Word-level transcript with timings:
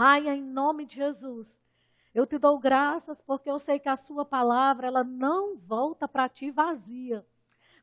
Pai, 0.00 0.30
em 0.30 0.42
nome 0.42 0.86
de 0.86 0.96
Jesus, 0.96 1.60
eu 2.14 2.26
te 2.26 2.38
dou 2.38 2.58
graças 2.58 3.20
porque 3.20 3.50
eu 3.50 3.58
sei 3.58 3.78
que 3.78 3.86
a 3.86 3.98
sua 3.98 4.24
palavra, 4.24 4.86
ela 4.86 5.04
não 5.04 5.58
volta 5.58 6.08
para 6.08 6.26
ti 6.26 6.50
vazia, 6.50 7.22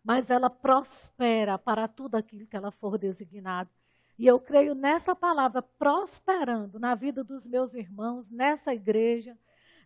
mas 0.04 0.32
ela 0.32 0.50
prospera 0.50 1.60
para 1.60 1.88
tudo 1.88 2.16
aquilo 2.16 2.48
que 2.48 2.58
ela 2.58 2.72
for 2.72 2.98
designado. 2.98 3.70
E 4.18 4.26
eu 4.26 4.40
creio 4.40 4.74
nessa 4.74 5.16
palavra 5.16 5.62
prosperando 5.62 6.80
na 6.80 6.96
vida 6.96 7.24
dos 7.24 7.46
meus 7.46 7.76
irmãos, 7.76 8.32
nessa 8.32 8.74
igreja, 8.74 9.38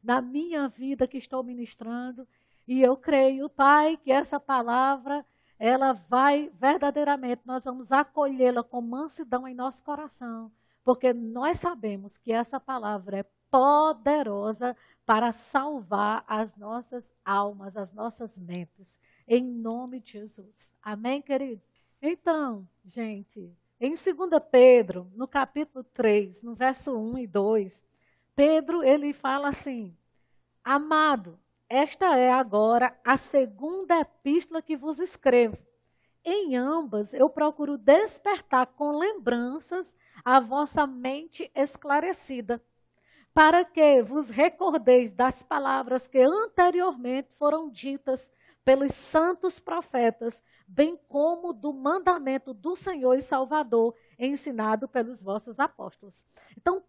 na 0.02 0.22
minha 0.22 0.70
vida 0.70 1.06
que 1.06 1.18
estou 1.18 1.44
ministrando. 1.44 2.26
E 2.66 2.82
eu 2.82 2.96
creio, 2.96 3.50
Pai, 3.50 3.98
que 3.98 4.10
essa 4.10 4.40
palavra, 4.40 5.26
ela 5.60 5.92
vai 5.92 6.50
verdadeiramente, 6.54 7.42
nós 7.44 7.66
vamos 7.66 7.92
acolhê-la 7.92 8.64
com 8.64 8.80
mansidão 8.80 9.46
em 9.46 9.54
nosso 9.54 9.84
coração, 9.84 10.50
porque 10.84 11.14
nós 11.14 11.60
sabemos 11.60 12.18
que 12.18 12.32
essa 12.32 12.60
palavra 12.60 13.20
é 13.20 13.26
poderosa 13.50 14.76
para 15.06 15.32
salvar 15.32 16.24
as 16.28 16.56
nossas 16.56 17.12
almas, 17.24 17.76
as 17.76 17.94
nossas 17.94 18.38
mentes, 18.38 19.00
em 19.28 19.44
nome 19.44 20.00
de 20.00 20.14
Jesus. 20.14 20.74
Amém, 20.82 21.22
queridos? 21.22 21.68
Então, 22.02 22.68
gente, 22.86 23.54
em 23.80 23.94
2 23.94 24.08
Pedro, 24.50 25.12
no 25.16 25.28
capítulo 25.28 25.84
3, 25.84 26.42
no 26.42 26.56
verso 26.56 26.98
1 26.98 27.18
e 27.20 27.28
2, 27.28 27.84
Pedro 28.36 28.84
ele 28.84 29.14
fala 29.14 29.50
assim: 29.50 29.96
Amado, 30.64 31.38
esta 31.68 32.18
é 32.18 32.32
agora 32.32 32.98
a 33.04 33.18
segunda 33.18 34.00
epístola 34.00 34.62
que 34.62 34.78
vos 34.78 35.00
escrevo. 35.00 35.58
Em 36.24 36.56
ambas 36.56 37.14
eu 37.14 37.30
procuro 37.30 37.78
despertar 37.78 38.68
com 38.68 38.92
lembranças 38.92 39.96
a 40.24 40.40
vossa 40.40 40.86
mente 40.86 41.52
esclarecida, 41.56 42.62
para 43.34 43.66
que 43.66 44.04
vos 44.04 44.30
recordeis 44.30 45.14
das 45.14 45.42
palavras 45.42 46.08
que 46.08 46.20
anteriormente 46.20 47.30
foram 47.40 47.70
ditas 47.70 48.32
pelos 48.64 48.94
santos 48.94 49.60
profetas, 49.60 50.42
bem 50.68 51.00
como 51.08 51.52
do 51.52 51.74
mandamento 51.74 52.54
do 52.54 52.76
Senhor 52.76 53.16
e 53.16 53.22
Salvador 53.22 53.96
ensinado 54.20 54.88
pelos 54.88 55.22
vossos 55.22 55.60
apóstolos. 55.60 56.24
Então, 56.56 56.84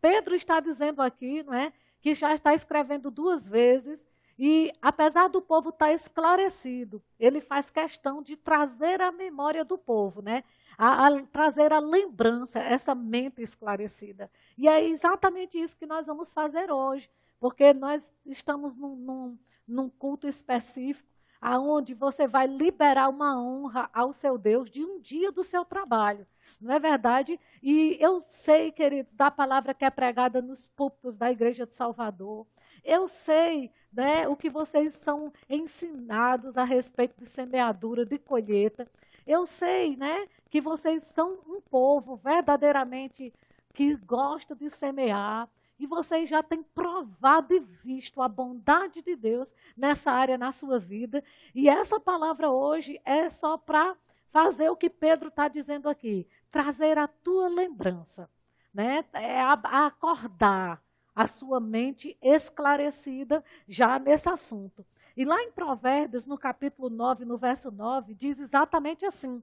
Pedro 0.00 0.36
está 0.36 0.60
dizendo 0.60 1.02
aqui, 1.02 1.42
não 1.42 1.52
é, 1.52 1.72
que 2.00 2.14
já 2.14 2.32
está 2.32 2.54
escrevendo 2.54 3.10
duas 3.10 3.48
vezes 3.48 4.06
e 4.38 4.70
apesar 4.82 5.28
do 5.28 5.40
povo 5.40 5.70
estar 5.70 5.92
esclarecido, 5.92 7.02
ele 7.18 7.40
faz 7.40 7.70
questão 7.70 8.22
de 8.22 8.36
trazer 8.36 9.00
a 9.00 9.10
memória 9.10 9.64
do 9.64 9.78
povo, 9.78 10.20
né? 10.20 10.44
A, 10.76 11.06
a, 11.06 11.22
trazer 11.26 11.72
a 11.72 11.78
lembrança, 11.78 12.58
essa 12.58 12.94
mente 12.94 13.40
esclarecida. 13.40 14.30
E 14.58 14.68
é 14.68 14.84
exatamente 14.84 15.58
isso 15.58 15.76
que 15.76 15.86
nós 15.86 16.06
vamos 16.06 16.34
fazer 16.34 16.70
hoje, 16.70 17.10
porque 17.40 17.72
nós 17.72 18.12
estamos 18.26 18.74
num, 18.74 18.94
num, 18.94 19.38
num 19.66 19.88
culto 19.88 20.28
específico 20.28 21.16
aonde 21.40 21.94
você 21.94 22.26
vai 22.26 22.46
liberar 22.46 23.08
uma 23.08 23.40
honra 23.40 23.88
ao 23.92 24.12
seu 24.12 24.36
Deus 24.38 24.70
de 24.70 24.84
um 24.84 25.00
dia 25.00 25.30
do 25.30 25.44
seu 25.44 25.64
trabalho. 25.64 26.26
Não 26.60 26.74
é 26.74 26.78
verdade? 26.78 27.38
E 27.62 27.96
eu 28.00 28.22
sei, 28.26 28.72
querido, 28.72 29.08
da 29.12 29.30
palavra 29.30 29.74
que 29.74 29.84
é 29.84 29.90
pregada 29.90 30.40
nos 30.40 30.66
púlpitos 30.66 31.16
da 31.16 31.30
Igreja 31.30 31.66
de 31.66 31.74
Salvador. 31.74 32.46
Eu 32.86 33.08
sei 33.08 33.72
né, 33.92 34.28
o 34.28 34.36
que 34.36 34.48
vocês 34.48 34.92
são 34.92 35.32
ensinados 35.50 36.56
a 36.56 36.62
respeito 36.62 37.18
de 37.18 37.26
semeadura, 37.26 38.06
de 38.06 38.16
colheita. 38.16 38.88
Eu 39.26 39.44
sei 39.44 39.96
né, 39.96 40.28
que 40.48 40.60
vocês 40.60 41.02
são 41.02 41.40
um 41.48 41.60
povo 41.60 42.14
verdadeiramente 42.14 43.34
que 43.74 43.96
gosta 43.96 44.54
de 44.54 44.70
semear, 44.70 45.48
e 45.78 45.86
vocês 45.86 46.30
já 46.30 46.42
têm 46.42 46.62
provado 46.62 47.52
e 47.52 47.60
visto 47.60 48.22
a 48.22 48.28
bondade 48.28 49.02
de 49.02 49.14
Deus 49.14 49.52
nessa 49.76 50.10
área 50.10 50.38
na 50.38 50.52
sua 50.52 50.78
vida. 50.78 51.22
E 51.54 51.68
essa 51.68 52.00
palavra 52.00 52.50
hoje 52.50 53.00
é 53.04 53.28
só 53.28 53.58
para 53.58 53.94
fazer 54.30 54.70
o 54.70 54.76
que 54.76 54.88
Pedro 54.88 55.28
está 55.28 55.48
dizendo 55.48 55.88
aqui: 55.88 56.26
trazer 56.50 56.96
a 56.96 57.06
tua 57.06 57.48
lembrança, 57.48 58.30
né? 58.72 59.04
é 59.12 59.42
acordar 59.42 60.80
a 61.16 61.26
sua 61.26 61.58
mente 61.58 62.14
esclarecida 62.20 63.42
já 63.66 63.98
nesse 63.98 64.28
assunto. 64.28 64.84
E 65.16 65.24
lá 65.24 65.42
em 65.42 65.50
Provérbios, 65.50 66.26
no 66.26 66.36
capítulo 66.36 66.90
9, 66.90 67.24
no 67.24 67.38
verso 67.38 67.70
9, 67.70 68.12
diz 68.14 68.38
exatamente 68.38 69.06
assim: 69.06 69.42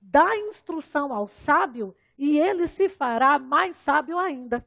dá 0.00 0.36
instrução 0.36 1.14
ao 1.14 1.28
sábio 1.28 1.94
e 2.18 2.36
ele 2.36 2.66
se 2.66 2.88
fará 2.88 3.38
mais 3.38 3.76
sábio 3.76 4.18
ainda. 4.18 4.66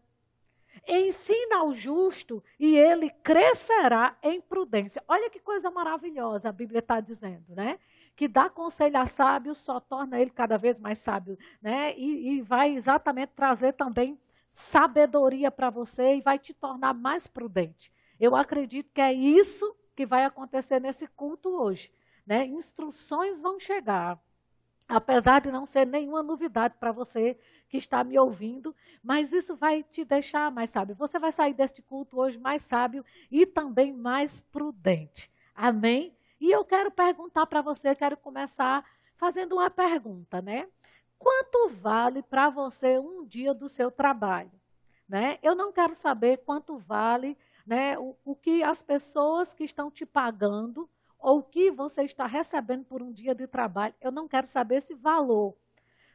Ensina 0.88 1.58
ao 1.58 1.74
justo 1.74 2.42
e 2.58 2.78
ele 2.78 3.10
crescerá 3.10 4.16
em 4.24 4.40
prudência. 4.40 5.04
Olha 5.08 5.30
que 5.30 5.40
coisa 5.40 5.70
maravilhosa 5.70 6.50
a 6.50 6.54
Bíblia 6.54 6.80
está 6.80 7.02
dizendo, 7.02 7.54
né? 7.54 7.80
Que 8.16 8.30
dá 8.30 8.50
conselho 8.50 8.98
a 8.98 9.06
sábio 9.06 9.54
só 9.54 9.80
torna 9.80 10.22
ele 10.22 10.30
cada 10.30 10.58
vez 10.58 10.80
mais 10.80 11.00
sábio, 11.00 11.38
né? 11.62 11.94
E, 11.98 12.38
e 12.38 12.42
vai 12.42 12.74
exatamente 12.74 13.32
trazer 13.36 13.74
também 13.74 14.18
sabedoria 14.56 15.52
para 15.52 15.70
você 15.70 16.16
e 16.16 16.22
vai 16.22 16.40
te 16.40 16.54
tornar 16.54 16.94
mais 16.94 17.28
prudente. 17.28 17.92
Eu 18.20 18.36
acredito 18.36 18.92
que 18.94 19.02
é 19.02 19.14
isso 19.14 19.76
que 19.96 20.06
vai 20.06 20.24
acontecer 20.24 20.80
nesse 20.80 21.08
culto 21.08 21.50
hoje, 21.50 21.92
né? 22.26 22.46
Instruções 22.46 23.42
vão 23.42 23.60
chegar 23.60 24.20
apesar 24.88 25.42
de 25.42 25.52
não 25.52 25.66
ser 25.66 25.86
nenhuma 25.86 26.22
novidade 26.22 26.76
para 26.80 26.92
você 26.92 27.38
que 27.68 27.78
está 27.78 28.04
me 28.04 28.18
ouvindo, 28.18 28.76
mas 29.04 29.34
isso 29.34 29.56
vai 29.56 29.84
te 29.84 30.06
deixar 30.06 30.52
mais 30.52 30.70
sábio. 30.70 30.96
Você 30.96 31.18
vai 31.18 31.32
sair 31.32 31.54
deste 31.54 31.82
culto 31.82 32.20
hoje 32.20 32.38
mais 32.38 32.62
sábio 32.62 33.04
e 33.32 33.46
também 33.46 33.92
mais 33.92 34.40
prudente. 34.40 35.30
Amém? 35.56 36.16
E 36.40 36.52
eu 36.52 36.64
quero 36.64 36.92
perguntar 36.92 37.46
para 37.48 37.62
você, 37.62 37.96
quero 37.96 38.16
começar 38.18 38.86
fazendo 39.18 39.56
uma 39.56 39.70
pergunta, 39.70 40.42
né? 40.42 40.68
Quanto 41.26 41.70
vale 41.70 42.22
para 42.22 42.52
você 42.52 43.00
um 43.00 43.26
dia 43.26 43.52
do 43.52 43.68
seu 43.68 43.90
trabalho? 43.90 44.52
Né? 45.10 45.40
Eu 45.42 45.56
não 45.56 45.72
quero 45.72 45.96
saber 45.96 46.38
quanto 46.46 46.78
vale 46.78 47.36
né, 47.66 47.98
o, 47.98 48.16
o 48.24 48.36
que 48.36 48.62
as 48.62 48.84
pessoas 48.84 49.52
que 49.52 49.64
estão 49.64 49.90
te 49.90 50.06
pagando 50.06 50.88
ou 51.18 51.40
o 51.40 51.44
que 51.44 51.72
você 51.72 52.04
está 52.04 52.28
recebendo 52.28 52.86
por 52.86 53.02
um 53.02 53.12
dia 53.12 53.34
de 53.34 53.48
trabalho. 53.48 53.96
Eu 54.00 54.12
não 54.12 54.28
quero 54.28 54.48
saber 54.48 54.76
esse 54.76 54.94
valor. 54.94 55.56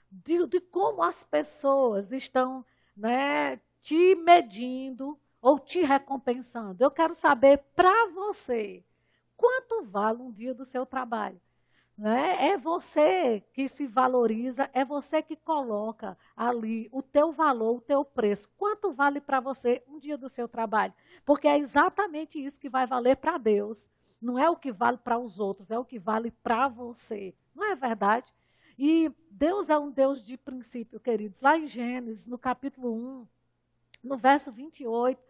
De, 0.09 0.47
de 0.47 0.61
como 0.61 1.03
as 1.03 1.25
pessoas 1.25 2.13
estão 2.13 2.65
né, 2.97 3.57
te 3.83 4.15
medindo 4.15 5.19
ou 5.43 5.59
te 5.59 5.83
recompensando. 5.83 6.85
Eu 6.85 6.91
quero 6.93 7.17
saber 7.17 7.59
para 7.75 8.07
você 8.11 8.85
quanto 9.37 9.83
vale 9.83 10.23
um 10.23 10.31
dia 10.31 10.55
do 10.55 10.65
seu 10.65 10.87
trabalho. 10.87 11.41
Né? 12.01 12.53
É 12.53 12.57
você 12.57 13.45
que 13.53 13.69
se 13.69 13.87
valoriza, 13.87 14.71
é 14.73 14.85
você 14.85 15.23
que 15.23 15.37
coloca 15.37 16.17
ali 16.35 16.89
o 16.91 17.03
teu 17.03 17.31
valor, 17.31 17.77
o 17.77 17.81
teu 17.81 18.05
preço. 18.05 18.49
Quanto 18.57 18.93
vale 18.93 19.21
para 19.21 19.39
você 19.39 19.83
um 19.87 19.99
dia 19.99 20.17
do 20.17 20.29
seu 20.29 20.49
trabalho? 20.49 20.95
Porque 21.27 21.47
é 21.47 21.59
exatamente 21.59 22.43
isso 22.43 22.59
que 22.59 22.71
vai 22.71 22.87
valer 22.87 23.17
para 23.17 23.37
Deus 23.37 23.89
não 24.21 24.39
é 24.39 24.49
o 24.51 24.57
que 24.57 24.71
vale 24.71 24.99
para 24.99 25.19
os 25.19 25.41
outros, 25.41 25.71
é 25.71 25.79
o 25.79 25.85
que 25.85 25.99
vale 25.99 26.31
para 26.31 26.69
você. 26.69 27.35
Não 27.55 27.65
é 27.65 27.75
verdade? 27.75 28.33
E 28.79 29.11
Deus 29.31 29.71
é 29.71 29.79
um 29.79 29.91
Deus 29.91 30.23
de 30.23 30.37
princípio, 30.37 31.01
queridos. 31.01 31.41
Lá 31.41 31.59
em 31.59 31.67
Gênesis, 31.67 32.27
no 32.27 32.39
capítulo 32.39 32.93
1, 32.93 33.27
no 34.05 34.17
verso 34.17 34.53
28, 34.53 35.21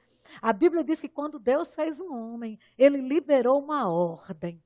a 0.42 0.52
Bíblia 0.52 0.82
diz 0.82 1.00
que 1.00 1.08
quando 1.08 1.38
Deus 1.38 1.74
fez 1.74 2.00
um 2.00 2.14
homem, 2.14 2.58
ele 2.76 2.98
liberou 2.98 3.62
uma 3.62 3.88
ordem. 3.88 4.60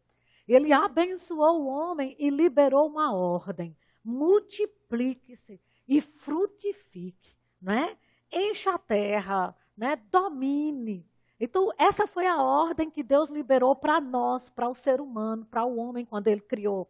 Ele 0.46 0.72
abençoou 0.72 1.62
o 1.62 1.66
homem 1.66 2.14
e 2.18 2.30
liberou 2.30 2.86
uma 2.86 3.14
ordem. 3.14 3.76
Multiplique-se 4.04 5.60
e 5.88 6.00
frutifique, 6.00 7.36
né? 7.60 7.96
Encha 8.32 8.74
a 8.74 8.78
terra, 8.78 9.56
né? 9.76 9.96
Domine, 10.10 11.06
então, 11.38 11.70
essa 11.76 12.06
foi 12.06 12.26
a 12.26 12.40
ordem 12.40 12.90
que 12.90 13.02
Deus 13.02 13.28
liberou 13.28 13.74
para 13.74 14.00
nós, 14.00 14.48
para 14.48 14.68
o 14.68 14.74
ser 14.74 15.00
humano, 15.00 15.44
para 15.44 15.64
o 15.64 15.76
homem, 15.76 16.06
quando 16.06 16.28
ele 16.28 16.40
criou. 16.40 16.88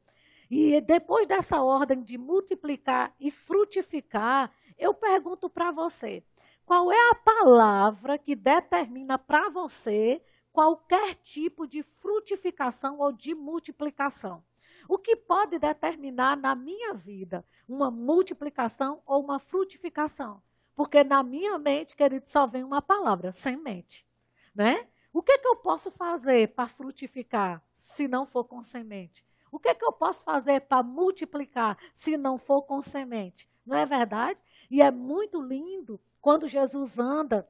E 0.51 0.81
depois 0.81 1.27
dessa 1.27 1.63
ordem 1.63 2.03
de 2.03 2.19
multiplicar 2.19 3.15
e 3.19 3.31
frutificar, 3.31 4.53
eu 4.79 4.93
pergunto 4.93 5.49
para 5.49 5.73
você: 5.73 6.23
qual 6.67 6.93
é 6.93 7.11
a 7.11 7.15
palavra 7.15 8.19
que 8.19 8.37
determina 8.37 9.19
para 9.19 9.49
você 9.49 10.23
qualquer 10.55 11.17
tipo 11.17 11.67
de 11.67 11.83
frutificação 11.83 13.01
ou 13.01 13.13
de 13.13 13.35
multiplicação? 13.35 14.43
O 14.89 14.97
que 14.97 15.15
pode 15.17 15.59
determinar 15.59 16.37
na 16.37 16.55
minha 16.55 16.95
vida 16.95 17.45
uma 17.69 17.91
multiplicação 17.91 19.03
ou 19.05 19.23
uma 19.23 19.39
frutificação? 19.39 20.43
Porque 20.75 21.05
na 21.05 21.23
minha 21.23 21.59
mente, 21.59 21.95
querido, 21.95 22.31
só 22.31 22.47
vem 22.47 22.65
uma 22.65 22.81
palavra: 22.81 23.33
semente 23.33 24.07
né? 24.55 24.87
O 25.13 25.23
que, 25.23 25.33
é 25.33 25.39
que 25.39 25.47
eu 25.47 25.57
posso 25.57 25.91
fazer 25.91 26.49
para 26.55 26.69
frutificar 26.69 27.63
se 27.77 28.07
não 28.07 28.25
for 28.25 28.45
com 28.45 28.63
semente? 28.63 29.25
O 29.51 29.59
que, 29.59 29.69
é 29.69 29.75
que 29.75 29.85
eu 29.85 29.93
posso 29.93 30.25
fazer 30.25 30.61
para 30.63 30.83
multiplicar 30.83 31.79
se 31.93 32.17
não 32.17 32.39
for 32.39 32.63
com 32.63 32.81
semente? 32.83 33.49
Não 33.67 33.77
é 33.77 33.87
verdade? 33.87 34.39
E 34.71 34.83
é 34.83 34.91
muito 34.91 35.41
lindo 35.41 36.01
quando 36.21 36.49
Jesus 36.49 36.99
anda 36.99 37.49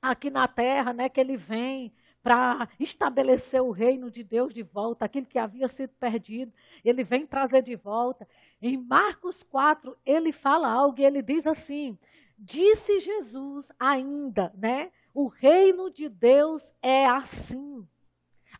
aqui 0.00 0.30
na 0.30 0.46
terra, 0.46 0.92
né, 0.92 1.08
que 1.08 1.20
ele 1.20 1.36
vem 1.36 1.92
para 2.26 2.68
estabelecer 2.80 3.62
o 3.62 3.70
reino 3.70 4.10
de 4.10 4.24
Deus 4.24 4.52
de 4.52 4.64
volta, 4.64 5.04
aquilo 5.04 5.26
que 5.26 5.38
havia 5.38 5.68
sido 5.68 5.90
perdido, 5.90 6.52
ele 6.84 7.04
vem 7.04 7.24
trazer 7.24 7.62
de 7.62 7.76
volta. 7.76 8.26
Em 8.60 8.76
Marcos 8.76 9.44
4, 9.44 9.96
ele 10.04 10.32
fala 10.32 10.68
algo 10.68 11.00
e 11.00 11.04
ele 11.04 11.22
diz 11.22 11.46
assim: 11.46 11.96
Disse 12.36 12.98
Jesus 12.98 13.70
ainda, 13.78 14.52
né? 14.56 14.90
O 15.14 15.28
reino 15.28 15.88
de 15.88 16.08
Deus 16.08 16.74
é 16.82 17.06
assim. 17.06 17.86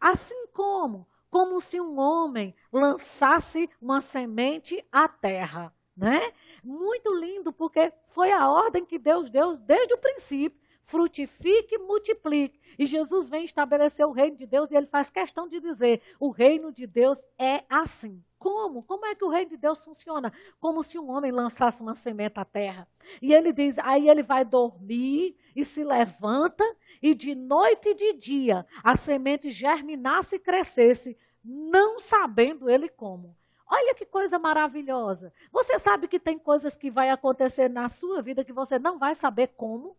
Assim 0.01 0.47
como? 0.53 1.05
Como 1.29 1.61
se 1.61 1.81
um 1.81 1.99
homem 1.99 2.55
lançasse 2.73 3.69
uma 3.83 4.01
semente 4.01 4.81
à 4.93 5.09
terra, 5.09 5.75
né? 5.97 6.33
Muito 6.63 7.13
lindo, 7.13 7.53
porque 7.53 7.93
foi 8.11 8.31
a 8.31 8.49
ordem 8.49 8.87
que 8.87 8.97
Deus 8.97 9.29
deu 9.29 9.57
desde 9.57 9.93
o 9.93 9.99
princípio 9.99 10.66
frutifique 10.87 11.75
e 11.75 11.79
multiplique. 11.79 12.61
E 12.79 12.87
Jesus 12.87 13.29
vem 13.29 13.45
estabelecer 13.45 14.07
o 14.07 14.13
reino 14.13 14.37
de 14.37 14.47
Deus 14.47 14.71
e 14.71 14.77
ele 14.77 14.87
faz 14.87 15.11
questão 15.11 15.47
de 15.47 15.61
dizer: 15.61 16.01
o 16.19 16.31
reino 16.31 16.73
de 16.73 16.87
Deus 16.87 17.19
é 17.39 17.65
assim. 17.69 18.23
Como? 18.39 18.83
Como 18.83 19.05
é 19.07 19.15
que 19.15 19.25
o 19.25 19.29
reino 19.29 19.51
de 19.51 19.57
Deus 19.57 19.85
funciona? 19.85 20.33
Como 20.61 20.83
se 20.83 20.99
um 20.99 21.11
homem 21.11 21.33
lançasse 21.33 21.83
uma 21.83 21.95
semente 21.95 22.39
à 22.39 22.45
terra. 22.45 22.87
E 23.21 23.33
ele 23.33 23.53
diz: 23.53 23.77
aí 23.79 24.09
ele 24.09 24.23
vai 24.23 24.45
dormir 24.45 25.37
e 25.55 25.65
se 25.65 25.83
levanta, 25.83 26.65
e 27.03 27.15
de 27.15 27.35
noite 27.35 27.91
e 27.91 27.95
de 27.95 28.13
dia 28.13 28.67
a 28.85 28.95
semente 28.95 29.51
germinasse 29.51 30.37
e 30.37 30.41
crescesse, 30.41 31.17
não 31.43 31.99
sabendo 31.99 32.71
ele 32.71 32.89
como. 32.89 33.37
Olha 33.69 33.95
que 33.97 34.07
coisa 34.07 34.39
maravilhosa. 34.39 35.33
Você 35.51 35.77
sabe 35.79 36.07
que 36.07 36.21
tem 36.21 36.39
coisas 36.39 36.77
que 36.77 36.89
vai 36.89 37.11
acontecer 37.11 37.69
na 37.69 37.89
sua 37.89 38.23
vida 38.23 38.45
que 38.45 38.53
você 38.53 38.79
não 38.79 38.97
vai 38.97 39.15
saber 39.17 39.49
como? 39.57 39.97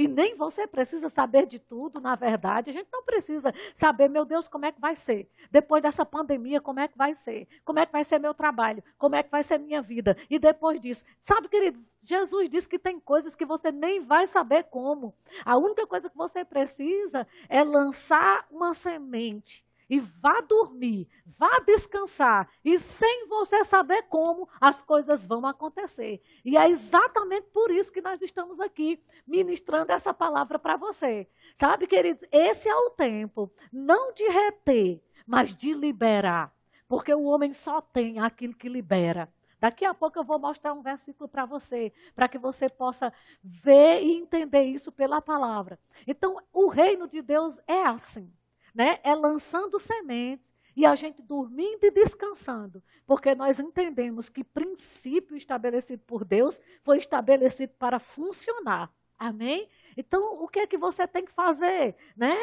E 0.00 0.08
nem 0.08 0.34
você 0.34 0.66
precisa 0.66 1.10
saber 1.10 1.44
de 1.44 1.58
tudo, 1.58 2.00
na 2.00 2.14
verdade. 2.14 2.70
A 2.70 2.72
gente 2.72 2.88
não 2.90 3.02
precisa 3.02 3.52
saber, 3.74 4.08
meu 4.08 4.24
Deus, 4.24 4.48
como 4.48 4.64
é 4.64 4.72
que 4.72 4.80
vai 4.80 4.94
ser. 4.94 5.28
Depois 5.50 5.82
dessa 5.82 6.06
pandemia, 6.06 6.58
como 6.58 6.80
é 6.80 6.88
que 6.88 6.96
vai 6.96 7.14
ser? 7.14 7.46
Como 7.66 7.78
é 7.78 7.84
que 7.84 7.92
vai 7.92 8.02
ser 8.02 8.18
meu 8.18 8.32
trabalho? 8.32 8.82
Como 8.96 9.14
é 9.14 9.22
que 9.22 9.30
vai 9.30 9.42
ser 9.42 9.58
minha 9.58 9.82
vida? 9.82 10.16
E 10.30 10.38
depois 10.38 10.80
disso, 10.80 11.04
sabe, 11.20 11.50
querido, 11.50 11.84
Jesus 12.02 12.48
disse 12.48 12.66
que 12.66 12.78
tem 12.78 12.98
coisas 12.98 13.36
que 13.36 13.44
você 13.44 13.70
nem 13.70 14.00
vai 14.00 14.26
saber 14.26 14.64
como. 14.70 15.14
A 15.44 15.58
única 15.58 15.86
coisa 15.86 16.08
que 16.08 16.16
você 16.16 16.46
precisa 16.46 17.26
é 17.46 17.62
lançar 17.62 18.46
uma 18.50 18.72
semente 18.72 19.62
e 19.90 19.98
vá 19.98 20.40
dormir, 20.40 21.08
vá 21.36 21.58
descansar, 21.66 22.48
e 22.64 22.78
sem 22.78 23.26
você 23.26 23.64
saber 23.64 24.04
como 24.04 24.48
as 24.60 24.82
coisas 24.84 25.26
vão 25.26 25.44
acontecer. 25.44 26.22
E 26.44 26.56
é 26.56 26.68
exatamente 26.68 27.48
por 27.52 27.72
isso 27.72 27.92
que 27.92 28.00
nós 28.00 28.22
estamos 28.22 28.60
aqui 28.60 29.02
ministrando 29.26 29.90
essa 29.90 30.14
palavra 30.14 30.60
para 30.60 30.76
você. 30.76 31.28
Sabe, 31.56 31.88
queridos, 31.88 32.24
esse 32.30 32.68
é 32.68 32.74
o 32.74 32.90
tempo, 32.90 33.52
não 33.72 34.12
de 34.12 34.28
reter, 34.28 35.02
mas 35.26 35.54
de 35.56 35.74
liberar. 35.74 36.54
Porque 36.86 37.12
o 37.12 37.24
homem 37.24 37.52
só 37.52 37.80
tem 37.80 38.20
aquilo 38.20 38.54
que 38.54 38.68
libera. 38.68 39.32
Daqui 39.60 39.84
a 39.84 39.92
pouco 39.92 40.18
eu 40.18 40.24
vou 40.24 40.38
mostrar 40.38 40.72
um 40.72 40.82
versículo 40.82 41.28
para 41.28 41.44
você, 41.44 41.92
para 42.14 42.28
que 42.28 42.38
você 42.38 42.68
possa 42.68 43.12
ver 43.42 44.02
e 44.02 44.16
entender 44.16 44.62
isso 44.62 44.90
pela 44.90 45.20
palavra. 45.20 45.78
Então, 46.06 46.36
o 46.52 46.68
reino 46.68 47.06
de 47.06 47.20
Deus 47.20 47.60
é 47.66 47.82
assim 47.82 48.32
né? 48.74 48.98
É 49.02 49.14
lançando 49.14 49.78
sementes 49.78 50.50
e 50.76 50.86
a 50.86 50.94
gente 50.94 51.20
dormindo 51.20 51.84
e 51.84 51.90
descansando, 51.90 52.82
porque 53.06 53.34
nós 53.34 53.58
entendemos 53.58 54.28
que 54.28 54.44
princípio 54.44 55.36
estabelecido 55.36 56.02
por 56.06 56.24
Deus 56.24 56.60
foi 56.82 56.98
estabelecido 56.98 57.72
para 57.78 57.98
funcionar. 57.98 58.90
Amém? 59.18 59.68
Então, 59.96 60.42
o 60.42 60.48
que 60.48 60.60
é 60.60 60.66
que 60.66 60.78
você 60.78 61.06
tem 61.06 61.24
que 61.24 61.32
fazer, 61.32 61.96
né? 62.16 62.34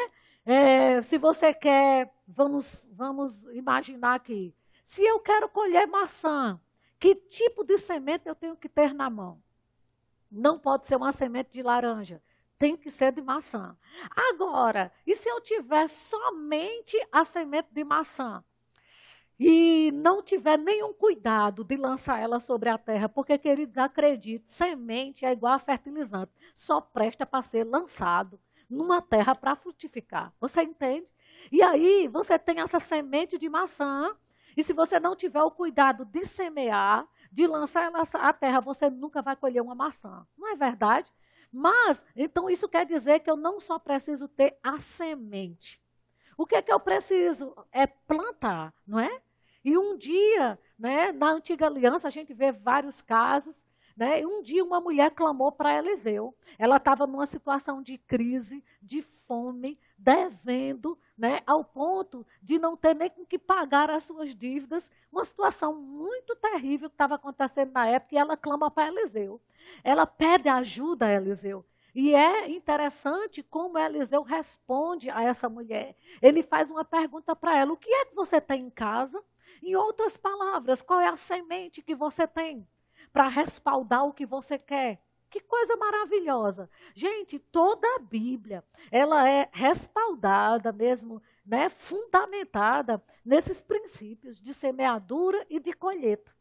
É, 0.44 1.02
se 1.02 1.18
você 1.18 1.52
quer, 1.52 2.12
vamos, 2.26 2.88
vamos 2.92 3.42
imaginar 3.46 4.14
aqui, 4.14 4.54
se 4.84 5.04
eu 5.04 5.18
quero 5.20 5.48
colher 5.48 5.86
maçã, 5.86 6.60
que 6.98 7.14
tipo 7.14 7.64
de 7.64 7.76
semente 7.76 8.28
eu 8.28 8.34
tenho 8.34 8.56
que 8.56 8.68
ter 8.68 8.94
na 8.94 9.10
mão? 9.10 9.42
Não 10.30 10.58
pode 10.58 10.86
ser 10.86 10.96
uma 10.96 11.12
semente 11.12 11.50
de 11.50 11.62
laranja 11.62 12.22
tem 12.58 12.76
que 12.76 12.90
ser 12.90 13.12
de 13.12 13.22
maçã. 13.22 13.76
Agora, 14.30 14.92
e 15.06 15.14
se 15.14 15.28
eu 15.28 15.40
tiver 15.40 15.88
somente 15.88 16.96
a 17.12 17.24
semente 17.24 17.68
de 17.72 17.84
maçã? 17.84 18.42
E 19.38 19.92
não 19.92 20.20
tiver 20.20 20.58
nenhum 20.58 20.92
cuidado 20.92 21.62
de 21.62 21.76
lançar 21.76 22.20
ela 22.20 22.40
sobre 22.40 22.68
a 22.68 22.76
terra, 22.76 23.08
porque, 23.08 23.38
queridos, 23.38 23.78
acredite, 23.78 24.50
semente 24.50 25.24
é 25.24 25.30
igual 25.30 25.52
a 25.52 25.58
fertilizante, 25.60 26.32
só 26.56 26.80
presta 26.80 27.24
para 27.24 27.40
ser 27.42 27.62
lançado 27.62 28.40
numa 28.68 29.00
terra 29.00 29.36
para 29.36 29.54
frutificar. 29.54 30.32
Você 30.40 30.62
entende? 30.62 31.06
E 31.52 31.62
aí, 31.62 32.08
você 32.08 32.36
tem 32.36 32.60
essa 32.60 32.80
semente 32.80 33.38
de 33.38 33.48
maçã, 33.48 34.12
e 34.56 34.62
se 34.64 34.72
você 34.72 34.98
não 34.98 35.14
tiver 35.14 35.42
o 35.42 35.52
cuidado 35.52 36.04
de 36.04 36.24
semear, 36.24 37.06
de 37.30 37.46
lançar 37.46 37.84
ela 37.84 38.02
à 38.14 38.32
terra, 38.32 38.60
você 38.60 38.90
nunca 38.90 39.22
vai 39.22 39.36
colher 39.36 39.62
uma 39.62 39.74
maçã. 39.74 40.26
Não 40.36 40.48
é 40.48 40.56
verdade? 40.56 41.12
Mas, 41.52 42.04
então 42.14 42.48
isso 42.48 42.68
quer 42.68 42.84
dizer 42.84 43.20
que 43.20 43.30
eu 43.30 43.36
não 43.36 43.58
só 43.58 43.78
preciso 43.78 44.28
ter 44.28 44.56
a 44.62 44.78
semente. 44.78 45.80
O 46.36 46.46
que 46.46 46.54
é 46.54 46.62
que 46.62 46.72
eu 46.72 46.78
preciso? 46.78 47.54
É 47.72 47.86
plantar, 47.86 48.72
não 48.86 49.00
é? 49.00 49.20
E 49.64 49.76
um 49.76 49.96
dia, 49.96 50.58
né, 50.78 51.10
na 51.12 51.32
antiga 51.32 51.66
aliança, 51.66 52.06
a 52.06 52.10
gente 52.10 52.32
vê 52.32 52.52
vários 52.52 53.02
casos. 53.02 53.64
Né? 53.96 54.24
Um 54.24 54.40
dia 54.40 54.64
uma 54.64 54.80
mulher 54.80 55.10
clamou 55.10 55.50
para 55.50 55.76
Eliseu. 55.76 56.32
Ela 56.56 56.76
estava 56.76 57.06
numa 57.06 57.26
situação 57.26 57.82
de 57.82 57.98
crise, 57.98 58.64
de 58.80 59.02
fome, 59.02 59.76
devendo, 59.98 60.96
né, 61.16 61.40
ao 61.44 61.64
ponto 61.64 62.24
de 62.40 62.58
não 62.58 62.76
ter 62.76 62.94
nem 62.94 63.10
com 63.10 63.26
que 63.26 63.38
pagar 63.38 63.90
as 63.90 64.04
suas 64.04 64.34
dívidas. 64.34 64.90
Uma 65.10 65.24
situação 65.24 65.74
muito 65.74 66.36
terrível 66.36 66.88
que 66.88 66.94
estava 66.94 67.16
acontecendo 67.16 67.72
na 67.72 67.86
época 67.88 68.14
e 68.14 68.18
ela 68.18 68.36
clama 68.36 68.70
para 68.70 68.88
Eliseu. 68.88 69.40
Ela 69.82 70.06
pede 70.06 70.48
ajuda 70.48 71.06
a 71.06 71.12
Eliseu. 71.12 71.64
E 71.94 72.14
é 72.14 72.48
interessante 72.48 73.42
como 73.42 73.78
Eliseu 73.78 74.22
responde 74.22 75.10
a 75.10 75.22
essa 75.22 75.48
mulher. 75.48 75.96
Ele 76.22 76.44
faz 76.44 76.70
uma 76.70 76.84
pergunta 76.84 77.34
para 77.34 77.58
ela: 77.58 77.72
O 77.72 77.76
que 77.76 77.92
é 77.92 78.04
que 78.04 78.14
você 78.14 78.40
tem 78.40 78.66
em 78.66 78.70
casa? 78.70 79.22
Em 79.60 79.74
outras 79.74 80.16
palavras, 80.16 80.80
qual 80.80 81.00
é 81.00 81.08
a 81.08 81.16
semente 81.16 81.82
que 81.82 81.96
você 81.96 82.28
tem 82.28 82.66
para 83.12 83.26
respaldar 83.26 84.06
o 84.06 84.12
que 84.12 84.24
você 84.24 84.56
quer? 84.56 85.02
Que 85.30 85.40
coisa 85.40 85.76
maravilhosa. 85.76 86.70
Gente, 86.94 87.38
toda 87.38 87.86
a 87.96 87.98
Bíblia, 87.98 88.64
ela 88.90 89.28
é 89.28 89.48
respaldada 89.52 90.72
mesmo, 90.72 91.22
né, 91.44 91.68
fundamentada 91.68 93.02
nesses 93.24 93.60
princípios 93.60 94.40
de 94.40 94.54
semeadura 94.54 95.44
e 95.50 95.60
de 95.60 95.72
colheita. 95.72 96.34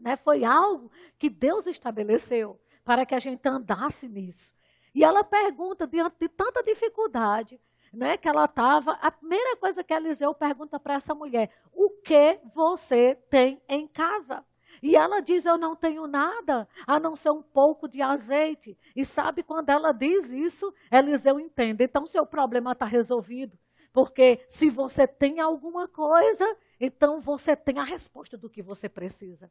Né? 0.00 0.16
Foi 0.16 0.44
algo 0.44 0.90
que 1.16 1.30
Deus 1.30 1.66
estabeleceu 1.66 2.60
para 2.84 3.06
que 3.06 3.14
a 3.14 3.20
gente 3.20 3.46
andasse 3.48 4.08
nisso. 4.08 4.52
E 4.94 5.04
ela 5.04 5.22
pergunta, 5.22 5.86
diante 5.86 6.16
de 6.18 6.28
tanta 6.28 6.62
dificuldade, 6.62 7.60
né, 7.92 8.16
que 8.16 8.28
ela 8.28 8.46
estava, 8.46 8.92
a 8.94 9.10
primeira 9.10 9.56
coisa 9.56 9.84
que 9.84 9.92
Eliseu 9.92 10.34
pergunta 10.34 10.80
para 10.80 10.94
essa 10.94 11.14
mulher: 11.14 11.50
o 11.72 11.90
que 11.90 12.40
você 12.54 13.14
tem 13.30 13.62
em 13.68 13.86
casa? 13.86 14.44
E 14.82 14.96
ela 14.96 15.20
diz: 15.20 15.46
Eu 15.46 15.56
não 15.56 15.76
tenho 15.76 16.06
nada 16.06 16.68
a 16.86 16.98
não 16.98 17.14
ser 17.14 17.30
um 17.30 17.42
pouco 17.42 17.86
de 17.88 18.02
azeite. 18.02 18.76
E 18.96 19.04
sabe 19.04 19.42
quando 19.42 19.70
ela 19.70 19.92
diz 19.92 20.32
isso, 20.32 20.74
Eliseu 20.90 21.38
entende. 21.38 21.84
Então, 21.84 22.06
seu 22.06 22.26
problema 22.26 22.72
está 22.72 22.84
resolvido. 22.84 23.56
Porque 23.92 24.44
se 24.48 24.70
você 24.70 25.06
tem 25.06 25.38
alguma 25.38 25.86
coisa, 25.86 26.56
então 26.80 27.20
você 27.20 27.54
tem 27.54 27.78
a 27.78 27.84
resposta 27.84 28.36
do 28.36 28.50
que 28.50 28.62
você 28.62 28.88
precisa. 28.88 29.50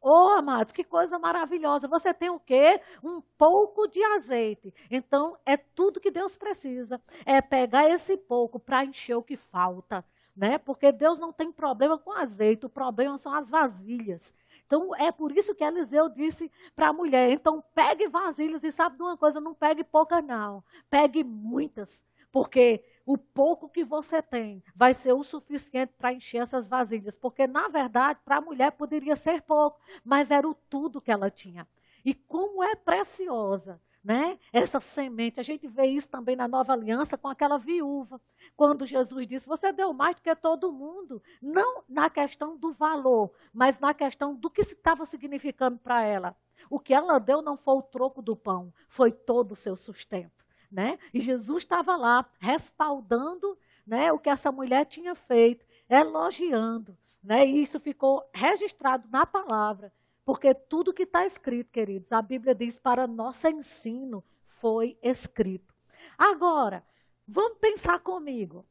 Oh, 0.00 0.30
amados, 0.36 0.72
que 0.72 0.82
coisa 0.82 1.16
maravilhosa. 1.16 1.86
Você 1.86 2.12
tem 2.12 2.28
o 2.28 2.40
quê? 2.40 2.80
Um 3.04 3.20
pouco 3.38 3.86
de 3.86 4.02
azeite. 4.02 4.74
Então, 4.90 5.38
é 5.46 5.56
tudo 5.56 6.00
que 6.00 6.10
Deus 6.10 6.34
precisa. 6.34 7.00
É 7.24 7.40
pegar 7.40 7.88
esse 7.88 8.16
pouco 8.16 8.58
para 8.58 8.84
encher 8.84 9.14
o 9.14 9.22
que 9.22 9.36
falta. 9.36 10.04
Né? 10.34 10.58
Porque 10.58 10.90
Deus 10.90 11.20
não 11.20 11.32
tem 11.32 11.52
problema 11.52 11.96
com 11.98 12.10
azeite, 12.10 12.66
o 12.66 12.70
problema 12.70 13.16
são 13.16 13.32
as 13.32 13.48
vasilhas. 13.48 14.34
Então, 14.66 14.94
é 14.96 15.12
por 15.12 15.36
isso 15.36 15.54
que 15.54 15.64
Eliseu 15.64 16.08
disse 16.08 16.50
para 16.74 16.88
a 16.88 16.92
mulher: 16.92 17.30
então, 17.30 17.62
pegue 17.74 18.08
vasilhas 18.08 18.64
e 18.64 18.72
sabe 18.72 18.96
de 18.96 19.02
uma 19.02 19.16
coisa, 19.16 19.40
não 19.40 19.54
pegue 19.54 19.84
poucas, 19.84 20.24
não. 20.24 20.64
Pegue 20.88 21.22
muitas. 21.22 22.02
Porque 22.30 22.82
o 23.04 23.18
pouco 23.18 23.68
que 23.68 23.84
você 23.84 24.22
tem 24.22 24.62
vai 24.74 24.94
ser 24.94 25.12
o 25.12 25.22
suficiente 25.22 25.92
para 25.98 26.12
encher 26.12 26.38
essas 26.38 26.66
vasilhas. 26.66 27.16
Porque, 27.16 27.46
na 27.46 27.68
verdade, 27.68 28.20
para 28.24 28.36
a 28.36 28.40
mulher 28.40 28.72
poderia 28.72 29.16
ser 29.16 29.42
pouco, 29.42 29.80
mas 30.04 30.30
era 30.30 30.48
o 30.48 30.54
tudo 30.54 31.00
que 31.00 31.10
ela 31.10 31.30
tinha. 31.30 31.68
E 32.04 32.14
como 32.14 32.62
é 32.64 32.74
preciosa 32.74 33.80
né? 34.02 34.38
Essa 34.52 34.80
semente. 34.80 35.38
A 35.38 35.42
gente 35.42 35.68
vê 35.68 35.86
isso 35.86 36.08
também 36.08 36.34
na 36.34 36.48
nova 36.48 36.72
aliança 36.72 37.16
com 37.16 37.28
aquela 37.28 37.58
viúva. 37.58 38.20
Quando 38.56 38.84
Jesus 38.84 39.26
disse: 39.26 39.48
Você 39.48 39.72
deu 39.72 39.92
mais 39.92 40.16
do 40.16 40.22
que 40.22 40.34
todo 40.34 40.72
mundo. 40.72 41.22
Não 41.40 41.82
na 41.88 42.10
questão 42.10 42.56
do 42.56 42.72
valor, 42.72 43.30
mas 43.52 43.78
na 43.78 43.94
questão 43.94 44.34
do 44.34 44.50
que 44.50 44.62
estava 44.62 45.04
significando 45.04 45.78
para 45.78 46.02
ela. 46.02 46.36
O 46.68 46.80
que 46.80 46.94
ela 46.94 47.18
deu 47.18 47.42
não 47.42 47.56
foi 47.56 47.74
o 47.74 47.82
troco 47.82 48.22
do 48.22 48.36
pão, 48.36 48.72
foi 48.88 49.12
todo 49.12 49.52
o 49.52 49.56
seu 49.56 49.76
sustento. 49.76 50.42
Né? 50.70 50.98
E 51.12 51.20
Jesus 51.20 51.62
estava 51.62 51.96
lá 51.96 52.24
respaldando 52.38 53.58
né, 53.86 54.10
o 54.10 54.18
que 54.18 54.30
essa 54.30 54.50
mulher 54.50 54.86
tinha 54.86 55.14
feito, 55.14 55.66
elogiando. 55.88 56.96
Né? 57.22 57.46
E 57.46 57.62
isso 57.62 57.78
ficou 57.78 58.26
registrado 58.32 59.06
na 59.10 59.26
palavra. 59.26 59.92
Porque 60.32 60.54
tudo 60.54 60.94
que 60.94 61.02
está 61.02 61.26
escrito, 61.26 61.70
queridos, 61.70 62.10
a 62.10 62.22
Bíblia 62.22 62.54
diz 62.54 62.78
para 62.78 63.06
nosso 63.06 63.46
ensino 63.48 64.24
foi 64.46 64.96
escrito. 65.02 65.74
Agora, 66.16 66.82
vamos 67.28 67.58
pensar 67.58 67.98
comigo. 68.00 68.66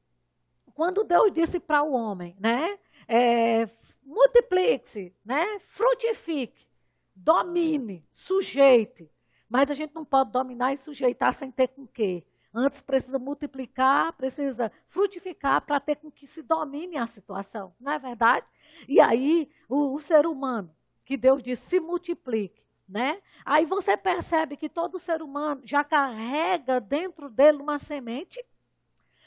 Quando 0.74 1.04
Deus 1.04 1.32
disse 1.32 1.60
para 1.60 1.84
o 1.84 1.92
homem, 1.92 2.36
né? 2.40 2.80
É, 3.08 3.70
multiplique-se, 4.02 5.16
né? 5.24 5.60
Frutifique, 5.60 6.68
domine, 7.16 8.04
sujeite. 8.10 9.08
Mas 9.48 9.70
a 9.70 9.76
gente 9.76 9.94
não 9.94 10.04
pode 10.04 10.32
dominar 10.32 10.74
e 10.74 10.78
sujeitar 10.78 11.32
sem 11.32 11.52
ter 11.52 11.68
com 11.68 11.86
quê? 11.86 12.26
Antes 12.52 12.82
precisa 12.82 13.20
multiplicar, 13.20 14.14
precisa 14.14 14.72
frutificar 14.88 15.64
para 15.64 15.80
ter 15.80 15.98
com 15.98 16.10
que 16.10 16.26
se 16.26 16.42
domine 16.42 16.98
a 16.98 17.06
situação, 17.06 17.76
não 17.80 17.92
é 17.92 18.00
verdade? 18.00 18.48
E 18.88 19.00
aí, 19.00 19.48
o, 19.70 19.94
o 19.94 20.00
ser 20.00 20.26
humano, 20.26 20.76
que 21.12 21.18
Deus 21.18 21.44
diz 21.44 21.60
se 21.60 21.78
multiplique, 21.78 22.64
né? 22.88 23.22
Aí 23.44 23.66
você 23.66 23.98
percebe 23.98 24.56
que 24.56 24.70
todo 24.70 24.98
ser 24.98 25.22
humano 25.22 25.60
já 25.66 25.84
carrega 25.84 26.80
dentro 26.80 27.30
dele 27.30 27.58
uma 27.58 27.78
semente. 27.78 28.42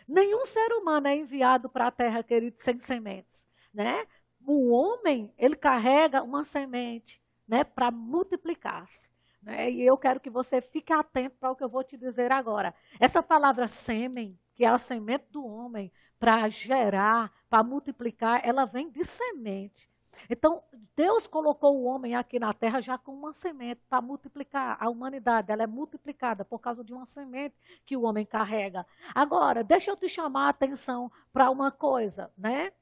Nenhum 0.08 0.46
ser 0.46 0.72
humano 0.72 1.08
é 1.08 1.14
enviado 1.14 1.68
para 1.68 1.88
a 1.88 1.90
terra, 1.90 2.22
querido, 2.22 2.56
sem 2.58 2.80
sementes, 2.80 3.46
né? 3.70 4.06
O 4.46 4.70
homem, 4.70 5.30
ele 5.36 5.56
carrega 5.56 6.22
uma 6.22 6.42
semente, 6.42 7.20
né, 7.46 7.64
para 7.64 7.90
multiplicar-se. 7.90 9.10
Né? 9.42 9.70
E 9.70 9.82
eu 9.82 9.98
quero 9.98 10.20
que 10.20 10.30
você 10.30 10.62
fique 10.62 10.90
atento 10.90 11.36
para 11.38 11.50
o 11.50 11.56
que 11.56 11.64
eu 11.64 11.68
vou 11.68 11.84
te 11.84 11.98
dizer 11.98 12.32
agora. 12.32 12.74
Essa 12.98 13.22
palavra 13.22 13.68
sêmen, 13.68 14.38
que 14.54 14.64
é 14.64 14.68
a 14.68 14.78
semente 14.78 15.26
do 15.30 15.44
homem, 15.44 15.92
para 16.18 16.48
gerar, 16.48 17.30
para 17.50 17.62
multiplicar, 17.62 18.40
ela 18.42 18.64
vem 18.64 18.88
de 18.88 19.04
semente. 19.04 19.86
Então, 20.28 20.62
Deus 20.96 21.26
colocou 21.26 21.76
o 21.76 21.84
homem 21.84 22.14
aqui 22.14 22.38
na 22.38 22.52
terra 22.52 22.80
já 22.80 22.96
com 22.96 23.12
uma 23.12 23.32
semente 23.32 23.80
para 23.88 24.00
multiplicar. 24.00 24.76
A 24.80 24.88
humanidade, 24.88 25.50
ela 25.50 25.62
é 25.62 25.66
multiplicada 25.66 26.44
por 26.44 26.58
causa 26.58 26.84
de 26.84 26.92
uma 26.92 27.06
semente 27.06 27.54
que 27.84 27.96
o 27.96 28.02
homem 28.02 28.24
carrega. 28.24 28.86
Agora, 29.14 29.62
deixa 29.62 29.90
eu 29.90 29.96
te 29.96 30.08
chamar 30.08 30.46
a 30.46 30.50
atenção 30.50 31.10
para 31.32 31.50
uma 31.50 31.70
coisa, 31.70 32.30
né? 32.36 32.72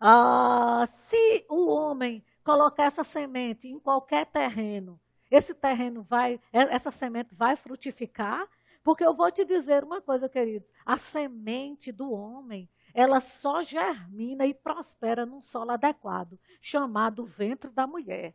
Ah, 0.00 0.88
se 1.06 1.46
o 1.48 1.68
homem 1.68 2.24
colocar 2.44 2.84
essa 2.84 3.04
semente 3.04 3.68
em 3.68 3.78
qualquer 3.78 4.26
terreno, 4.26 4.98
esse 5.30 5.54
terreno 5.54 6.02
vai, 6.02 6.40
essa 6.52 6.90
semente 6.90 7.34
vai 7.34 7.56
frutificar? 7.56 8.48
Porque 8.82 9.04
eu 9.04 9.14
vou 9.14 9.30
te 9.30 9.44
dizer 9.44 9.84
uma 9.84 10.00
coisa, 10.00 10.28
queridos: 10.28 10.68
a 10.84 10.96
semente 10.96 11.92
do 11.92 12.10
homem 12.10 12.68
ela 12.94 13.20
só 13.20 13.62
germina 13.62 14.46
e 14.46 14.54
prospera 14.54 15.24
num 15.24 15.42
solo 15.42 15.70
adequado, 15.72 16.38
chamado 16.60 17.24
ventre 17.24 17.70
da 17.70 17.86
mulher. 17.86 18.34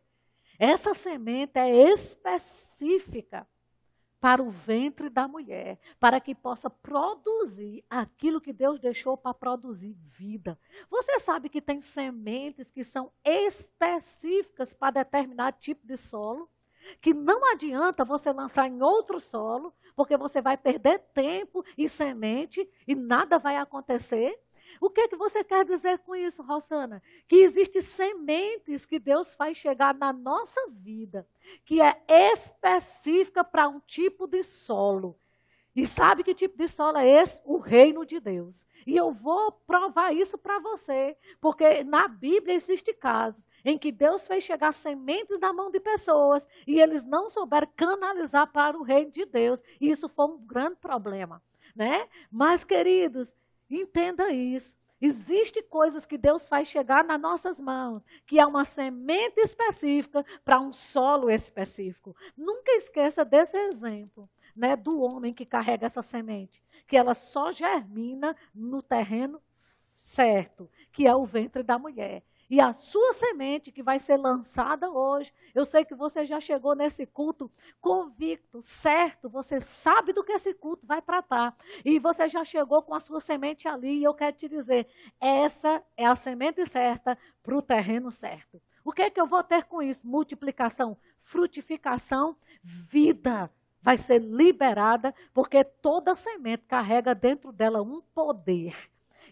Essa 0.58 0.92
semente 0.94 1.58
é 1.58 1.92
específica 1.92 3.46
para 4.20 4.42
o 4.42 4.50
ventre 4.50 5.08
da 5.08 5.28
mulher, 5.28 5.78
para 6.00 6.20
que 6.20 6.34
possa 6.34 6.68
produzir 6.68 7.84
aquilo 7.88 8.40
que 8.40 8.52
Deus 8.52 8.80
deixou 8.80 9.16
para 9.16 9.32
produzir 9.32 9.92
vida. 9.92 10.58
Você 10.90 11.20
sabe 11.20 11.48
que 11.48 11.62
tem 11.62 11.80
sementes 11.80 12.70
que 12.70 12.82
são 12.82 13.12
específicas 13.24 14.72
para 14.72 15.04
determinado 15.04 15.56
tipo 15.60 15.86
de 15.86 15.96
solo? 15.96 16.48
Que 17.00 17.14
não 17.14 17.52
adianta 17.52 18.04
você 18.04 18.32
lançar 18.32 18.66
em 18.66 18.82
outro 18.82 19.20
solo, 19.20 19.72
porque 19.94 20.16
você 20.16 20.40
vai 20.40 20.56
perder 20.56 20.98
tempo 21.14 21.64
e 21.76 21.88
semente 21.88 22.68
e 22.86 22.94
nada 22.94 23.38
vai 23.38 23.56
acontecer. 23.56 24.36
O 24.80 24.90
que, 24.90 25.02
é 25.02 25.08
que 25.08 25.16
você 25.16 25.42
quer 25.42 25.64
dizer 25.64 25.98
com 26.00 26.14
isso, 26.14 26.42
Rosana? 26.42 27.02
Que 27.26 27.36
existem 27.36 27.80
sementes 27.80 28.86
que 28.86 28.98
Deus 28.98 29.34
faz 29.34 29.56
chegar 29.56 29.94
na 29.94 30.12
nossa 30.12 30.60
vida, 30.70 31.26
que 31.64 31.80
é 31.80 32.00
específica 32.08 33.42
para 33.42 33.68
um 33.68 33.80
tipo 33.80 34.26
de 34.26 34.42
solo. 34.42 35.18
E 35.78 35.86
sabe 35.86 36.24
que 36.24 36.34
tipo 36.34 36.58
de 36.58 36.66
solo 36.66 36.98
é 36.98 37.08
esse? 37.08 37.40
O 37.44 37.58
reino 37.58 38.04
de 38.04 38.18
Deus. 38.18 38.66
E 38.84 38.96
eu 38.96 39.12
vou 39.12 39.52
provar 39.52 40.12
isso 40.12 40.36
para 40.36 40.58
você, 40.58 41.16
porque 41.40 41.84
na 41.84 42.08
Bíblia 42.08 42.54
existe 42.54 42.92
casos 42.92 43.44
em 43.64 43.78
que 43.78 43.92
Deus 43.92 44.26
fez 44.26 44.42
chegar 44.42 44.72
sementes 44.72 45.38
na 45.38 45.52
mão 45.52 45.70
de 45.70 45.78
pessoas 45.78 46.46
e 46.66 46.80
eles 46.80 47.04
não 47.04 47.28
souberam 47.28 47.68
canalizar 47.76 48.50
para 48.50 48.76
o 48.76 48.82
reino 48.82 49.10
de 49.10 49.24
Deus. 49.24 49.62
E 49.80 49.88
isso 49.88 50.08
foi 50.08 50.26
um 50.26 50.38
grande 50.38 50.76
problema, 50.76 51.42
né? 51.76 52.08
Mas 52.30 52.64
queridos, 52.64 53.32
Entenda 53.70 54.30
isso. 54.30 54.76
Existem 55.00 55.62
coisas 55.62 56.04
que 56.04 56.18
Deus 56.18 56.48
faz 56.48 56.66
chegar 56.68 57.04
nas 57.04 57.20
nossas 57.20 57.60
mãos, 57.60 58.02
que 58.26 58.40
é 58.40 58.44
uma 58.44 58.64
semente 58.64 59.40
específica 59.40 60.24
para 60.44 60.60
um 60.60 60.72
solo 60.72 61.30
específico. 61.30 62.16
Nunca 62.36 62.72
esqueça 62.72 63.24
desse 63.24 63.56
exemplo, 63.56 64.28
né, 64.56 64.74
do 64.74 65.00
homem 65.00 65.32
que 65.32 65.46
carrega 65.46 65.86
essa 65.86 66.02
semente, 66.02 66.60
que 66.86 66.96
ela 66.96 67.14
só 67.14 67.52
germina 67.52 68.34
no 68.52 68.82
terreno 68.82 69.40
certo, 69.98 70.68
que 70.90 71.06
é 71.06 71.14
o 71.14 71.24
ventre 71.24 71.62
da 71.62 71.78
mulher. 71.78 72.24
E 72.50 72.60
a 72.60 72.72
sua 72.72 73.12
semente 73.12 73.70
que 73.70 73.82
vai 73.82 73.98
ser 73.98 74.16
lançada 74.16 74.90
hoje, 74.90 75.32
eu 75.54 75.64
sei 75.64 75.84
que 75.84 75.94
você 75.94 76.24
já 76.24 76.40
chegou 76.40 76.74
nesse 76.74 77.04
culto 77.04 77.50
convicto, 77.80 78.62
certo, 78.62 79.28
você 79.28 79.60
sabe 79.60 80.12
do 80.12 80.24
que 80.24 80.32
esse 80.32 80.54
culto 80.54 80.86
vai 80.86 81.02
tratar. 81.02 81.54
E 81.84 81.98
você 81.98 82.28
já 82.28 82.44
chegou 82.44 82.82
com 82.82 82.94
a 82.94 83.00
sua 83.00 83.20
semente 83.20 83.68
ali, 83.68 83.98
e 83.98 84.04
eu 84.04 84.14
quero 84.14 84.36
te 84.36 84.48
dizer, 84.48 84.88
essa 85.20 85.82
é 85.96 86.06
a 86.06 86.16
semente 86.16 86.64
certa 86.64 87.18
para 87.42 87.56
o 87.56 87.62
terreno 87.62 88.10
certo. 88.10 88.60
O 88.82 88.92
que 88.92 89.02
é 89.02 89.10
que 89.10 89.20
eu 89.20 89.26
vou 89.26 89.42
ter 89.42 89.64
com 89.64 89.82
isso? 89.82 90.06
Multiplicação, 90.06 90.96
frutificação, 91.22 92.34
vida 92.62 93.50
vai 93.82 93.98
ser 93.98 94.20
liberada, 94.20 95.14
porque 95.34 95.62
toda 95.62 96.16
semente 96.16 96.64
carrega 96.66 97.14
dentro 97.14 97.52
dela 97.52 97.82
um 97.82 98.00
poder 98.14 98.74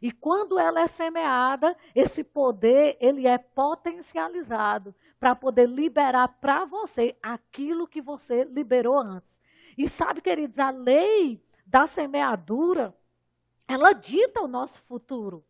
e 0.00 0.12
quando 0.12 0.59
ela 0.59 0.81
é 0.81 0.87
semeada, 0.87 1.76
esse 1.95 2.23
poder 2.23 2.97
ele 3.00 3.26
é 3.26 3.38
potencializado 3.38 4.95
para 5.19 5.35
poder 5.35 5.69
liberar 5.69 6.29
para 6.29 6.65
você 6.65 7.17
aquilo 7.23 7.88
que 7.88 8.00
você 8.00 8.45
liberou 8.45 8.99
antes. 8.99 9.41
E 9.76 9.88
sabe, 9.88 10.21
queridos, 10.21 10.59
a 10.59 10.71
lei 10.71 11.43
da 11.67 11.87
semeadura, 11.87 12.95
ela 13.67 13.93
dita 13.93 14.43
o 14.43 14.49
nosso 14.49 14.83
futuro, 14.83 15.45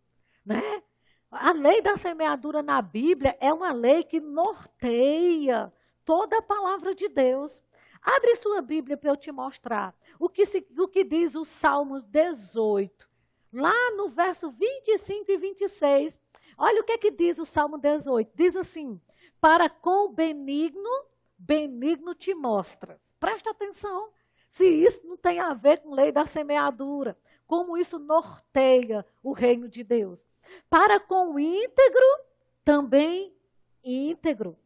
né? 0.45 0.83
A 1.31 1.53
lei 1.53 1.83
da 1.83 1.97
semeadura 1.97 2.63
na 2.63 2.81
Bíblia 2.81 3.37
é 3.41 3.53
uma 3.53 3.73
lei 3.73 4.05
que 4.05 4.21
norteia 4.21 5.73
toda 6.05 6.39
a 6.39 6.43
palavra 6.43 6.95
de 6.95 7.09
Deus. 7.09 7.63
Abre 8.01 8.37
sua 8.37 8.63
Bíblia 8.63 8.97
para 8.97 9.11
eu 9.11 9.17
te 9.17 9.33
mostrar 9.33 9.95
o 10.19 10.29
que, 10.29 10.47
se, 10.47 10.67
o 10.79 10.89
que 10.89 11.05
diz 11.05 11.35
o 11.35 11.45
Salmos 11.45 12.05
18. 12.05 13.06
Lá 13.57 13.91
no 13.93 14.11
verso 14.11 14.51
25 14.51 15.33
e 15.33 15.39
26, 15.39 16.21
olha 16.59 16.83
o 16.83 16.85
que 16.85 16.93
é 16.93 16.99
que 16.99 17.11
diz 17.11 17.39
o 17.39 17.47
Salmo 17.47 17.79
18. 17.79 18.31
Diz 18.35 18.55
assim: 18.55 19.01
Para 19.41 19.71
com 19.71 20.13
benigno, 20.13 20.91
benigno 21.39 22.15
te 22.15 22.35
mostras. 22.35 23.01
Presta 23.19 23.53
atenção. 23.53 24.11
Se 24.51 24.69
isso 24.69 25.01
não 25.07 25.17
tem 25.17 25.41
a 25.41 25.55
ver 25.55 25.79
com 25.79 25.95
lei 25.95 26.13
da 26.13 26.27
semeadura, 26.27 27.17
como 27.47 27.79
isso 27.79 27.99
norteia 27.99 29.07
o 29.23 29.33
reino 29.33 29.71
de 29.71 29.83
Deus. 29.83 30.23
Para 30.69 31.01
com 31.01 31.33
o 31.33 31.41
íntegro, 31.41 32.21
também 32.63 33.35
íntegro. 33.83 34.59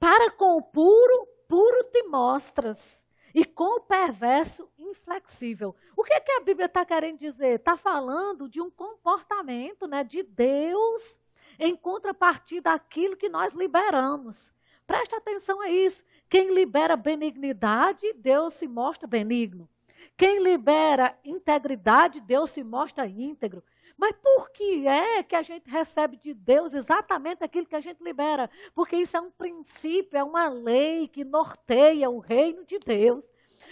Para 0.00 0.30
com 0.30 0.56
o 0.56 0.62
puro, 0.62 1.28
puro 1.46 1.84
te 1.84 2.02
mostras 2.04 3.04
e 3.34 3.44
com 3.44 3.78
o 3.78 3.80
perverso 3.80 4.68
inflexível. 4.78 5.74
O 5.96 6.04
que, 6.04 6.12
é 6.12 6.20
que 6.20 6.32
a 6.32 6.40
Bíblia 6.40 6.66
está 6.66 6.84
querendo 6.84 7.18
dizer? 7.18 7.56
Está 7.56 7.76
falando 7.76 8.48
de 8.48 8.60
um 8.60 8.70
comportamento 8.70 9.86
né, 9.86 10.04
de 10.04 10.22
Deus 10.22 11.18
em 11.58 11.76
contrapartida 11.76 12.70
daquilo 12.70 13.16
que 13.16 13.28
nós 13.28 13.52
liberamos. 13.52 14.50
Preste 14.86 15.14
atenção 15.14 15.60
a 15.60 15.70
isso. 15.70 16.04
Quem 16.28 16.52
libera 16.52 16.96
benignidade, 16.96 18.12
Deus 18.14 18.54
se 18.54 18.66
mostra 18.66 19.06
benigno. 19.06 19.68
Quem 20.16 20.42
libera 20.42 21.16
integridade, 21.24 22.20
Deus 22.20 22.50
se 22.50 22.62
mostra 22.62 23.06
íntegro. 23.06 23.62
Mas 24.02 24.16
por 24.16 24.50
que 24.50 24.88
é 24.88 25.22
que 25.22 25.36
a 25.36 25.42
gente 25.42 25.70
recebe 25.70 26.16
de 26.16 26.34
Deus 26.34 26.74
exatamente 26.74 27.44
aquilo 27.44 27.68
que 27.68 27.76
a 27.76 27.80
gente 27.80 28.02
libera? 28.02 28.50
Porque 28.74 28.96
isso 28.96 29.16
é 29.16 29.20
um 29.20 29.30
princípio, 29.30 30.18
é 30.18 30.24
uma 30.24 30.48
lei 30.48 31.06
que 31.06 31.22
norteia 31.22 32.10
o 32.10 32.18
reino 32.18 32.64
de 32.64 32.80
Deus. 32.80 33.24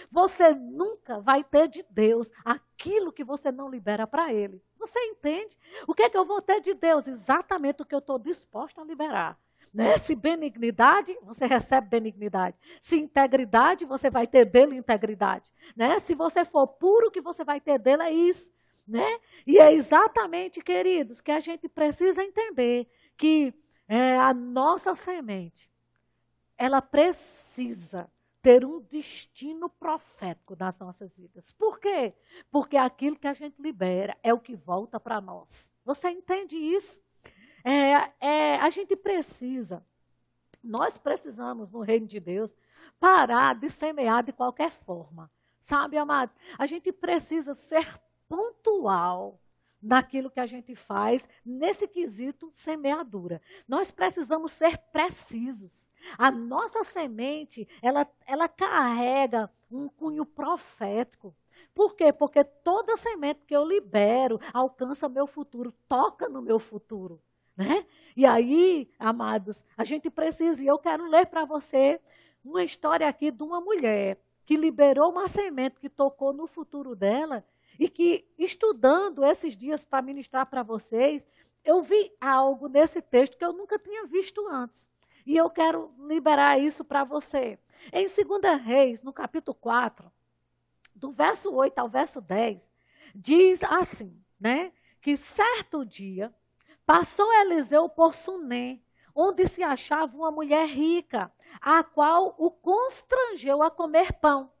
Você 0.09 0.53
nunca 0.53 1.19
vai 1.19 1.43
ter 1.43 1.67
de 1.67 1.83
Deus 1.89 2.31
aquilo 2.45 3.11
que 3.11 3.25
você 3.25 3.51
não 3.51 3.69
libera 3.69 4.07
para 4.07 4.33
Ele. 4.33 4.63
Você 4.79 4.97
entende? 4.99 5.57
O 5.85 5.93
que 5.93 6.03
é 6.03 6.09
que 6.09 6.17
eu 6.17 6.23
vou 6.23 6.41
ter 6.41 6.61
de 6.61 6.73
Deus? 6.75 7.09
Exatamente 7.09 7.81
o 7.81 7.85
que 7.85 7.93
eu 7.93 7.99
estou 7.99 8.17
disposta 8.17 8.79
a 8.79 8.85
liberar. 8.85 9.37
Né? 9.73 9.97
Se 9.97 10.15
benignidade, 10.15 11.13
você 11.23 11.45
recebe 11.45 11.89
benignidade. 11.89 12.55
Se 12.81 12.97
integridade, 12.97 13.83
você 13.83 14.09
vai 14.09 14.25
ter 14.25 14.45
dele 14.45 14.77
integridade. 14.77 15.51
Né? 15.75 15.99
Se 15.99 16.15
você 16.15 16.45
for 16.45 16.67
puro, 16.67 17.07
o 17.07 17.11
que 17.11 17.19
você 17.19 17.43
vai 17.43 17.59
ter 17.59 17.77
dele 17.77 18.03
é 18.03 18.13
isso. 18.13 18.49
Né? 18.91 19.19
E 19.47 19.57
é 19.57 19.71
exatamente, 19.71 20.59
queridos, 20.59 21.21
que 21.21 21.31
a 21.31 21.39
gente 21.39 21.69
precisa 21.69 22.21
entender 22.21 22.89
que 23.15 23.53
é, 23.87 24.17
a 24.17 24.33
nossa 24.33 24.93
semente, 24.95 25.71
ela 26.57 26.81
precisa 26.81 28.11
ter 28.41 28.65
um 28.65 28.81
destino 28.81 29.69
profético 29.69 30.57
nas 30.59 30.77
nossas 30.77 31.15
vidas. 31.15 31.53
Por 31.53 31.79
quê? 31.79 32.13
Porque 32.51 32.75
aquilo 32.75 33.17
que 33.17 33.27
a 33.27 33.33
gente 33.33 33.61
libera 33.61 34.17
é 34.21 34.33
o 34.33 34.39
que 34.41 34.57
volta 34.57 34.99
para 34.99 35.21
nós. 35.21 35.71
Você 35.85 36.09
entende 36.09 36.57
isso? 36.57 36.99
É, 37.63 38.11
é, 38.19 38.55
a 38.57 38.69
gente 38.69 38.93
precisa, 38.97 39.85
nós 40.61 40.97
precisamos 40.97 41.71
no 41.71 41.79
reino 41.79 42.07
de 42.07 42.19
Deus 42.19 42.53
parar 42.99 43.55
de 43.55 43.69
semear 43.69 44.21
de 44.21 44.33
qualquer 44.33 44.71
forma. 44.71 45.31
Sabe, 45.61 45.97
amados? 45.97 46.35
A 46.59 46.65
gente 46.65 46.91
precisa 46.91 47.53
ser 47.53 47.87
pontual 48.31 49.37
naquilo 49.81 50.31
que 50.31 50.39
a 50.39 50.45
gente 50.45 50.73
faz 50.73 51.27
nesse 51.45 51.85
quesito 51.85 52.49
semeadura. 52.49 53.41
Nós 53.67 53.91
precisamos 53.91 54.53
ser 54.53 54.77
precisos. 54.77 55.89
A 56.17 56.31
nossa 56.31 56.81
semente, 56.85 57.67
ela, 57.81 58.07
ela 58.25 58.47
carrega 58.47 59.51
um 59.69 59.89
cunho 59.89 60.25
profético. 60.25 61.35
Por 61.75 61.93
quê? 61.93 62.13
Porque 62.13 62.41
toda 62.41 62.95
semente 62.95 63.45
que 63.45 63.55
eu 63.55 63.65
libero 63.65 64.39
alcança 64.53 65.09
meu 65.09 65.27
futuro, 65.27 65.73
toca 65.89 66.29
no 66.29 66.41
meu 66.41 66.57
futuro. 66.57 67.21
Né? 67.57 67.85
E 68.15 68.25
aí, 68.25 68.89
amados, 68.97 69.61
a 69.75 69.83
gente 69.83 70.09
precisa, 70.09 70.63
e 70.63 70.67
eu 70.67 70.79
quero 70.79 71.05
ler 71.05 71.25
para 71.25 71.43
você 71.43 71.99
uma 72.45 72.63
história 72.63 73.09
aqui 73.09 73.29
de 73.29 73.43
uma 73.43 73.59
mulher 73.59 74.17
que 74.45 74.55
liberou 74.55 75.11
uma 75.11 75.27
semente 75.27 75.79
que 75.79 75.89
tocou 75.89 76.31
no 76.31 76.47
futuro 76.47 76.95
dela 76.95 77.43
e 77.79 77.89
que, 77.89 78.27
estudando 78.37 79.23
esses 79.23 79.55
dias 79.55 79.85
para 79.85 80.01
ministrar 80.01 80.45
para 80.45 80.63
vocês, 80.63 81.27
eu 81.63 81.81
vi 81.81 82.11
algo 82.19 82.67
nesse 82.67 83.01
texto 83.01 83.37
que 83.37 83.45
eu 83.45 83.53
nunca 83.53 83.77
tinha 83.77 84.05
visto 84.05 84.47
antes. 84.47 84.89
E 85.25 85.37
eu 85.37 85.49
quero 85.49 85.93
liberar 85.99 86.59
isso 86.59 86.83
para 86.83 87.03
você. 87.03 87.59
Em 87.91 88.05
2 88.05 88.61
Reis, 88.61 89.01
no 89.01 89.13
capítulo 89.13 89.55
4, 89.55 90.11
do 90.95 91.11
verso 91.11 91.51
8 91.53 91.77
ao 91.79 91.89
verso 91.89 92.21
10, 92.21 92.71
diz 93.15 93.63
assim, 93.63 94.19
né? 94.39 94.71
Que 94.99 95.15
certo 95.15 95.85
dia 95.85 96.33
passou 96.85 97.31
Eliseu 97.33 97.87
por 97.89 98.13
Sunem, 98.13 98.83
onde 99.15 99.47
se 99.47 99.63
achava 99.63 100.15
uma 100.15 100.31
mulher 100.31 100.67
rica, 100.67 101.31
a 101.59 101.83
qual 101.83 102.35
o 102.37 102.51
constrangeu 102.51 103.61
a 103.61 103.71
comer 103.71 104.13
pão. 104.13 104.51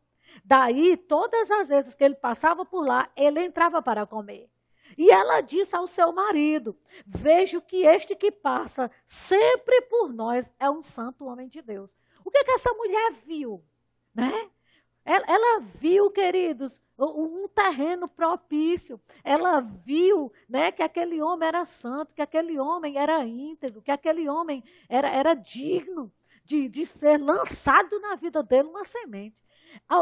Daí, 0.43 0.97
todas 0.97 1.49
as 1.51 1.69
vezes 1.69 1.95
que 1.95 2.03
ele 2.03 2.15
passava 2.15 2.65
por 2.65 2.85
lá, 2.85 3.09
ele 3.15 3.43
entrava 3.43 3.81
para 3.81 4.05
comer. 4.05 4.49
E 4.97 5.09
ela 5.09 5.41
disse 5.41 5.75
ao 5.75 5.87
seu 5.87 6.11
marido: 6.11 6.77
Vejo 7.05 7.61
que 7.61 7.85
este 7.85 8.15
que 8.15 8.31
passa 8.31 8.91
sempre 9.05 9.81
por 9.83 10.11
nós 10.13 10.51
é 10.59 10.69
um 10.69 10.81
santo 10.81 11.25
homem 11.25 11.47
de 11.47 11.61
Deus. 11.61 11.95
O 12.23 12.31
que, 12.31 12.43
que 12.43 12.51
essa 12.51 12.73
mulher 12.73 13.13
viu? 13.25 13.63
Né? 14.13 14.49
Ela, 15.03 15.25
ela, 15.27 15.59
viu, 15.59 16.11
queridos, 16.11 16.79
um 16.97 17.47
terreno 17.47 18.07
propício. 18.07 19.01
Ela 19.23 19.59
viu 19.59 20.31
né, 20.47 20.71
que 20.71 20.83
aquele 20.83 21.21
homem 21.21 21.47
era 21.47 21.65
santo, 21.65 22.13
que 22.13 22.21
aquele 22.21 22.59
homem 22.59 22.97
era 22.97 23.25
íntegro, 23.25 23.81
que 23.81 23.91
aquele 23.91 24.29
homem 24.29 24.63
era, 24.87 25.09
era 25.09 25.33
digno 25.33 26.11
de, 26.43 26.69
de 26.69 26.85
ser 26.85 27.17
lançado 27.17 27.99
na 27.99 28.15
vida 28.15 28.43
dele 28.43 28.69
uma 28.69 28.83
semente. 28.83 29.35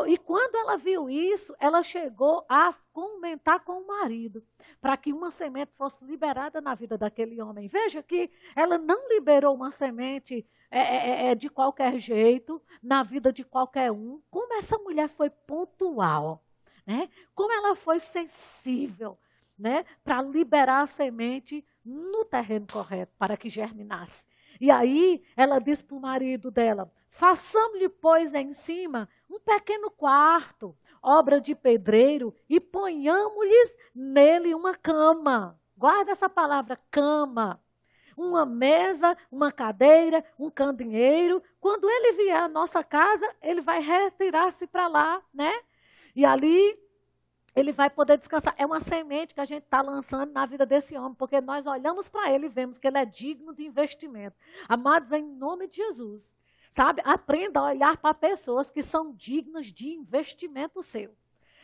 E 0.07 0.17
quando 0.17 0.55
ela 0.55 0.77
viu 0.77 1.09
isso, 1.09 1.55
ela 1.59 1.83
chegou 1.83 2.45
a 2.47 2.73
comentar 2.93 3.59
com 3.61 3.81
o 3.81 3.87
marido, 3.87 4.43
para 4.79 4.95
que 4.97 5.11
uma 5.11 5.31
semente 5.31 5.71
fosse 5.75 6.03
liberada 6.03 6.61
na 6.61 6.75
vida 6.75 6.97
daquele 6.97 7.41
homem. 7.41 7.67
Veja 7.67 8.03
que 8.03 8.31
ela 8.55 8.77
não 8.77 9.07
liberou 9.09 9.55
uma 9.55 9.71
semente 9.71 10.45
é, 10.71 10.79
é, 10.79 11.09
é, 11.09 11.31
é 11.31 11.35
de 11.35 11.49
qualquer 11.49 11.99
jeito, 11.99 12.61
na 12.81 13.01
vida 13.01 13.33
de 13.33 13.43
qualquer 13.43 13.91
um. 13.91 14.21
Como 14.29 14.53
essa 14.55 14.77
mulher 14.77 15.09
foi 15.09 15.29
pontual, 15.29 16.43
né? 16.85 17.09
como 17.33 17.51
ela 17.51 17.75
foi 17.75 17.99
sensível 17.99 19.17
né? 19.57 19.83
para 20.03 20.21
liberar 20.21 20.83
a 20.83 20.87
semente 20.87 21.65
no 21.83 22.23
terreno 22.23 22.67
correto, 22.71 23.11
para 23.17 23.35
que 23.35 23.49
germinasse. 23.49 24.27
E 24.61 24.69
aí 24.69 25.23
ela 25.35 25.59
disse 25.59 25.83
para 25.83 25.97
o 25.97 26.01
marido 26.01 26.51
dela: 26.51 26.91
façamos-lhe, 27.19 27.89
pois, 27.89 28.33
em 28.33 28.53
cima 28.53 29.09
um 29.29 29.39
pequeno 29.41 29.91
quarto, 29.91 30.75
obra 31.03 31.39
de 31.41 31.53
pedreiro, 31.53 32.33
e 32.49 32.61
ponhamos-lhes 32.61 33.77
nele 33.93 34.55
uma 34.55 34.73
cama. 34.73 35.59
Guarda 35.77 36.11
essa 36.11 36.29
palavra, 36.29 36.79
cama. 36.89 37.61
Uma 38.15 38.45
mesa, 38.45 39.17
uma 39.31 39.51
cadeira, 39.51 40.25
um 40.37 40.49
candeeiro. 40.49 41.43
Quando 41.59 41.89
ele 41.89 42.13
vier 42.13 42.41
à 42.41 42.47
nossa 42.47 42.83
casa, 42.83 43.29
ele 43.41 43.61
vai 43.61 43.81
retirar-se 43.81 44.65
para 44.65 44.87
lá, 44.87 45.21
né? 45.33 45.53
E 46.15 46.25
ali 46.25 46.77
ele 47.55 47.73
vai 47.73 47.89
poder 47.89 48.17
descansar. 48.17 48.55
É 48.57 48.65
uma 48.65 48.79
semente 48.79 49.33
que 49.33 49.41
a 49.41 49.45
gente 49.45 49.63
está 49.63 49.81
lançando 49.81 50.31
na 50.31 50.45
vida 50.45 50.65
desse 50.65 50.97
homem, 50.97 51.13
porque 51.13 51.39
nós 51.41 51.65
olhamos 51.67 52.07
para 52.07 52.31
ele 52.31 52.45
e 52.45 52.49
vemos 52.49 52.77
que 52.77 52.87
ele 52.87 52.97
é 52.97 53.05
digno 53.05 53.53
de 53.53 53.65
investimento. 53.65 54.37
Amados, 54.67 55.11
em 55.11 55.23
nome 55.23 55.67
de 55.67 55.77
Jesus, 55.77 56.33
Sabe? 56.69 57.01
Aprenda 57.03 57.59
a 57.59 57.65
olhar 57.65 57.97
para 57.97 58.13
pessoas 58.13 58.69
que 58.69 58.81
são 58.81 59.13
dignas 59.13 59.67
de 59.67 59.89
investimento 59.89 60.83
seu. 60.83 61.15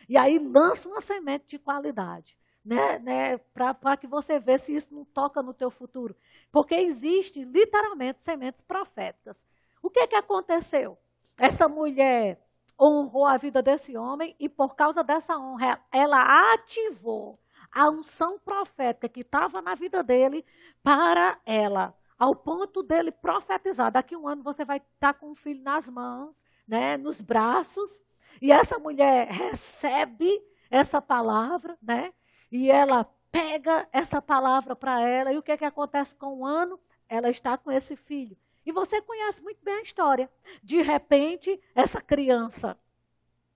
E 0.08 0.16
aí 0.16 0.38
lança 0.38 0.88
uma 0.88 1.00
semente 1.00 1.46
de 1.46 1.58
qualidade. 1.58 2.36
Né, 2.64 2.98
né, 2.98 3.38
para 3.54 3.96
que 3.96 4.08
você 4.08 4.40
veja 4.40 4.64
se 4.64 4.74
isso 4.74 4.92
não 4.92 5.04
toca 5.04 5.40
no 5.40 5.54
teu 5.54 5.70
futuro. 5.70 6.16
Porque 6.50 6.74
existe 6.74 7.44
literalmente 7.44 8.24
sementes 8.24 8.60
proféticas. 8.60 9.46
O 9.80 9.88
que, 9.88 10.04
que 10.08 10.16
aconteceu? 10.16 10.98
Essa 11.38 11.68
mulher 11.68 12.40
honrou 12.80 13.24
a 13.24 13.36
vida 13.36 13.62
desse 13.62 13.96
homem 13.96 14.34
e 14.40 14.48
por 14.48 14.74
causa 14.74 15.04
dessa 15.04 15.38
honra, 15.38 15.80
ela 15.92 16.52
ativou 16.54 17.38
a 17.70 17.90
unção 17.90 18.38
profética 18.38 19.08
que 19.08 19.20
estava 19.20 19.62
na 19.62 19.74
vida 19.74 20.02
dele 20.02 20.44
para 20.82 21.38
ela 21.44 21.94
ao 22.18 22.34
ponto 22.34 22.82
dele 22.82 23.12
profetizar: 23.12 23.90
daqui 23.92 24.16
um 24.16 24.26
ano 24.26 24.42
você 24.42 24.64
vai 24.64 24.78
estar 24.78 25.14
com 25.14 25.30
um 25.30 25.34
filho 25.34 25.62
nas 25.62 25.88
mãos, 25.88 26.44
né, 26.66 26.96
nos 26.96 27.20
braços, 27.20 28.02
e 28.40 28.50
essa 28.52 28.78
mulher 28.78 29.28
recebe 29.28 30.42
essa 30.70 31.00
palavra, 31.00 31.76
né, 31.80 32.12
e 32.50 32.70
ela 32.70 33.04
pega 33.30 33.88
essa 33.92 34.20
palavra 34.22 34.74
para 34.74 35.00
ela, 35.00 35.32
e 35.32 35.38
o 35.38 35.42
que, 35.42 35.52
é 35.52 35.56
que 35.56 35.64
acontece 35.64 36.16
com 36.16 36.38
o 36.38 36.46
ano? 36.46 36.80
Ela 37.08 37.30
está 37.30 37.56
com 37.56 37.70
esse 37.70 37.94
filho. 37.94 38.36
E 38.64 38.72
você 38.72 39.00
conhece 39.00 39.42
muito 39.42 39.62
bem 39.62 39.74
a 39.74 39.82
história. 39.82 40.30
De 40.62 40.82
repente, 40.82 41.60
essa 41.74 42.00
criança 42.00 42.76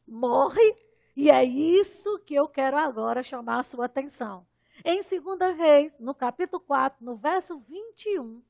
morre, 0.07 0.77
e 1.16 1.31
é 1.31 1.42
isso 1.42 2.18
que 2.20 2.35
eu 2.35 2.46
quero 2.46 2.77
agora 2.77 3.23
chamar 3.23 3.59
a 3.59 3.62
sua 3.64 3.87
atenção. 3.87 4.46
Em 4.85 5.01
2 5.01 5.57
Reis, 5.57 5.99
no 5.99 6.14
capítulo 6.14 6.61
4, 6.61 7.05
no 7.05 7.16
verso 7.16 7.59
21, 7.59 8.40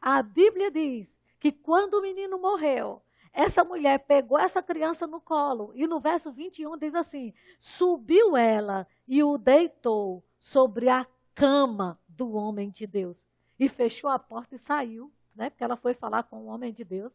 a 0.00 0.22
Bíblia 0.22 0.70
diz 0.70 1.16
que 1.38 1.52
quando 1.52 1.94
o 1.94 2.02
menino 2.02 2.38
morreu, 2.38 3.02
essa 3.32 3.64
mulher 3.64 3.98
pegou 4.00 4.38
essa 4.38 4.62
criança 4.62 5.06
no 5.06 5.20
colo, 5.20 5.72
e 5.74 5.86
no 5.86 5.98
verso 5.98 6.30
21 6.30 6.76
diz 6.76 6.94
assim: 6.94 7.32
subiu 7.58 8.36
ela 8.36 8.86
e 9.08 9.22
o 9.22 9.38
deitou 9.38 10.22
sobre 10.38 10.88
a 10.88 11.06
cama 11.34 11.98
do 12.06 12.32
homem 12.32 12.70
de 12.70 12.86
Deus. 12.86 13.26
E 13.58 13.68
fechou 13.68 14.10
a 14.10 14.18
porta 14.18 14.56
e 14.56 14.58
saiu, 14.58 15.10
né? 15.34 15.48
Porque 15.48 15.64
ela 15.64 15.76
foi 15.76 15.94
falar 15.94 16.24
com 16.24 16.36
o 16.40 16.46
homem 16.46 16.72
de 16.72 16.84
Deus. 16.84 17.12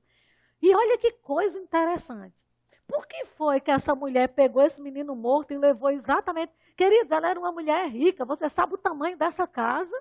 E 0.61 0.73
olha 0.73 0.97
que 0.97 1.11
coisa 1.11 1.59
interessante. 1.59 2.47
Por 2.87 3.05
que 3.05 3.25
foi 3.25 3.59
que 3.59 3.69
essa 3.69 3.93
mulher 3.93 4.29
pegou 4.29 4.63
esse 4.63 4.81
menino 4.81 5.15
morto 5.15 5.51
e 5.51 5.57
levou 5.57 5.89
exatamente. 5.89 6.53
Queridos, 6.75 7.11
ela 7.11 7.29
era 7.29 7.39
uma 7.39 7.51
mulher 7.51 7.89
rica, 7.89 8.23
você 8.23 8.47
sabe 8.47 8.75
o 8.75 8.77
tamanho 8.77 9.17
dessa 9.17 9.45
casa? 9.45 9.95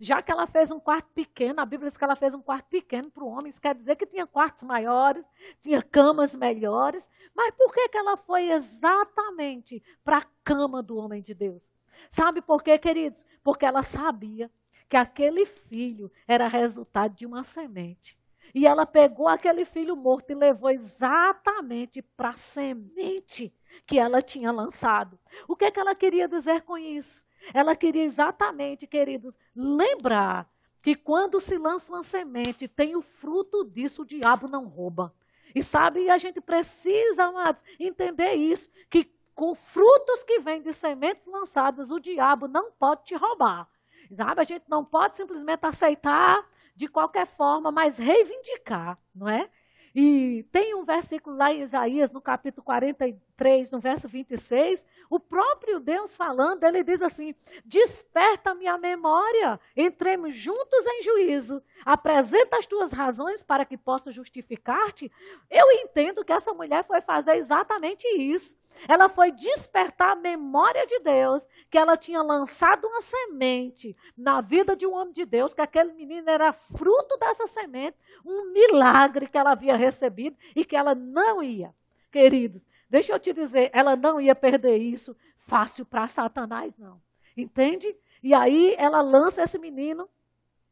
Já 0.00 0.22
que 0.22 0.30
ela 0.30 0.46
fez 0.46 0.70
um 0.70 0.78
quarto 0.78 1.08
pequeno, 1.12 1.60
a 1.60 1.66
Bíblia 1.66 1.90
diz 1.90 1.98
que 1.98 2.04
ela 2.04 2.14
fez 2.14 2.32
um 2.32 2.40
quarto 2.40 2.66
pequeno 2.66 3.10
para 3.10 3.24
o 3.24 3.28
homem, 3.28 3.48
isso 3.48 3.60
quer 3.60 3.74
dizer 3.74 3.96
que 3.96 4.06
tinha 4.06 4.26
quartos 4.26 4.62
maiores, 4.62 5.24
tinha 5.60 5.82
camas 5.82 6.36
melhores. 6.36 7.08
Mas 7.34 7.52
por 7.56 7.72
que, 7.72 7.88
que 7.88 7.98
ela 7.98 8.16
foi 8.16 8.50
exatamente 8.50 9.82
para 10.04 10.18
a 10.18 10.26
cama 10.44 10.82
do 10.82 10.96
homem 10.96 11.20
de 11.20 11.34
Deus? 11.34 11.68
Sabe 12.08 12.40
por 12.40 12.62
quê, 12.62 12.78
queridos? 12.78 13.24
Porque 13.42 13.66
ela 13.66 13.82
sabia 13.82 14.50
que 14.88 14.96
aquele 14.96 15.44
filho 15.44 16.10
era 16.26 16.46
resultado 16.46 17.14
de 17.14 17.26
uma 17.26 17.42
semente. 17.42 18.16
E 18.54 18.66
ela 18.66 18.86
pegou 18.86 19.28
aquele 19.28 19.64
filho 19.64 19.94
morto 19.94 20.30
e 20.30 20.34
levou 20.34 20.70
exatamente 20.70 22.00
para 22.00 22.30
a 22.30 22.36
semente 22.36 23.52
que 23.86 23.98
ela 23.98 24.22
tinha 24.22 24.50
lançado. 24.50 25.18
O 25.46 25.54
que, 25.54 25.66
é 25.66 25.70
que 25.70 25.78
ela 25.78 25.94
queria 25.94 26.26
dizer 26.26 26.62
com 26.62 26.78
isso? 26.78 27.22
Ela 27.52 27.76
queria 27.76 28.04
exatamente, 28.04 28.86
queridos, 28.86 29.36
lembrar 29.54 30.50
que 30.82 30.94
quando 30.94 31.40
se 31.40 31.58
lança 31.58 31.92
uma 31.92 32.02
semente, 32.02 32.68
tem 32.68 32.96
o 32.96 33.02
fruto 33.02 33.64
disso, 33.64 34.02
o 34.02 34.06
diabo 34.06 34.48
não 34.48 34.66
rouba. 34.66 35.14
E 35.54 35.62
sabe, 35.62 36.08
a 36.10 36.18
gente 36.18 36.40
precisa, 36.40 37.24
amados, 37.24 37.62
entender 37.78 38.34
isso, 38.34 38.68
que 38.88 39.10
com 39.34 39.54
frutos 39.54 40.24
que 40.24 40.40
vêm 40.40 40.60
de 40.60 40.72
sementes 40.72 41.26
lançadas, 41.26 41.90
o 41.90 42.00
diabo 42.00 42.48
não 42.48 42.72
pode 42.72 43.04
te 43.04 43.14
roubar. 43.14 43.68
Sabe, 44.10 44.40
a 44.40 44.44
gente 44.44 44.64
não 44.68 44.84
pode 44.84 45.16
simplesmente 45.16 45.64
aceitar 45.64 46.44
de 46.74 46.88
qualquer 46.88 47.26
forma, 47.26 47.70
mas 47.70 47.98
reivindicar, 47.98 48.98
não 49.14 49.28
é? 49.28 49.50
E 49.94 50.44
tem 50.52 50.74
um 50.74 50.84
versículo 50.84 51.36
lá 51.36 51.52
em 51.52 51.60
Isaías, 51.60 52.12
no 52.12 52.20
capítulo 52.20 52.64
43, 52.64 53.70
no 53.70 53.80
verso 53.80 54.06
26, 54.08 54.84
o 55.10 55.18
próprio 55.18 55.80
Deus 55.80 56.14
falando, 56.14 56.64
ele 56.64 56.82
diz 56.84 57.00
assim: 57.00 57.34
Desperta 57.64 58.54
minha 58.54 58.76
memória, 58.76 59.58
entremos 59.76 60.34
juntos 60.34 60.86
em 60.86 61.02
juízo, 61.02 61.62
apresenta 61.84 62.58
as 62.58 62.66
tuas 62.66 62.92
razões 62.92 63.42
para 63.42 63.64
que 63.64 63.76
possa 63.76 64.12
justificar-te. 64.12 65.10
Eu 65.50 65.70
entendo 65.72 66.24
que 66.24 66.32
essa 66.32 66.52
mulher 66.52 66.84
foi 66.84 67.00
fazer 67.00 67.36
exatamente 67.36 68.06
isso. 68.06 68.56
Ela 68.86 69.08
foi 69.08 69.32
despertar 69.32 70.12
a 70.12 70.16
memória 70.16 70.86
de 70.86 71.00
Deus, 71.00 71.44
que 71.70 71.78
ela 71.78 71.96
tinha 71.96 72.22
lançado 72.22 72.86
uma 72.86 73.00
semente 73.00 73.96
na 74.16 74.40
vida 74.40 74.76
de 74.76 74.86
um 74.86 74.94
homem 74.94 75.12
de 75.12 75.24
Deus, 75.24 75.52
que 75.52 75.60
aquele 75.60 75.92
menino 75.92 76.28
era 76.30 76.52
fruto 76.52 77.16
dessa 77.16 77.46
semente, 77.46 77.96
um 78.24 78.52
milagre 78.52 79.26
que 79.26 79.36
ela 79.36 79.52
havia 79.52 79.76
recebido 79.76 80.36
e 80.54 80.64
que 80.64 80.76
ela 80.76 80.94
não 80.94 81.42
ia. 81.42 81.74
Queridos, 82.10 82.66
deixa 82.88 83.12
eu 83.12 83.18
te 83.18 83.32
dizer, 83.32 83.70
ela 83.72 83.96
não 83.96 84.20
ia 84.20 84.34
perder 84.34 84.76
isso 84.76 85.16
fácil 85.46 85.84
para 85.84 86.06
Satanás, 86.08 86.76
não. 86.76 87.00
Entende? 87.36 87.96
E 88.22 88.34
aí 88.34 88.74
ela 88.78 89.00
lança 89.00 89.42
esse 89.42 89.58
menino. 89.58 90.08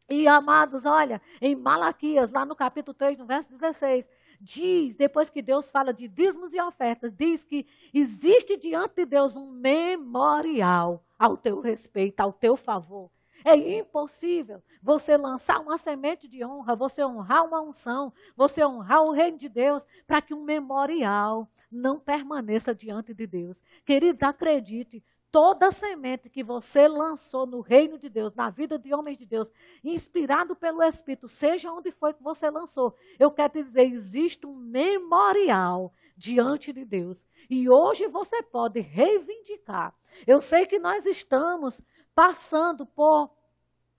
E 0.08 0.28
amados, 0.28 0.84
olha, 0.84 1.20
em 1.40 1.56
Malaquias, 1.56 2.30
lá 2.30 2.44
no 2.44 2.54
capítulo 2.54 2.94
3, 2.94 3.18
no 3.18 3.26
verso 3.26 3.50
16, 3.50 4.04
diz, 4.40 4.94
depois 4.94 5.28
que 5.28 5.42
Deus 5.42 5.70
fala 5.70 5.92
de 5.92 6.06
dízimos 6.06 6.54
e 6.54 6.60
ofertas, 6.60 7.12
diz 7.12 7.44
que 7.44 7.66
existe 7.92 8.56
diante 8.56 8.96
de 8.96 9.06
Deus 9.06 9.36
um 9.36 9.50
memorial 9.50 11.02
ao 11.18 11.36
teu 11.36 11.60
respeito, 11.60 12.20
ao 12.20 12.32
teu 12.32 12.56
favor. 12.56 13.10
É 13.44 13.56
impossível 13.56 14.62
você 14.82 15.16
lançar 15.16 15.60
uma 15.60 15.78
semente 15.78 16.26
de 16.26 16.44
honra, 16.44 16.74
você 16.74 17.04
honrar 17.04 17.44
uma 17.44 17.60
unção, 17.60 18.12
você 18.36 18.64
honrar 18.64 19.02
o 19.02 19.12
reino 19.12 19.38
de 19.38 19.48
Deus, 19.48 19.84
para 20.06 20.20
que 20.20 20.34
um 20.34 20.42
memorial 20.42 21.48
não 21.70 21.98
permaneça 21.98 22.74
diante 22.74 23.12
de 23.12 23.26
Deus. 23.26 23.60
Queridos, 23.84 24.22
acredite, 24.22 25.02
toda 25.30 25.70
semente 25.70 26.30
que 26.30 26.42
você 26.42 26.88
lançou 26.88 27.46
no 27.46 27.60
reino 27.60 27.98
de 27.98 28.08
Deus, 28.08 28.34
na 28.34 28.48
vida 28.48 28.78
de 28.78 28.94
homens 28.94 29.18
de 29.18 29.26
Deus, 29.26 29.52
inspirado 29.84 30.56
pelo 30.56 30.82
Espírito, 30.82 31.28
seja 31.28 31.72
onde 31.72 31.90
foi 31.90 32.14
que 32.14 32.22
você 32.22 32.48
lançou, 32.48 32.94
eu 33.18 33.30
quero 33.30 33.52
te 33.52 33.62
dizer, 33.62 33.82
existe 33.82 34.46
um 34.46 34.54
memorial 34.54 35.92
diante 36.16 36.72
de 36.72 36.84
Deus. 36.84 37.24
E 37.50 37.68
hoje 37.68 38.08
você 38.08 38.42
pode 38.42 38.80
reivindicar. 38.80 39.94
Eu 40.26 40.40
sei 40.40 40.64
que 40.64 40.78
nós 40.78 41.04
estamos 41.04 41.82
passando 42.14 42.86
por 42.86 43.30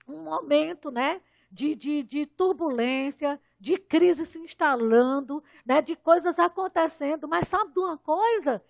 um 0.07 0.23
momento, 0.23 0.89
né? 0.89 1.21
De, 1.49 1.75
de, 1.75 2.03
de, 2.03 2.25
turbulência, 2.25 3.39
de 3.59 3.77
crise 3.77 4.25
se 4.25 4.39
instalando, 4.39 5.43
né, 5.65 5.81
de 5.81 5.95
coisas 5.95 6.37
acontecendo. 6.39 7.27
Mas 7.27 7.47
sabe 7.47 7.73
de 7.73 7.79
uma 7.79 7.97
coisa? 7.97 8.63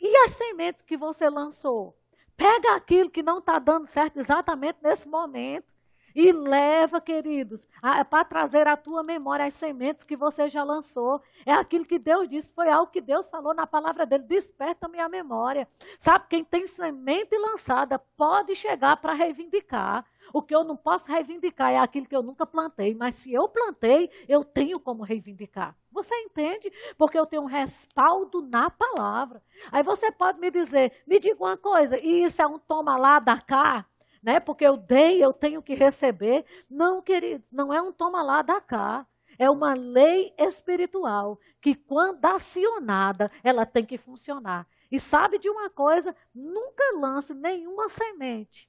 E 0.00 0.16
as 0.24 0.32
sementes 0.32 0.82
que 0.82 0.96
você 0.96 1.28
lançou? 1.28 1.96
Pega 2.36 2.74
aquilo 2.74 3.10
que 3.10 3.22
não 3.22 3.38
está 3.38 3.58
dando 3.58 3.86
certo 3.86 4.18
exatamente 4.18 4.78
nesse 4.82 5.06
momento 5.06 5.69
e 6.14 6.32
leva, 6.32 7.00
queridos, 7.00 7.66
para 8.08 8.24
trazer 8.24 8.66
à 8.66 8.76
tua 8.76 9.02
memória 9.02 9.44
as 9.44 9.54
sementes 9.54 10.04
que 10.04 10.16
você 10.16 10.48
já 10.48 10.62
lançou. 10.62 11.22
É 11.44 11.52
aquilo 11.52 11.84
que 11.84 11.98
Deus 11.98 12.28
disse, 12.28 12.52
foi 12.52 12.68
algo 12.68 12.90
que 12.90 13.00
Deus 13.00 13.30
falou 13.30 13.54
na 13.54 13.66
palavra 13.66 14.04
dele. 14.04 14.24
Desperta-me 14.24 14.98
a 14.98 15.08
memória. 15.08 15.68
Sabe, 15.98 16.26
quem 16.28 16.44
tem 16.44 16.66
semente 16.66 17.36
lançada 17.36 17.98
pode 17.98 18.54
chegar 18.54 18.96
para 18.96 19.12
reivindicar. 19.12 20.04
O 20.32 20.40
que 20.40 20.54
eu 20.54 20.62
não 20.62 20.76
posso 20.76 21.10
reivindicar 21.10 21.72
é 21.72 21.78
aquilo 21.78 22.06
que 22.06 22.14
eu 22.14 22.22
nunca 22.22 22.46
plantei, 22.46 22.94
mas 22.94 23.16
se 23.16 23.32
eu 23.32 23.48
plantei, 23.48 24.08
eu 24.28 24.44
tenho 24.44 24.78
como 24.78 25.02
reivindicar. 25.02 25.74
Você 25.90 26.14
entende? 26.14 26.72
Porque 26.96 27.18
eu 27.18 27.26
tenho 27.26 27.42
um 27.42 27.46
respaldo 27.46 28.40
na 28.40 28.70
palavra. 28.70 29.42
Aí 29.72 29.82
você 29.82 30.12
pode 30.12 30.38
me 30.38 30.48
dizer, 30.48 30.92
me 31.04 31.18
diga 31.18 31.42
uma 31.42 31.56
coisa, 31.56 31.98
e 31.98 32.22
isso 32.22 32.40
é 32.40 32.46
um 32.46 32.60
toma 32.60 32.96
lá 32.96 33.18
da 33.18 33.40
cá? 33.40 33.84
Né? 34.22 34.38
Porque 34.40 34.64
eu 34.64 34.76
dei, 34.76 35.24
eu 35.24 35.32
tenho 35.32 35.62
que 35.62 35.74
receber. 35.74 36.44
Não, 36.68 37.00
querido, 37.00 37.44
não 37.50 37.72
é 37.72 37.80
um 37.80 37.92
toma 37.92 38.22
lá 38.22 38.42
da 38.42 38.60
cá. 38.60 39.06
É 39.38 39.50
uma 39.50 39.72
lei 39.74 40.34
espiritual 40.36 41.38
que, 41.60 41.74
quando 41.74 42.24
acionada, 42.26 43.30
ela 43.42 43.64
tem 43.64 43.84
que 43.84 43.96
funcionar. 43.96 44.66
E 44.92 44.98
sabe 44.98 45.38
de 45.38 45.48
uma 45.48 45.70
coisa? 45.70 46.14
Nunca 46.34 46.82
lance 46.98 47.32
nenhuma 47.32 47.88
semente 47.88 48.68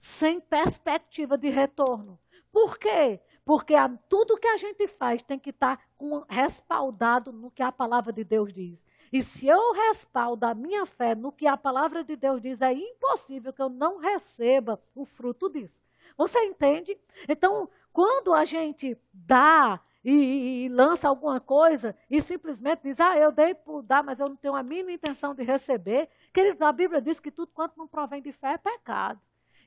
sem 0.00 0.40
perspectiva 0.40 1.36
de 1.36 1.50
retorno. 1.50 2.18
Por 2.50 2.78
quê? 2.78 3.20
Porque 3.44 3.74
a, 3.74 3.88
tudo 4.08 4.38
que 4.38 4.48
a 4.48 4.56
gente 4.56 4.88
faz 4.88 5.22
tem 5.22 5.38
que 5.38 5.50
estar 5.50 5.76
tá 5.76 5.82
respaldado 6.28 7.30
no 7.30 7.50
que 7.50 7.62
a 7.62 7.70
palavra 7.70 8.12
de 8.12 8.24
Deus 8.24 8.52
diz. 8.52 8.82
E 9.12 9.20
se 9.20 9.46
eu 9.46 9.72
respaldo 9.72 10.46
a 10.46 10.54
minha 10.54 10.86
fé 10.86 11.14
no 11.14 11.32
que 11.32 11.46
a 11.46 11.56
palavra 11.56 12.04
de 12.04 12.14
Deus 12.16 12.40
diz, 12.40 12.60
é 12.60 12.72
impossível 12.72 13.52
que 13.52 13.60
eu 13.60 13.68
não 13.68 13.98
receba 13.98 14.80
o 14.94 15.04
fruto 15.04 15.50
disso. 15.50 15.82
Você 16.16 16.38
entende? 16.44 16.96
Então, 17.28 17.68
quando 17.92 18.32
a 18.32 18.44
gente 18.44 18.96
dá 19.12 19.80
e, 20.04 20.64
e, 20.64 20.68
lança 20.68 21.08
alguma 21.08 21.40
coisa 21.40 21.94
e 22.08 22.20
simplesmente 22.20 22.82
diz, 22.84 23.00
ah, 23.00 23.18
eu 23.18 23.32
dei 23.32 23.54
por 23.54 23.82
dar, 23.82 24.02
mas 24.02 24.20
eu 24.20 24.28
não 24.28 24.36
tenho 24.36 24.54
a 24.54 24.62
mínima 24.62 24.92
intenção 24.92 25.34
de 25.34 25.42
receber. 25.42 26.08
Queridos, 26.32 26.62
a 26.62 26.72
Bíblia 26.72 27.02
diz 27.02 27.20
que 27.20 27.30
tudo 27.30 27.52
quanto 27.52 27.76
não 27.76 27.88
provém 27.88 28.22
de 28.22 28.32
fé 28.32 28.52
é 28.52 28.58
pecado 28.58 29.20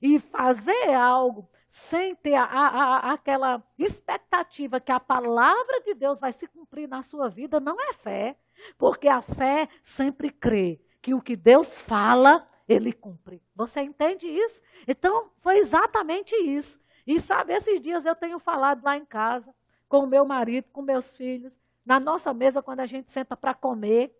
e 0.03 0.19
fazer 0.19 0.93
algo 0.93 1.49
sem 1.69 2.13
ter 2.13 2.35
a, 2.35 2.43
a, 2.43 3.13
aquela 3.13 3.63
expectativa 3.79 4.81
que 4.81 4.91
a 4.91 4.99
palavra 4.99 5.79
de 5.79 5.93
Deus 5.93 6.19
vai 6.19 6.33
se 6.33 6.45
cumprir 6.45 6.89
na 6.89 7.01
sua 7.01 7.29
vida, 7.29 7.57
não 7.61 7.81
é 7.81 7.93
fé. 7.93 8.37
Porque 8.77 9.07
a 9.07 9.21
fé 9.21 9.69
sempre 9.81 10.29
crê 10.29 10.81
que 11.01 11.13
o 11.13 11.21
que 11.21 11.37
Deus 11.37 11.77
fala, 11.77 12.45
ele 12.67 12.91
cumpre. 12.91 13.41
Você 13.55 13.81
entende 13.81 14.27
isso? 14.27 14.61
Então, 14.85 15.31
foi 15.39 15.57
exatamente 15.57 16.35
isso. 16.35 16.77
E 17.07 17.17
sabe, 17.17 17.53
esses 17.53 17.79
dias 17.79 18.05
eu 18.05 18.13
tenho 18.13 18.39
falado 18.39 18.83
lá 18.83 18.97
em 18.97 19.05
casa, 19.05 19.55
com 19.87 19.99
o 19.99 20.07
meu 20.07 20.25
marido, 20.25 20.67
com 20.73 20.81
meus 20.81 21.15
filhos, 21.15 21.57
na 21.85 21.97
nossa 21.97 22.33
mesa, 22.33 22.61
quando 22.61 22.81
a 22.81 22.85
gente 22.85 23.09
senta 23.09 23.37
para 23.37 23.53
comer, 23.53 24.13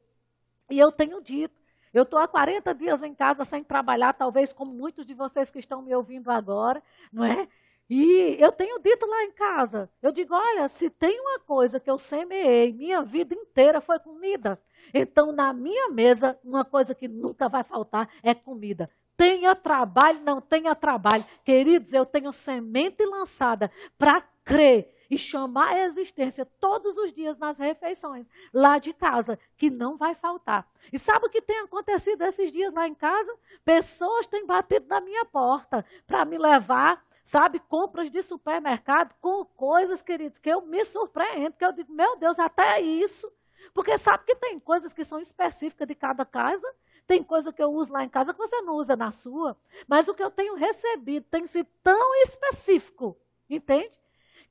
e 0.70 0.80
eu 0.80 0.94
tenho 0.94 1.22
dito, 1.22 1.62
eu 1.94 2.04
estou 2.04 2.20
há 2.20 2.28
40 2.28 2.74
dias 2.74 3.04
em 3.04 3.14
casa 3.14 3.46
sem 3.46 3.64
trabalhar, 3.64 4.14
talvez 4.14 4.52
como 4.52 4.74
muitos 4.74 5.06
de 5.06 5.14
vocês 5.14 5.52
que 5.52 5.60
estão 5.60 5.82
me 5.82 5.94
ouvindo 5.96 6.32
agora, 6.32 6.82
não 7.12 7.24
é? 7.24 7.48
E 7.90 8.38
eu 8.40 8.52
tenho 8.52 8.80
dito 8.80 9.06
lá 9.06 9.24
em 9.24 9.32
casa, 9.32 9.90
eu 10.02 10.12
digo, 10.12 10.34
olha, 10.34 10.68
se 10.70 10.90
tem 10.90 11.20
uma 11.20 11.40
coisa 11.40 11.80
que 11.80 11.90
eu 11.90 12.00
semeei 12.00 12.74
minha 12.74 13.02
vida 13.02 13.36
inteira 13.36 13.82
foi 13.82 14.00
comida. 14.00 14.60
Então, 14.94 15.32
na 15.32 15.54
minha 15.54 15.90
mesa, 15.90 16.38
uma 16.44 16.66
coisa 16.66 16.96
que 16.96 17.08
nunca 17.08 17.48
vai 17.48 17.64
faltar 17.64 18.10
é 18.24 18.34
comida. 18.34 18.90
Tenha 19.16 19.56
trabalho, 19.56 20.20
não 20.22 20.42
tenha 20.42 20.74
trabalho. 20.74 21.26
Queridos, 21.44 21.94
eu 21.94 22.06
tenho 22.06 22.32
semente 22.32 23.06
lançada 23.06 23.72
para 23.98 24.22
crer 24.44 25.03
e 25.14 25.18
chamar 25.18 25.70
a 25.70 25.86
existência 25.86 26.46
todos 26.60 26.98
os 26.98 27.14
dias 27.14 27.38
nas 27.38 27.60
refeições 27.60 28.28
lá 28.52 28.80
de 28.80 28.94
casa, 28.94 29.38
que 29.58 29.70
não 29.70 29.96
vai 29.96 30.16
faltar. 30.16 30.68
E 30.92 30.98
sabe 30.98 31.28
o 31.28 31.30
que 31.30 31.42
tem 31.42 31.60
acontecido 31.60 32.24
esses 32.24 32.52
dias 32.52 32.74
lá 32.74 32.88
em 32.88 32.96
casa? 32.96 33.34
Pessoas 33.64 34.26
têm 34.26 34.46
batido 34.46 34.88
na 34.88 35.00
minha 35.00 35.24
porta 35.26 35.86
para 36.08 36.26
me 36.26 36.38
levar 36.38 37.04
sabe, 37.24 37.58
compras 37.58 38.12
de 38.12 38.22
supermercado 38.22 39.16
com 39.22 39.46
coisas, 39.46 40.02
queridos, 40.02 40.40
que 40.40 40.50
eu 40.50 40.62
me 40.62 40.84
surpreendo, 40.84 41.56
que 41.56 41.64
eu 41.64 41.72
digo, 41.72 41.94
meu 41.94 42.18
Deus, 42.18 42.38
até 42.38 42.82
isso. 42.82 43.32
Porque 43.74 43.98
sabe 43.98 44.26
que 44.26 44.36
tem 44.36 44.60
coisas 44.60 44.94
que 44.94 45.06
são 45.06 45.22
específicas 45.22 45.88
de 45.88 45.96
cada 45.96 46.26
casa, 46.26 46.68
tem 47.08 47.24
coisa 47.24 47.54
que 47.54 47.64
eu 47.64 47.72
uso 47.72 47.94
lá 47.94 48.04
em 48.04 48.10
casa 48.10 48.34
que 48.34 48.40
você 48.40 48.62
não 48.62 48.74
usa 48.74 48.98
na 48.98 49.10
sua. 49.10 49.58
Mas 49.88 50.10
o 50.10 50.14
que 50.14 50.22
eu 50.22 50.30
tenho 50.30 50.56
recebido 50.56 51.26
tem 51.32 51.46
sido 51.48 51.70
tão 51.82 52.14
específico, 52.24 53.18
entende? 53.50 53.98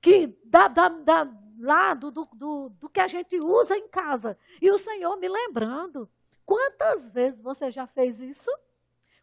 Que 0.03 0.37
da, 0.45 0.67
da, 0.67 0.89
da, 0.89 1.29
lá 1.61 1.95
do, 1.95 2.11
do, 2.11 2.69
do, 2.69 2.89
que 2.89 3.01
a 3.01 3.07
gente 3.07 3.41
usa 3.41 3.77
em 3.77 3.89
casa. 3.89 4.37
E 4.61 4.69
o 4.71 4.77
Senhor 4.77 5.17
me 5.17 5.29
lembrando, 5.29 6.11
quantas 6.45 7.09
vezes 7.09 7.41
você 7.41 7.71
já 7.71 7.87
fez 7.87 8.21
isso? 8.21 8.51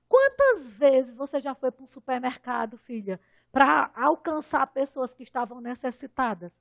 Quantas 0.08 0.68
vezes 0.70 1.16
você 1.16 1.40
já 1.42 1.54
foi 1.54 1.70
para 1.70 1.84
um 1.84 1.88
supermercado, 1.88 2.78
filha, 2.78 3.20
para 3.52 3.92
alcançar 3.94 4.66
pessoas 4.68 5.14
que 5.14 5.22
estavam 5.22 5.60
necessitadas? 5.60 6.52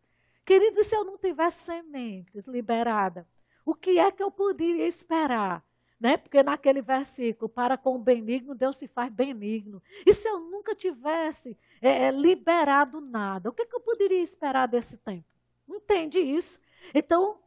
Queridos, 0.45 0.87
se 0.87 0.97
eu 0.97 1.05
não 1.05 1.17
tivesse 1.17 1.65
sementes 1.65 2.47
liberadas, 2.47 3.25
o 3.65 3.75
que 3.75 3.99
é 3.99 4.11
que 4.11 4.23
eu 4.23 4.31
poderia 4.31 4.87
esperar? 4.87 5.65
Né? 6.01 6.17
Porque 6.17 6.43
naquele 6.43 6.81
versículo, 6.81 7.49
para 7.49 7.77
com 7.77 7.97
o 7.97 7.99
benigno, 7.99 8.55
Deus 8.55 8.77
se 8.77 8.87
faz 8.87 9.13
benigno. 9.13 9.83
E 10.07 10.13
se 10.13 10.29
eu 10.29 10.39
nunca 10.39 10.75
tivesse 10.75 11.57
é, 11.83 12.05
é 12.05 12.11
liberado 12.11 13.01
nada, 13.01 13.51
o 13.51 13.53
que, 13.53 13.67
que 13.67 13.75
eu 13.75 13.81
poderia 13.81 14.23
esperar 14.23 14.69
desse 14.69 14.97
tempo? 14.97 15.27
Entende 15.69 16.19
isso? 16.19 16.59
Então, 16.95 17.39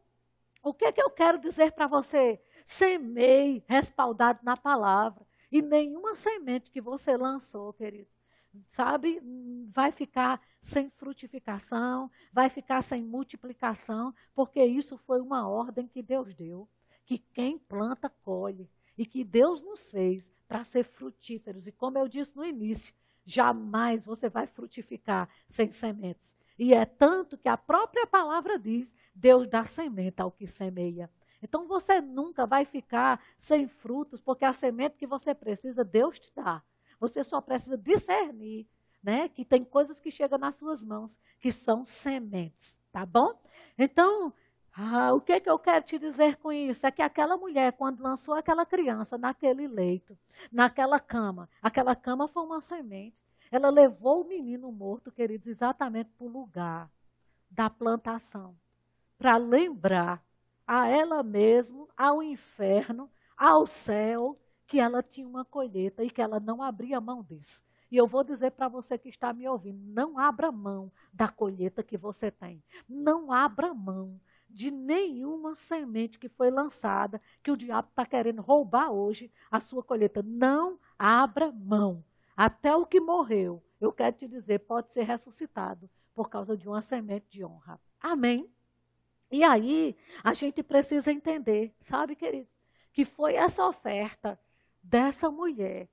o 0.61 0.73
que 0.73 0.85
é 0.85 0.91
que 0.91 1.01
eu 1.01 1.09
quero 1.09 1.39
dizer 1.39 1.71
para 1.71 1.87
você? 1.87 2.41
Semei 2.65 3.63
respaldado 3.67 4.39
na 4.43 4.55
palavra. 4.55 5.25
E 5.51 5.61
nenhuma 5.61 6.15
semente 6.15 6.69
que 6.71 6.79
você 6.79 7.17
lançou, 7.17 7.73
querido, 7.73 8.07
sabe, 8.69 9.21
vai 9.73 9.91
ficar 9.91 10.41
sem 10.61 10.89
frutificação, 10.91 12.09
vai 12.31 12.49
ficar 12.49 12.81
sem 12.81 13.03
multiplicação, 13.03 14.13
porque 14.33 14.63
isso 14.63 14.97
foi 14.97 15.19
uma 15.19 15.47
ordem 15.47 15.87
que 15.87 16.01
Deus 16.01 16.33
deu, 16.35 16.67
que 17.05 17.17
quem 17.17 17.57
planta 17.57 18.09
colhe 18.23 18.69
e 18.97 19.05
que 19.05 19.23
Deus 19.23 19.61
nos 19.61 19.89
fez 19.89 20.29
para 20.47 20.63
ser 20.63 20.83
frutíferos. 20.83 21.67
E 21.67 21.71
como 21.71 21.97
eu 21.97 22.07
disse 22.07 22.35
no 22.35 22.45
início, 22.45 22.93
jamais 23.25 24.05
você 24.05 24.29
vai 24.29 24.47
frutificar 24.47 25.29
sem 25.47 25.71
sementes. 25.71 26.35
E 26.57 26.73
é 26.73 26.85
tanto 26.85 27.37
que 27.37 27.49
a 27.49 27.57
própria 27.57 28.05
palavra 28.05 28.59
diz: 28.59 28.93
Deus 29.15 29.47
dá 29.47 29.65
semente 29.65 30.21
ao 30.21 30.31
que 30.31 30.45
semeia. 30.45 31.09
Então 31.41 31.67
você 31.67 31.99
nunca 31.99 32.45
vai 32.45 32.65
ficar 32.65 33.23
sem 33.37 33.67
frutos, 33.67 34.21
porque 34.21 34.45
a 34.45 34.53
semente 34.53 34.97
que 34.97 35.07
você 35.07 35.33
precisa, 35.33 35.83
Deus 35.83 36.19
te 36.19 36.31
dá. 36.35 36.61
Você 36.99 37.23
só 37.23 37.41
precisa 37.41 37.77
discernir, 37.77 38.67
né? 39.01 39.27
Que 39.27 39.43
tem 39.43 39.63
coisas 39.63 39.99
que 39.99 40.11
chegam 40.11 40.37
nas 40.37 40.55
suas 40.55 40.83
mãos 40.83 41.17
que 41.39 41.51
são 41.51 41.83
sementes, 41.83 42.77
tá 42.91 43.05
bom? 43.05 43.33
Então, 43.77 44.31
ah, 44.73 45.13
o 45.13 45.19
que, 45.19 45.39
que 45.39 45.49
eu 45.49 45.59
quero 45.59 45.83
te 45.83 45.99
dizer 45.99 46.37
com 46.37 46.51
isso? 46.51 46.85
É 46.85 46.91
que 46.91 47.01
aquela 47.01 47.35
mulher, 47.35 47.73
quando 47.73 48.01
lançou 48.01 48.33
aquela 48.33 48.65
criança 48.65 49.17
naquele 49.17 49.67
leito, 49.67 50.17
naquela 50.51 50.99
cama, 50.99 51.49
aquela 51.61 51.95
cama 51.95 52.27
foi 52.27 52.43
uma 52.43 52.61
semente. 52.61 53.17
Ela 53.51 53.69
levou 53.69 54.21
o 54.21 54.27
menino 54.27 54.71
morto, 54.71 55.11
queridos, 55.11 55.47
exatamente 55.47 56.09
para 56.11 56.25
o 56.25 56.29
lugar 56.29 56.89
da 57.49 57.69
plantação, 57.69 58.55
para 59.17 59.35
lembrar 59.35 60.23
a 60.65 60.87
ela 60.87 61.21
mesma, 61.21 61.85
ao 61.97 62.23
inferno, 62.23 63.11
ao 63.35 63.67
céu, 63.67 64.39
que 64.65 64.79
ela 64.79 65.03
tinha 65.03 65.27
uma 65.27 65.43
colheita 65.43 66.01
e 66.01 66.09
que 66.09 66.21
ela 66.21 66.39
não 66.39 66.63
abria 66.63 67.01
mão 67.01 67.21
disso. 67.21 67.61
E 67.91 67.97
eu 67.97 68.07
vou 68.07 68.23
dizer 68.23 68.51
para 68.51 68.69
você 68.69 68.97
que 68.97 69.09
está 69.09 69.33
me 69.33 69.45
ouvindo: 69.49 69.81
não 69.83 70.17
abra 70.17 70.49
mão 70.49 70.89
da 71.11 71.27
colheita 71.27 71.83
que 71.83 71.97
você 71.97 72.31
tem. 72.31 72.63
Não 72.87 73.33
abra 73.33 73.73
mão 73.73 74.17
de 74.51 74.69
nenhuma 74.69 75.55
semente 75.55 76.19
que 76.19 76.29
foi 76.29 76.51
lançada, 76.51 77.21
que 77.41 77.51
o 77.51 77.57
diabo 77.57 77.89
está 77.89 78.05
querendo 78.05 78.41
roubar 78.41 78.91
hoje 78.91 79.31
a 79.49 79.59
sua 79.59 79.83
colheita. 79.83 80.21
Não 80.21 80.79
abra 80.97 81.51
mão. 81.51 82.03
Até 82.35 82.75
o 82.75 82.85
que 82.85 82.99
morreu, 82.99 83.63
eu 83.79 83.91
quero 83.91 84.15
te 84.15 84.27
dizer, 84.27 84.59
pode 84.59 84.91
ser 84.91 85.03
ressuscitado 85.03 85.89
por 86.13 86.29
causa 86.29 86.55
de 86.57 86.67
uma 86.67 86.81
semente 86.81 87.25
de 87.29 87.43
honra. 87.43 87.79
Amém? 87.99 88.49
E 89.31 89.43
aí, 89.43 89.95
a 90.23 90.33
gente 90.33 90.61
precisa 90.61 91.11
entender, 91.11 91.73
sabe, 91.79 92.15
querido, 92.15 92.49
que 92.91 93.05
foi 93.05 93.35
essa 93.35 93.65
oferta 93.65 94.39
dessa 94.83 95.31
mulher 95.31 95.87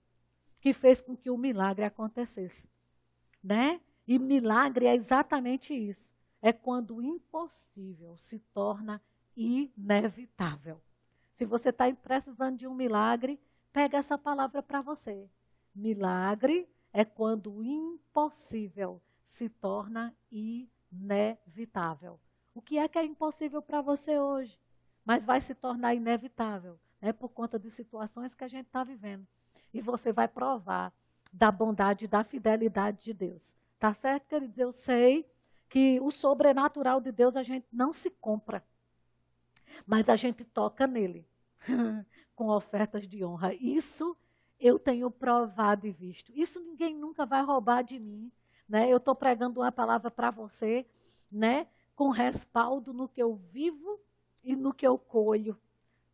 que 0.60 0.72
fez 0.72 1.00
com 1.00 1.16
que 1.16 1.30
o 1.30 1.38
milagre 1.38 1.84
acontecesse. 1.84 2.68
Né? 3.42 3.80
E 4.06 4.18
milagre 4.18 4.86
é 4.86 4.94
exatamente 4.94 5.72
isso. 5.72 6.10
É 6.40 6.52
quando 6.52 6.96
o 6.96 7.02
impossível 7.02 8.16
se 8.16 8.38
torna 8.38 9.02
inevitável. 9.36 10.80
Se 11.34 11.44
você 11.44 11.68
está 11.70 11.92
precisando 11.94 12.58
de 12.58 12.66
um 12.66 12.74
milagre, 12.74 13.40
pega 13.72 13.98
essa 13.98 14.18
palavra 14.18 14.62
para 14.62 14.80
você. 14.80 15.28
Milagre 15.74 16.68
é 16.92 17.04
quando 17.04 17.52
o 17.52 17.62
impossível 17.62 19.00
se 19.26 19.48
torna 19.48 20.14
inevitável. 20.30 22.18
O 22.54 22.60
que 22.60 22.78
é 22.78 22.88
que 22.88 22.98
é 22.98 23.04
impossível 23.04 23.62
para 23.62 23.80
você 23.80 24.18
hoje, 24.18 24.58
mas 25.04 25.24
vai 25.24 25.40
se 25.40 25.54
tornar 25.54 25.94
inevitável, 25.94 26.78
né, 27.00 27.12
por 27.12 27.28
conta 27.28 27.56
de 27.58 27.70
situações 27.70 28.34
que 28.34 28.42
a 28.42 28.48
gente 28.48 28.66
está 28.66 28.82
vivendo. 28.82 29.24
E 29.72 29.80
você 29.80 30.12
vai 30.12 30.26
provar 30.26 30.92
da 31.32 31.52
bondade 31.52 32.06
e 32.06 32.08
da 32.08 32.24
fidelidade 32.24 33.04
de 33.04 33.14
Deus. 33.14 33.54
Tá 33.78 33.94
certo, 33.94 34.26
queridos? 34.26 34.58
Eu 34.58 34.72
sei 34.72 35.24
que 35.68 36.00
o 36.00 36.10
sobrenatural 36.10 37.00
de 37.00 37.12
Deus 37.12 37.36
a 37.36 37.42
gente 37.42 37.66
não 37.72 37.92
se 37.92 38.10
compra, 38.10 38.64
mas 39.86 40.08
a 40.08 40.16
gente 40.16 40.44
toca 40.44 40.86
nele 40.86 41.26
com 42.34 42.48
ofertas 42.48 43.06
de 43.06 43.24
honra. 43.24 43.54
Isso 43.54 44.16
eu 44.58 44.78
tenho 44.78 45.10
provado 45.10 45.86
e 45.86 45.92
visto. 45.92 46.32
Isso 46.34 46.58
ninguém 46.60 46.94
nunca 46.94 47.26
vai 47.26 47.42
roubar 47.42 47.82
de 47.82 47.98
mim. 47.98 48.30
Né? 48.68 48.90
Eu 48.90 48.96
estou 48.96 49.14
pregando 49.14 49.60
uma 49.60 49.72
palavra 49.72 50.10
para 50.10 50.30
você, 50.30 50.86
né? 51.30 51.66
com 51.98 52.10
respaldo 52.10 52.92
no 52.92 53.08
que 53.08 53.20
eu 53.20 53.34
vivo 53.34 54.00
e 54.44 54.54
no 54.54 54.72
que 54.72 54.86
eu 54.86 54.96
colho. 54.96 55.58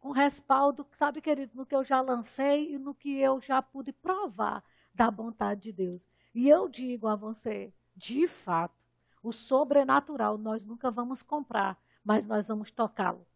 Com 0.01 0.13
respaldo, 0.13 0.87
sabe, 0.99 1.21
querido, 1.21 1.53
no 1.55 1.67
que 1.67 1.75
eu 1.75 1.85
já 1.85 2.01
lancei 2.01 2.73
e 2.73 2.79
no 2.79 2.95
que 2.95 3.19
eu 3.19 3.39
já 3.41 3.61
pude 3.61 3.93
provar 3.93 4.65
da 4.95 5.11
vontade 5.11 5.61
de 5.61 5.73
Deus. 5.73 6.07
E 6.35 6.49
eu 6.49 6.69
digo 6.71 7.07
a 7.07 7.15
você, 7.15 7.73
de 7.95 8.27
fato, 8.27 8.84
o 9.25 9.33
sobrenatural 9.33 10.37
nós 10.37 10.67
nunca 10.67 10.91
vamos 10.91 11.23
comprar, 11.23 11.83
mas 12.05 12.27
nós 12.27 12.47
vamos 12.47 12.71
tocá-lo 12.71 13.27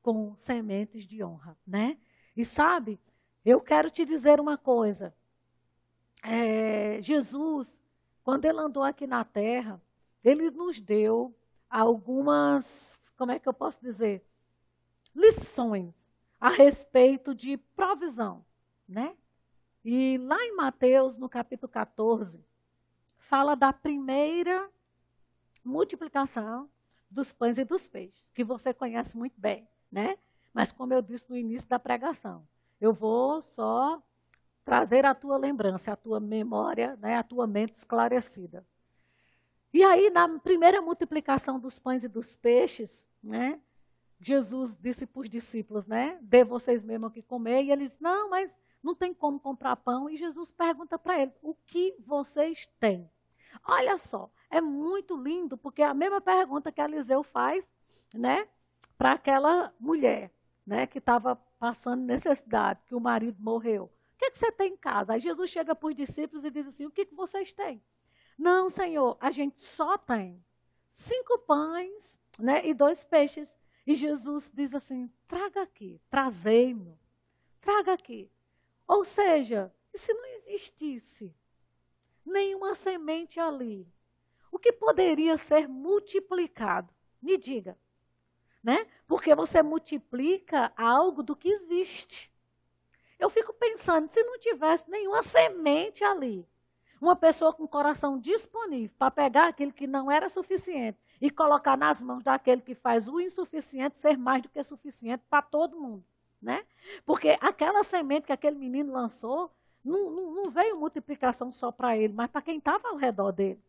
com 0.00 0.36
sementes 0.36 1.04
de 1.04 1.22
honra, 1.22 1.58
né? 1.66 1.98
E 2.36 2.44
sabe, 2.44 2.98
eu 3.44 3.60
quero 3.60 3.90
te 3.90 4.06
dizer 4.06 4.40
uma 4.40 4.56
coisa. 4.56 5.12
É, 6.22 7.02
Jesus, 7.02 7.76
quando 8.22 8.44
ele 8.44 8.60
andou 8.60 8.84
aqui 8.84 9.04
na 9.04 9.24
terra, 9.24 9.82
ele 10.22 10.48
nos 10.52 10.80
deu 10.80 11.34
algumas, 11.68 13.12
como 13.16 13.32
é 13.32 13.38
que 13.40 13.48
eu 13.48 13.52
posso 13.52 13.80
dizer? 13.82 14.24
Lições 15.14 16.12
a 16.40 16.50
respeito 16.50 17.34
de 17.34 17.56
provisão, 17.56 18.44
né? 18.88 19.16
E 19.84 20.16
lá 20.18 20.40
em 20.44 20.54
Mateus, 20.54 21.16
no 21.16 21.28
capítulo 21.28 21.70
14, 21.70 22.44
fala 23.18 23.56
da 23.56 23.72
primeira 23.72 24.70
multiplicação 25.64 26.68
dos 27.10 27.32
pães 27.32 27.58
e 27.58 27.64
dos 27.64 27.86
peixes, 27.86 28.30
que 28.30 28.42
você 28.42 28.72
conhece 28.72 29.16
muito 29.16 29.38
bem, 29.38 29.68
né? 29.90 30.16
Mas 30.52 30.72
como 30.72 30.92
eu 30.92 31.02
disse 31.02 31.28
no 31.28 31.36
início 31.36 31.68
da 31.68 31.78
pregação, 31.78 32.46
eu 32.80 32.92
vou 32.92 33.40
só 33.40 34.02
trazer 34.64 35.04
a 35.04 35.14
tua 35.14 35.36
lembrança, 35.36 35.92
a 35.92 35.96
tua 35.96 36.20
memória, 36.20 36.96
né, 36.96 37.16
a 37.16 37.22
tua 37.22 37.46
mente 37.46 37.74
esclarecida. 37.74 38.64
E 39.72 39.82
aí, 39.82 40.10
na 40.10 40.38
primeira 40.38 40.80
multiplicação 40.82 41.58
dos 41.58 41.78
pães 41.78 42.04
e 42.04 42.08
dos 42.08 42.36
peixes, 42.36 43.08
né, 43.22 43.60
Jesus 44.20 44.76
disse 44.78 45.06
para 45.06 45.22
os 45.22 45.30
discípulos, 45.30 45.86
né, 45.86 46.18
dê 46.22 46.44
vocês 46.44 46.84
mesmo 46.84 47.06
o 47.06 47.10
que 47.10 47.22
comer, 47.22 47.64
e 47.64 47.72
eles, 47.72 47.98
não, 47.98 48.30
mas 48.30 48.56
não 48.82 48.94
tem 48.94 49.14
como 49.14 49.40
comprar 49.40 49.76
pão. 49.76 50.10
E 50.10 50.16
Jesus 50.16 50.50
pergunta 50.50 50.98
para 50.98 51.20
eles, 51.20 51.34
o 51.42 51.54
que 51.66 51.94
vocês 52.06 52.68
têm? 52.78 53.10
Olha 53.64 53.98
só, 53.98 54.30
é 54.52 54.60
muito 54.60 55.16
lindo, 55.16 55.56
porque 55.56 55.82
é 55.82 55.86
a 55.86 55.94
mesma 55.94 56.20
pergunta 56.20 56.70
que 56.70 56.80
Eliseu 56.80 57.22
faz, 57.24 57.68
né, 58.14 58.46
para 58.98 59.12
aquela 59.12 59.74
mulher, 59.80 60.30
né, 60.64 60.86
que 60.86 60.98
estava 60.98 61.34
passando 61.58 62.02
necessidade, 62.02 62.84
que 62.86 62.94
o 62.94 63.00
marido 63.00 63.42
morreu. 63.42 63.84
O 63.84 64.18
que, 64.18 64.26
é 64.26 64.30
que 64.30 64.38
você 64.38 64.52
tem 64.52 64.74
em 64.74 64.76
casa? 64.76 65.14
Aí 65.14 65.20
Jesus 65.20 65.50
chega 65.50 65.74
para 65.74 65.88
os 65.88 65.96
discípulos 65.96 66.44
e 66.44 66.50
diz 66.50 66.66
assim, 66.68 66.84
o 66.84 66.90
que, 66.90 67.06
que 67.06 67.14
vocês 67.14 67.50
têm? 67.52 67.82
Não, 68.38 68.68
Senhor, 68.68 69.16
a 69.20 69.30
gente 69.30 69.58
só 69.58 69.96
tem 69.96 70.44
cinco 70.90 71.38
pães 71.38 72.18
né, 72.38 72.64
e 72.66 72.74
dois 72.74 73.02
peixes. 73.02 73.56
E 73.86 73.94
Jesus 73.94 74.50
diz 74.54 74.74
assim: 74.74 75.10
traga 75.26 75.62
aqui, 75.62 76.00
trazei-me, 76.08 76.98
traga 77.60 77.94
aqui. 77.94 78.30
Ou 78.86 79.04
seja, 79.04 79.72
se 79.94 80.12
não 80.12 80.26
existisse 80.36 81.34
nenhuma 82.24 82.74
semente 82.74 83.40
ali, 83.40 83.86
o 84.52 84.58
que 84.58 84.70
poderia 84.70 85.38
ser 85.38 85.66
multiplicado? 85.66 86.92
Me 87.20 87.38
diga. 87.38 87.76
Né? 88.62 88.86
Porque 89.08 89.34
você 89.34 89.62
multiplica 89.62 90.72
algo 90.76 91.22
do 91.22 91.34
que 91.34 91.48
existe. 91.48 92.30
Eu 93.18 93.30
fico 93.30 93.52
pensando, 93.54 94.08
se 94.08 94.22
não 94.22 94.38
tivesse 94.38 94.88
nenhuma 94.88 95.22
semente 95.22 96.04
ali, 96.04 96.46
uma 97.00 97.16
pessoa 97.16 97.52
com 97.52 97.66
coração 97.66 98.18
disponível 98.18 98.94
para 98.98 99.10
pegar 99.10 99.48
aquilo 99.48 99.72
que 99.72 99.86
não 99.86 100.10
era 100.10 100.28
suficiente 100.28 100.98
e 101.20 101.30
colocar 101.30 101.76
nas 101.76 102.02
mãos 102.02 102.22
daquele 102.22 102.60
que 102.60 102.74
faz 102.74 103.08
o 103.08 103.18
insuficiente 103.18 103.98
ser 103.98 104.16
mais 104.16 104.42
do 104.42 104.48
que 104.48 104.62
suficiente 104.62 105.24
para 105.28 105.42
todo 105.42 105.80
mundo. 105.80 106.04
Né? 106.40 106.64
Porque 107.06 107.36
aquela 107.40 107.82
semente 107.84 108.26
que 108.26 108.32
aquele 108.32 108.58
menino 108.58 108.92
lançou, 108.92 109.50
não, 109.84 110.10
não, 110.10 110.34
não 110.34 110.50
veio 110.50 110.78
multiplicação 110.78 111.50
só 111.50 111.72
para 111.72 111.96
ele, 111.96 112.12
mas 112.12 112.30
para 112.30 112.42
quem 112.42 112.58
estava 112.58 112.88
ao 112.88 112.96
redor 112.96 113.32
dele. 113.32 113.60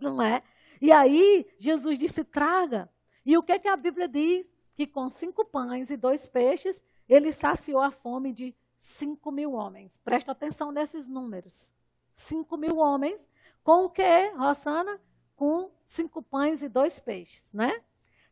Não 0.00 0.20
é? 0.22 0.42
E 0.80 0.90
aí 0.90 1.46
Jesus 1.58 1.98
disse: 1.98 2.24
traga. 2.24 2.88
E 3.24 3.36
o 3.36 3.42
que, 3.42 3.58
que 3.58 3.68
a 3.68 3.76
Bíblia 3.76 4.08
diz? 4.08 4.50
Que 4.74 4.86
com 4.86 5.08
cinco 5.08 5.44
pães 5.44 5.90
e 5.90 5.96
dois 5.96 6.26
peixes, 6.26 6.80
ele 7.08 7.30
saciou 7.32 7.80
a 7.80 7.90
fome 7.90 8.32
de 8.32 8.54
cinco 8.78 9.30
mil 9.30 9.52
homens. 9.52 9.98
Presta 9.98 10.32
atenção 10.32 10.72
nesses 10.72 11.06
números. 11.06 11.72
Cinco 12.14 12.56
mil 12.56 12.78
homens, 12.78 13.28
com 13.62 13.84
o 13.84 13.90
que, 13.90 14.28
Rosana? 14.36 15.00
Com 15.36 15.70
cinco 15.86 16.22
pães 16.22 16.62
e 16.62 16.68
dois 16.68 16.98
peixes, 16.98 17.52
né? 17.52 17.82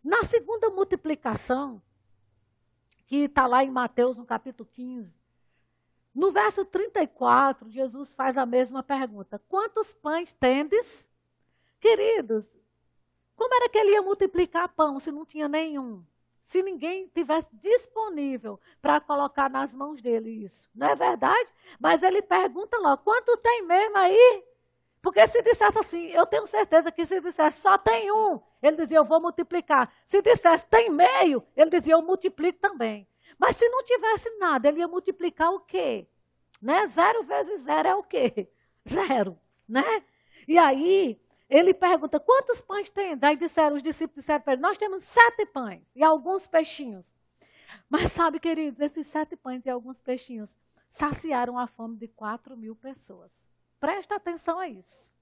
Na 0.02 0.22
segunda 0.24 0.70
multiplicação, 0.70 1.82
que 3.06 3.24
está 3.24 3.46
lá 3.46 3.64
em 3.64 3.70
Mateus, 3.70 4.18
no 4.18 4.24
capítulo 4.24 4.68
15, 4.72 5.18
no 6.14 6.30
verso 6.30 6.64
34, 6.64 7.70
Jesus 7.70 8.12
faz 8.12 8.36
a 8.36 8.44
mesma 8.44 8.82
pergunta: 8.82 9.40
Quantos 9.48 9.92
pães 9.92 10.32
tendes? 10.32 11.07
Queridos, 11.80 12.56
como 13.36 13.54
era 13.54 13.68
que 13.68 13.78
ele 13.78 13.92
ia 13.92 14.02
multiplicar 14.02 14.68
pão 14.68 14.98
se 14.98 15.12
não 15.12 15.24
tinha 15.24 15.48
nenhum? 15.48 16.04
Se 16.44 16.62
ninguém 16.62 17.08
tivesse 17.08 17.48
disponível 17.52 18.58
para 18.80 19.00
colocar 19.00 19.50
nas 19.50 19.74
mãos 19.74 20.00
dele 20.00 20.30
isso. 20.30 20.68
Não 20.74 20.88
é 20.88 20.94
verdade? 20.94 21.52
Mas 21.78 22.02
ele 22.02 22.22
pergunta 22.22 22.78
lá: 22.78 22.96
quanto 22.96 23.36
tem 23.36 23.62
mesmo 23.62 23.96
aí? 23.98 24.44
Porque 25.00 25.24
se 25.26 25.40
dissesse 25.42 25.78
assim, 25.78 26.06
eu 26.08 26.26
tenho 26.26 26.46
certeza 26.46 26.90
que 26.90 27.04
se 27.04 27.20
dissesse 27.20 27.60
só 27.60 27.78
tem 27.78 28.10
um, 28.10 28.40
ele 28.60 28.76
dizia, 28.76 28.98
eu 28.98 29.04
vou 29.04 29.20
multiplicar. 29.20 29.92
Se 30.04 30.20
dissesse 30.20 30.66
tem 30.66 30.90
meio, 30.90 31.44
ele 31.56 31.70
dizia, 31.70 31.94
eu 31.94 32.02
multiplico 32.02 32.58
também. 32.58 33.06
Mas 33.38 33.56
se 33.56 33.68
não 33.68 33.84
tivesse 33.84 34.28
nada, 34.38 34.68
ele 34.68 34.80
ia 34.80 34.88
multiplicar 34.88 35.52
o 35.52 35.60
quê? 35.60 36.08
Né? 36.60 36.86
Zero 36.88 37.22
vezes 37.22 37.62
zero 37.62 37.88
é 37.88 37.94
o 37.94 38.02
quê? 38.02 38.50
Zero, 38.88 39.38
né? 39.68 40.02
E 40.48 40.58
aí, 40.58 41.20
ele 41.48 41.72
pergunta, 41.72 42.20
quantos 42.20 42.60
pães 42.60 42.90
tem? 42.90 43.16
Daí 43.16 43.36
disseram, 43.36 43.76
os 43.76 43.82
discípulos 43.82 44.24
disseram 44.24 44.42
para 44.42 44.52
ele, 44.52 44.62
nós 44.62 44.76
temos 44.76 45.02
sete 45.04 45.46
pães 45.46 45.82
e 45.94 46.02
alguns 46.02 46.46
peixinhos. 46.46 47.14
Mas 47.88 48.12
sabe, 48.12 48.38
queridos, 48.38 48.80
esses 48.80 49.06
sete 49.06 49.34
pães 49.34 49.64
e 49.64 49.70
alguns 49.70 50.00
peixinhos 50.00 50.54
saciaram 50.90 51.58
a 51.58 51.66
fome 51.66 51.96
de 51.96 52.08
quatro 52.08 52.56
mil 52.56 52.76
pessoas. 52.76 53.32
Presta 53.80 54.16
atenção 54.16 54.58
a 54.58 54.68
isso. 54.68 55.14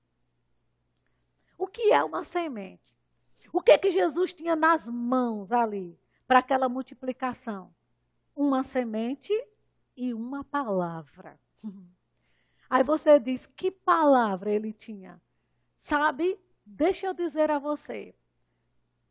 O 1.57 1.67
que 1.67 1.93
é 1.93 2.03
uma 2.03 2.25
semente? 2.25 2.97
O 3.53 3.63
que 3.63 3.79
que 3.79 3.91
Jesus 3.91 4.33
tinha 4.33 4.57
nas 4.57 4.89
mãos 4.89 5.53
ali 5.53 5.99
para 6.27 6.41
aquela 6.41 6.69
multiplicação? 6.69 7.73
Uma 8.35 8.63
semente 8.63 9.33
e 9.97 10.13
uma 10.13 10.43
palavra. 10.45 11.39
Aí 12.69 12.83
você 12.83 13.21
diz, 13.21 13.47
que 13.47 13.71
palavra 13.71 14.51
ele 14.51 14.73
tinha? 14.73 15.21
Sabe, 15.87 16.37
deixa 16.65 17.07
eu 17.07 17.15
dizer 17.15 17.49
a 17.49 17.61
você. 17.61 18.13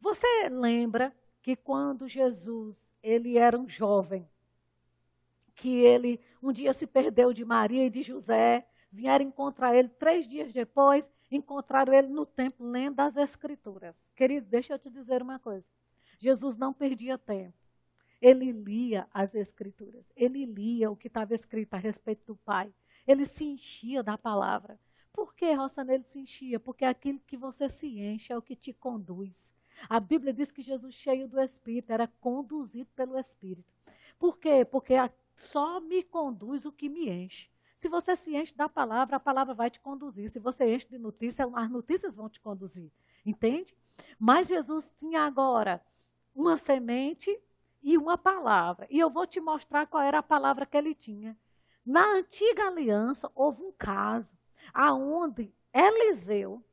Você 0.02 0.50
lembra 0.50 1.16
que 1.42 1.56
quando 1.56 2.06
Jesus, 2.06 2.94
ele 3.02 3.38
era 3.38 3.58
um 3.58 3.66
jovem, 3.66 4.30
que 5.56 5.70
ele 5.80 6.20
um 6.44 6.52
dia 6.52 6.74
se 6.74 6.86
perdeu 6.86 7.32
de 7.32 7.46
Maria 7.46 7.86
e 7.86 7.90
de 7.90 8.04
José, 8.04 8.68
vieram 8.92 9.24
encontrar 9.24 9.74
ele 9.74 9.88
três 9.88 10.28
dias 10.28 10.52
depois, 10.52 11.10
encontraram 11.32 11.94
ele 11.94 12.10
no 12.10 12.26
templo 12.26 12.68
lendo 12.68 13.00
as 13.00 13.16
Escrituras. 13.16 13.96
Querido, 14.14 14.46
deixa 14.50 14.74
eu 14.74 14.80
te 14.80 14.90
dizer 14.90 15.22
uma 15.22 15.40
coisa. 15.40 15.66
Jesus 16.20 16.58
não 16.58 16.74
perdia 16.74 17.18
tempo. 17.18 17.58
Ele 18.22 18.52
lia 18.52 19.08
as 19.14 19.34
Escrituras. 19.34 20.12
Ele 20.14 20.46
lia 20.46 20.92
o 20.92 20.98
que 20.98 21.08
estava 21.08 21.34
escrito 21.34 21.74
a 21.74 21.78
respeito 21.78 22.26
do 22.26 22.36
Pai. 22.36 22.70
Ele 23.08 23.24
se 23.24 23.46
enchia 23.46 24.04
da 24.04 24.18
palavra. 24.18 24.78
Por 25.15 25.34
que, 25.34 25.54
Rossana, 25.54 25.93
ele 25.93 26.04
se 26.04 26.19
enchia? 26.19 26.60
Porque 26.60 26.84
aquilo 26.84 27.21
que 27.25 27.38
você 27.38 27.69
se 27.69 27.88
enche 27.88 28.34
é 28.34 28.38
o 28.38 28.41
que 28.41 28.54
te 28.54 28.73
conduz. 28.73 29.54
A 29.88 29.97
Bíblia 29.97 30.34
diz 30.34 30.51
que 30.51 30.62
Jesus, 30.62 30.93
cheio 30.93 31.25
do 31.25 31.39
Espírito, 31.39 31.89
era 31.91 32.06
conduzido 32.19 32.89
pelo 32.93 33.17
Espírito. 33.17 33.73
Por 34.19 34.38
quê? 34.38 34.65
Porque 34.65 34.95
só 35.38 35.80
me 35.80 36.04
conduz 36.04 36.65
o 36.65 36.71
que 36.71 36.89
me 36.89 37.10
enche. 37.10 37.49
Se 37.78 37.88
você 37.88 38.13
se 38.13 38.36
enche 38.36 38.54
da 38.54 38.67
palavra, 38.67 39.15
a 39.15 39.19
palavra 39.19 39.54
vai 39.54 39.69
te 39.69 39.80
conduzir. 39.80 40.30
Se 40.30 40.38
você 40.38 40.75
enche 40.75 40.89
de 40.89 40.97
notícias, 40.97 41.49
as 41.54 41.69
notícias 41.69 42.13
vão 42.17 42.28
te 42.28 42.41
conduzir. 42.41 42.91
Entende? 43.25 43.73
Mas 44.19 44.47
Jesus 44.47 44.93
tinha 44.97 45.21
agora 45.21 45.82
uma 46.36 46.58
semente 46.58 47.39
e 47.82 47.97
uma 47.97 48.17
palavra. 48.17 48.86
E 48.89 48.99
eu 48.99 49.10
vou 49.10 49.25
te 49.25 49.39
mostrar 49.39 49.88
qual 49.88 50.04
era 50.04 50.19
a 50.19 50.23
palavra 50.23 50.65
que 50.65 50.75
ele 50.75 50.93
tinha. 50.93 51.38
Na 51.86 52.06
antiga 52.15 52.67
aliança, 52.67 53.32
houve 53.34 53.62
um 53.62 53.71
caso 53.71 54.36
aonde 54.73 55.54
Eliseu, 55.73 56.63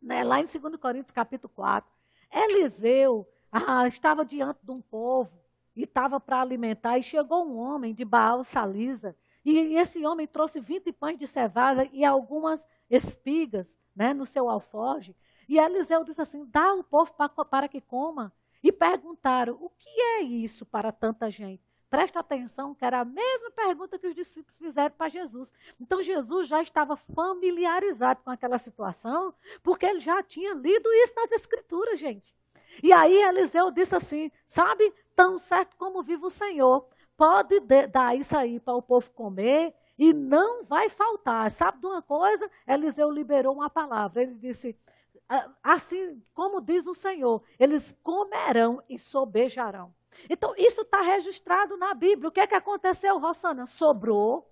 né, 0.00 0.22
lá 0.24 0.40
em 0.40 0.44
2 0.44 0.76
Coríntios 0.76 1.10
capítulo 1.10 1.52
4, 1.54 1.90
Eliseu 2.30 3.28
ah, 3.50 3.86
estava 3.86 4.24
diante 4.24 4.60
de 4.62 4.70
um 4.70 4.80
povo 4.80 5.42
e 5.74 5.84
estava 5.84 6.20
para 6.20 6.40
alimentar, 6.40 6.98
e 6.98 7.02
chegou 7.02 7.46
um 7.46 7.58
homem 7.58 7.94
de 7.94 8.04
Baal 8.04 8.44
Salisa, 8.44 9.16
e 9.44 9.76
esse 9.76 10.04
homem 10.06 10.26
trouxe 10.26 10.60
20 10.60 10.92
pães 10.92 11.18
de 11.18 11.26
cevada 11.26 11.88
e 11.92 12.04
algumas 12.04 12.64
espigas 12.88 13.76
né, 13.94 14.14
no 14.14 14.24
seu 14.24 14.48
alforge. 14.48 15.16
E 15.48 15.58
Eliseu 15.58 16.04
disse 16.04 16.22
assim: 16.22 16.44
dá 16.46 16.74
o 16.74 16.84
povo 16.84 17.12
para, 17.14 17.28
para 17.28 17.68
que 17.68 17.80
coma. 17.80 18.32
E 18.62 18.70
perguntaram: 18.70 19.58
o 19.60 19.68
que 19.70 19.88
é 19.88 20.22
isso 20.22 20.64
para 20.64 20.92
tanta 20.92 21.30
gente? 21.30 21.62
Presta 21.92 22.20
atenção, 22.20 22.74
que 22.74 22.86
era 22.86 23.00
a 23.00 23.04
mesma 23.04 23.50
pergunta 23.50 23.98
que 23.98 24.06
os 24.06 24.14
discípulos 24.14 24.58
fizeram 24.58 24.94
para 24.96 25.10
Jesus. 25.10 25.52
Então 25.78 26.02
Jesus 26.02 26.48
já 26.48 26.62
estava 26.62 26.96
familiarizado 26.96 28.22
com 28.24 28.30
aquela 28.30 28.56
situação, 28.56 29.34
porque 29.62 29.84
ele 29.84 30.00
já 30.00 30.22
tinha 30.22 30.54
lido 30.54 30.90
isso 30.90 31.12
nas 31.14 31.30
Escrituras, 31.32 32.00
gente. 32.00 32.34
E 32.82 32.94
aí 32.94 33.14
Eliseu 33.14 33.70
disse 33.70 33.94
assim: 33.94 34.32
sabe, 34.46 34.90
tão 35.14 35.38
certo 35.38 35.76
como 35.76 36.02
vive 36.02 36.24
o 36.24 36.30
Senhor, 36.30 36.88
pode 37.14 37.60
dar 37.60 38.16
isso 38.16 38.34
aí 38.34 38.58
para 38.58 38.74
o 38.74 38.80
povo 38.80 39.10
comer 39.10 39.74
e 39.98 40.14
não 40.14 40.64
vai 40.64 40.88
faltar. 40.88 41.50
Sabe 41.50 41.78
de 41.78 41.86
uma 41.86 42.00
coisa? 42.00 42.50
Eliseu 42.66 43.10
liberou 43.10 43.52
uma 43.52 43.68
palavra. 43.68 44.22
Ele 44.22 44.36
disse: 44.36 44.74
assim 45.62 46.22
como 46.32 46.58
diz 46.58 46.86
o 46.86 46.94
Senhor, 46.94 47.42
eles 47.60 47.94
comerão 48.02 48.82
e 48.88 48.98
sobejarão. 48.98 49.92
Então, 50.28 50.54
isso 50.56 50.82
está 50.82 51.00
registrado 51.00 51.76
na 51.76 51.94
Bíblia. 51.94 52.28
O 52.28 52.32
que 52.32 52.40
é 52.40 52.46
que 52.46 52.54
aconteceu, 52.54 53.18
Rossana? 53.18 53.66
Sobrou, 53.66 54.50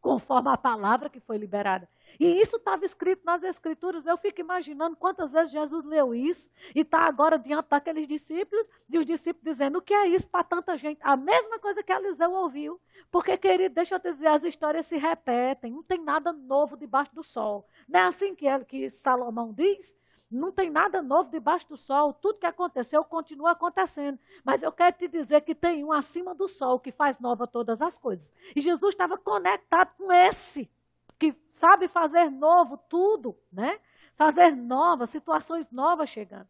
conforme 0.00 0.50
a 0.50 0.56
palavra 0.56 1.08
que 1.08 1.20
foi 1.20 1.38
liberada. 1.38 1.88
E 2.18 2.40
isso 2.40 2.56
estava 2.56 2.84
escrito 2.84 3.24
nas 3.24 3.42
Escrituras. 3.42 4.06
Eu 4.06 4.16
fico 4.16 4.40
imaginando 4.40 4.96
quantas 4.96 5.32
vezes 5.32 5.50
Jesus 5.50 5.84
leu 5.84 6.14
isso 6.14 6.50
e 6.74 6.80
está 6.80 7.00
agora 7.00 7.38
diante 7.38 7.68
daqueles 7.68 8.06
discípulos 8.06 8.68
e 8.88 8.98
os 8.98 9.06
discípulos 9.06 9.44
dizendo: 9.44 9.78
o 9.78 9.82
que 9.82 9.94
é 9.94 10.06
isso 10.08 10.28
para 10.28 10.44
tanta 10.44 10.76
gente? 10.76 11.00
A 11.02 11.16
mesma 11.16 11.58
coisa 11.58 11.82
que 11.82 11.92
Eliseu 11.92 12.32
ouviu. 12.32 12.80
Porque, 13.10 13.36
querido, 13.36 13.74
deixa 13.74 13.94
eu 13.94 14.00
te 14.00 14.12
dizer, 14.12 14.28
as 14.28 14.44
histórias 14.44 14.86
se 14.86 14.96
repetem. 14.96 15.72
Não 15.72 15.82
tem 15.82 16.02
nada 16.02 16.32
novo 16.32 16.76
debaixo 16.76 17.14
do 17.14 17.22
sol. 17.22 17.66
Não 17.88 18.00
é 18.00 18.02
assim 18.04 18.34
que, 18.34 18.46
ele, 18.46 18.64
que 18.64 18.90
Salomão 18.90 19.52
diz? 19.52 19.94
Não 20.34 20.50
tem 20.50 20.70
nada 20.70 21.00
novo 21.00 21.30
debaixo 21.30 21.68
do 21.68 21.76
sol. 21.76 22.12
Tudo 22.12 22.38
que 22.38 22.46
aconteceu 22.46 23.04
continua 23.04 23.52
acontecendo. 23.52 24.18
Mas 24.44 24.62
eu 24.62 24.72
quero 24.72 24.96
te 24.96 25.06
dizer 25.08 25.42
que 25.42 25.54
tem 25.54 25.84
um 25.84 25.92
acima 25.92 26.34
do 26.34 26.48
sol 26.48 26.80
que 26.80 26.90
faz 26.90 27.18
nova 27.18 27.46
todas 27.46 27.80
as 27.80 27.98
coisas. 27.98 28.32
E 28.54 28.60
Jesus 28.60 28.94
estava 28.94 29.16
conectado 29.16 29.92
com 29.96 30.12
esse 30.12 30.70
que 31.18 31.34
sabe 31.52 31.88
fazer 31.88 32.30
novo 32.30 32.76
tudo, 32.76 33.36
né? 33.52 33.78
Fazer 34.16 34.54
novas, 34.54 35.10
situações 35.10 35.70
novas 35.70 36.10
chegando. 36.10 36.48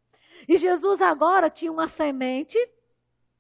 E 0.49 0.57
Jesus 0.57 1.01
agora 1.01 1.51
tinha 1.51 1.71
uma 1.71 1.89
semente 1.89 2.59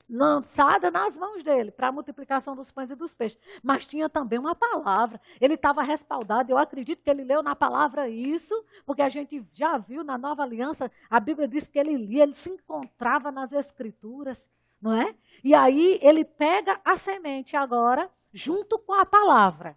lançada 0.08 0.90
nas 0.90 1.16
mãos 1.16 1.42
dele 1.42 1.70
para 1.70 1.88
a 1.88 1.92
multiplicação 1.92 2.54
dos 2.54 2.70
pães 2.70 2.90
e 2.90 2.94
dos 2.94 3.14
peixes. 3.14 3.38
Mas 3.62 3.86
tinha 3.86 4.08
também 4.08 4.38
uma 4.38 4.54
palavra. 4.54 5.20
Ele 5.40 5.54
estava 5.54 5.82
respaldado. 5.82 6.52
Eu 6.52 6.58
acredito 6.58 7.02
que 7.02 7.10
ele 7.10 7.24
leu 7.24 7.42
na 7.42 7.56
palavra 7.56 8.08
isso, 8.08 8.64
porque 8.84 9.02
a 9.02 9.08
gente 9.08 9.44
já 9.52 9.78
viu 9.78 10.04
na 10.04 10.18
nova 10.18 10.42
aliança, 10.42 10.90
a 11.08 11.18
Bíblia 11.18 11.48
diz 11.48 11.66
que 11.66 11.78
ele 11.78 11.96
lia, 11.96 12.22
ele 12.22 12.34
se 12.34 12.50
encontrava 12.50 13.30
nas 13.30 13.52
escrituras, 13.52 14.46
não 14.80 14.92
é? 14.92 15.14
E 15.42 15.54
aí 15.54 15.98
ele 16.02 16.24
pega 16.24 16.80
a 16.84 16.96
semente 16.96 17.56
agora 17.56 18.10
junto 18.32 18.78
com 18.78 18.92
a 18.92 19.06
palavra. 19.06 19.76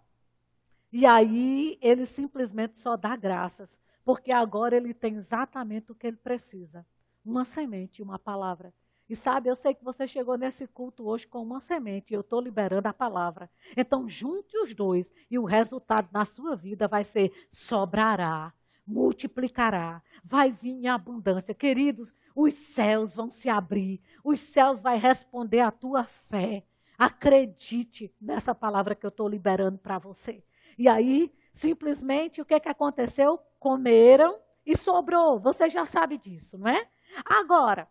E 0.92 1.06
aí 1.06 1.78
ele 1.80 2.06
simplesmente 2.06 2.78
só 2.78 2.96
dá 2.96 3.14
graças, 3.14 3.76
porque 4.04 4.32
agora 4.32 4.76
ele 4.76 4.94
tem 4.94 5.16
exatamente 5.16 5.92
o 5.92 5.94
que 5.94 6.06
ele 6.06 6.16
precisa: 6.16 6.84
uma 7.24 7.44
semente, 7.44 8.02
uma 8.02 8.18
palavra. 8.18 8.72
E 9.08 9.16
sabe, 9.16 9.48
eu 9.48 9.56
sei 9.56 9.74
que 9.74 9.84
você 9.84 10.06
chegou 10.06 10.36
nesse 10.36 10.66
culto 10.66 11.08
hoje 11.08 11.26
com 11.26 11.42
uma 11.42 11.60
semente, 11.60 12.12
e 12.12 12.14
eu 12.14 12.20
estou 12.20 12.40
liberando 12.40 12.88
a 12.88 12.92
palavra. 12.92 13.48
Então, 13.76 14.08
junte 14.08 14.56
os 14.58 14.74
dois, 14.74 15.12
e 15.30 15.38
o 15.38 15.44
resultado 15.44 16.08
na 16.12 16.26
sua 16.26 16.54
vida 16.54 16.86
vai 16.86 17.04
ser: 17.04 17.32
sobrará, 17.50 18.52
multiplicará, 18.86 20.02
vai 20.22 20.52
vir 20.52 20.72
em 20.72 20.88
abundância. 20.88 21.54
Queridos, 21.54 22.12
os 22.34 22.54
céus 22.54 23.16
vão 23.16 23.30
se 23.30 23.48
abrir, 23.48 24.00
os 24.22 24.40
céus 24.40 24.82
vão 24.82 24.96
responder 24.98 25.60
à 25.60 25.70
tua 25.70 26.04
fé. 26.04 26.64
Acredite 26.98 28.12
nessa 28.20 28.54
palavra 28.54 28.94
que 28.94 29.06
eu 29.06 29.08
estou 29.08 29.28
liberando 29.28 29.78
para 29.78 29.98
você. 29.98 30.42
E 30.76 30.88
aí, 30.88 31.32
simplesmente, 31.52 32.40
o 32.40 32.44
que, 32.44 32.58
que 32.60 32.68
aconteceu? 32.68 33.38
Comeram 33.58 34.38
e 34.66 34.76
sobrou. 34.76 35.38
Você 35.40 35.70
já 35.70 35.86
sabe 35.86 36.18
disso, 36.18 36.58
não 36.58 36.68
é? 36.68 36.86
Agora, 37.24 37.88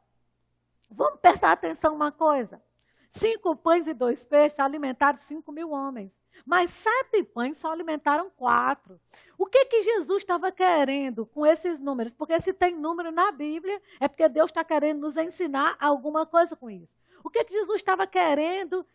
vamos 0.89 1.19
prestar 1.19 1.51
atenção 1.51 1.93
uma 1.93 2.11
coisa. 2.11 2.61
Cinco 3.09 3.55
pães 3.55 3.87
e 3.87 3.93
dois 3.93 4.23
peixes 4.25 4.59
alimentaram 4.59 5.17
cinco 5.17 5.51
mil 5.51 5.71
homens. 5.71 6.11
Mas 6.45 6.69
sete 6.69 7.23
pães 7.23 7.57
só 7.57 7.71
alimentaram 7.71 8.29
quatro. 8.29 8.99
O 9.37 9.45
que, 9.45 9.65
que 9.65 9.81
Jesus 9.81 10.21
estava 10.21 10.51
querendo 10.51 11.25
com 11.25 11.45
esses 11.45 11.79
números? 11.79 12.13
Porque 12.13 12.39
se 12.39 12.53
tem 12.53 12.75
número 12.75 13.11
na 13.11 13.31
Bíblia, 13.31 13.81
é 13.99 14.07
porque 14.07 14.27
Deus 14.29 14.51
está 14.51 14.63
querendo 14.63 15.01
nos 15.01 15.17
ensinar 15.17 15.75
alguma 15.79 16.25
coisa 16.25 16.55
com 16.55 16.69
isso. 16.69 16.95
O 17.23 17.29
que, 17.29 17.43
que 17.43 17.53
Jesus 17.53 17.77
estava 17.77 18.05
querendo 18.05 18.85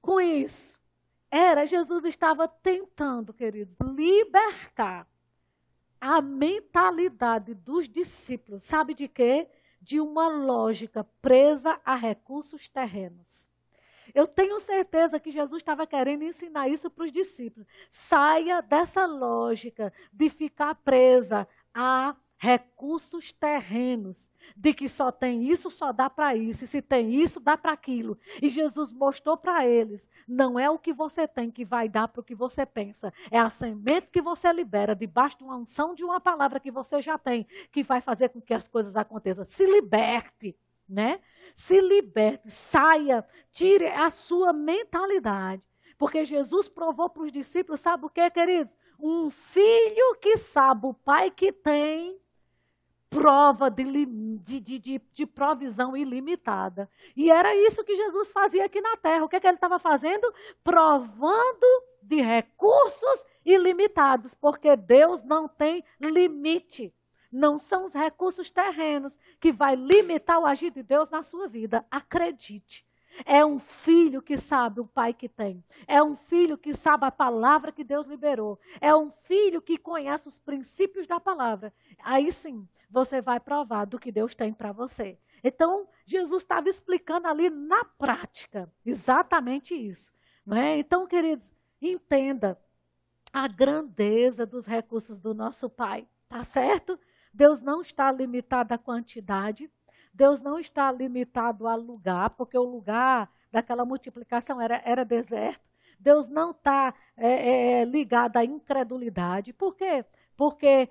com 0.00 0.20
isso? 0.20 0.78
Era, 1.30 1.66
Jesus 1.66 2.04
estava 2.04 2.48
tentando, 2.48 3.34
queridos, 3.34 3.76
libertar 3.80 5.06
a 6.00 6.22
mentalidade 6.22 7.54
dos 7.54 7.88
discípulos, 7.88 8.62
sabe 8.62 8.94
de 8.94 9.08
quê? 9.08 9.48
De 9.88 10.02
uma 10.02 10.28
lógica 10.28 11.02
presa 11.22 11.80
a 11.82 11.94
recursos 11.94 12.68
terrenos. 12.68 13.48
Eu 14.14 14.26
tenho 14.26 14.60
certeza 14.60 15.18
que 15.18 15.30
Jesus 15.30 15.62
estava 15.62 15.86
querendo 15.86 16.24
ensinar 16.24 16.68
isso 16.68 16.90
para 16.90 17.06
os 17.06 17.10
discípulos. 17.10 17.66
Saia 17.88 18.60
dessa 18.60 19.06
lógica 19.06 19.90
de 20.12 20.28
ficar 20.28 20.74
presa 20.74 21.48
a 21.72 22.14
recursos 22.36 23.32
terrenos, 23.32 24.27
de 24.56 24.72
que 24.74 24.88
só 24.88 25.10
tem 25.12 25.44
isso, 25.44 25.70
só 25.70 25.92
dá 25.92 26.08
para 26.08 26.34
isso, 26.34 26.64
e 26.64 26.66
se 26.66 26.82
tem 26.82 27.14
isso, 27.14 27.40
dá 27.40 27.56
para 27.56 27.72
aquilo. 27.72 28.18
E 28.40 28.48
Jesus 28.48 28.92
mostrou 28.92 29.36
para 29.36 29.66
eles: 29.66 30.08
não 30.26 30.58
é 30.58 30.68
o 30.68 30.78
que 30.78 30.92
você 30.92 31.26
tem 31.26 31.50
que 31.50 31.64
vai 31.64 31.88
dar 31.88 32.08
para 32.08 32.20
o 32.20 32.24
que 32.24 32.34
você 32.34 32.64
pensa, 32.66 33.12
é 33.30 33.38
a 33.38 33.50
semente 33.50 34.08
que 34.08 34.22
você 34.22 34.52
libera 34.52 34.94
debaixo 34.94 35.38
de 35.38 35.44
uma 35.44 35.56
unção 35.56 35.94
de 35.94 36.04
uma 36.04 36.20
palavra 36.20 36.60
que 36.60 36.70
você 36.70 37.00
já 37.02 37.18
tem, 37.18 37.46
que 37.70 37.82
vai 37.82 38.00
fazer 38.00 38.30
com 38.30 38.40
que 38.40 38.54
as 38.54 38.68
coisas 38.68 38.96
aconteçam. 38.96 39.44
Se 39.44 39.64
liberte 39.64 40.56
né? 40.88 41.20
Se 41.54 41.80
liberte, 41.80 42.50
saia, 42.50 43.24
tire 43.50 43.86
a 43.86 44.08
sua 44.08 44.52
mentalidade. 44.52 45.62
Porque 45.98 46.24
Jesus 46.24 46.68
provou 46.68 47.10
para 47.10 47.24
os 47.24 47.32
discípulos, 47.32 47.80
sabe 47.80 48.06
o 48.06 48.10
que, 48.10 48.30
queridos? 48.30 48.74
Um 48.98 49.28
filho 49.28 50.16
que 50.20 50.36
sabe 50.36 50.86
o 50.86 50.94
pai 50.94 51.30
que 51.30 51.52
tem, 51.52 52.18
prova 53.10 53.70
de, 53.70 54.06
de, 54.38 54.60
de, 54.60 55.00
de, 55.12 55.26
provisão 55.26 55.96
ilimitada. 55.96 56.88
E 57.16 57.30
era 57.30 57.54
isso 57.54 57.84
que 57.84 57.94
Jesus 57.94 58.30
fazia 58.32 58.64
aqui 58.64 58.80
na 58.80 58.96
terra. 58.96 59.24
O 59.24 59.28
que, 59.28 59.40
que 59.40 59.46
ele 59.46 59.56
estava 59.56 59.78
fazendo? 59.78 60.32
Provando 60.62 61.66
de 62.02 62.20
recursos 62.20 63.24
ilimitados, 63.44 64.34
porque 64.34 64.76
Deus 64.76 65.22
não 65.22 65.48
tem 65.48 65.84
limite. 66.00 66.94
Não 67.30 67.58
são 67.58 67.84
os 67.84 67.94
recursos 67.94 68.48
terrenos 68.48 69.18
que 69.38 69.52
vai 69.52 69.76
limitar 69.76 70.38
o 70.38 70.46
agir 70.46 70.70
de 70.70 70.82
Deus 70.82 71.10
na 71.10 71.22
sua 71.22 71.46
vida. 71.46 71.84
Acredite. 71.90 72.87
É 73.24 73.44
um 73.44 73.58
filho 73.58 74.22
que 74.22 74.36
sabe 74.36 74.80
o 74.80 74.86
pai 74.86 75.12
que 75.12 75.28
tem. 75.28 75.64
É 75.86 76.02
um 76.02 76.16
filho 76.16 76.56
que 76.56 76.72
sabe 76.72 77.04
a 77.06 77.10
palavra 77.10 77.72
que 77.72 77.84
Deus 77.84 78.06
liberou. 78.06 78.58
É 78.80 78.94
um 78.94 79.10
filho 79.10 79.60
que 79.60 79.76
conhece 79.76 80.28
os 80.28 80.38
princípios 80.38 81.06
da 81.06 81.18
palavra. 81.18 81.72
Aí 82.02 82.30
sim, 82.30 82.68
você 82.90 83.20
vai 83.20 83.40
provar 83.40 83.84
do 83.84 83.98
que 83.98 84.12
Deus 84.12 84.34
tem 84.34 84.52
para 84.52 84.72
você. 84.72 85.18
Então, 85.42 85.88
Jesus 86.04 86.42
estava 86.42 86.68
explicando 86.68 87.28
ali 87.28 87.50
na 87.50 87.84
prática 87.84 88.72
exatamente 88.84 89.74
isso. 89.74 90.12
Não 90.44 90.56
é? 90.56 90.78
Então, 90.78 91.06
queridos, 91.06 91.50
entenda 91.80 92.58
a 93.32 93.46
grandeza 93.46 94.46
dos 94.46 94.66
recursos 94.66 95.20
do 95.20 95.34
nosso 95.34 95.68
Pai. 95.68 96.08
Tá 96.28 96.42
certo? 96.44 96.98
Deus 97.32 97.60
não 97.60 97.80
está 97.80 98.10
limitado 98.10 98.74
à 98.74 98.78
quantidade, 98.78 99.70
Deus 100.18 100.40
não 100.40 100.58
está 100.58 100.90
limitado 100.90 101.68
a 101.68 101.76
lugar, 101.76 102.30
porque 102.30 102.58
o 102.58 102.64
lugar 102.64 103.30
daquela 103.52 103.84
multiplicação 103.84 104.60
era, 104.60 104.82
era 104.84 105.04
deserto. 105.04 105.64
Deus 105.96 106.26
não 106.26 106.50
está 106.50 106.92
é, 107.16 107.28
é, 107.28 107.72
é, 107.74 107.84
ligado 107.84 108.36
à 108.36 108.44
incredulidade. 108.44 109.52
Por 109.52 109.76
quê? 109.76 110.04
Porque 110.36 110.90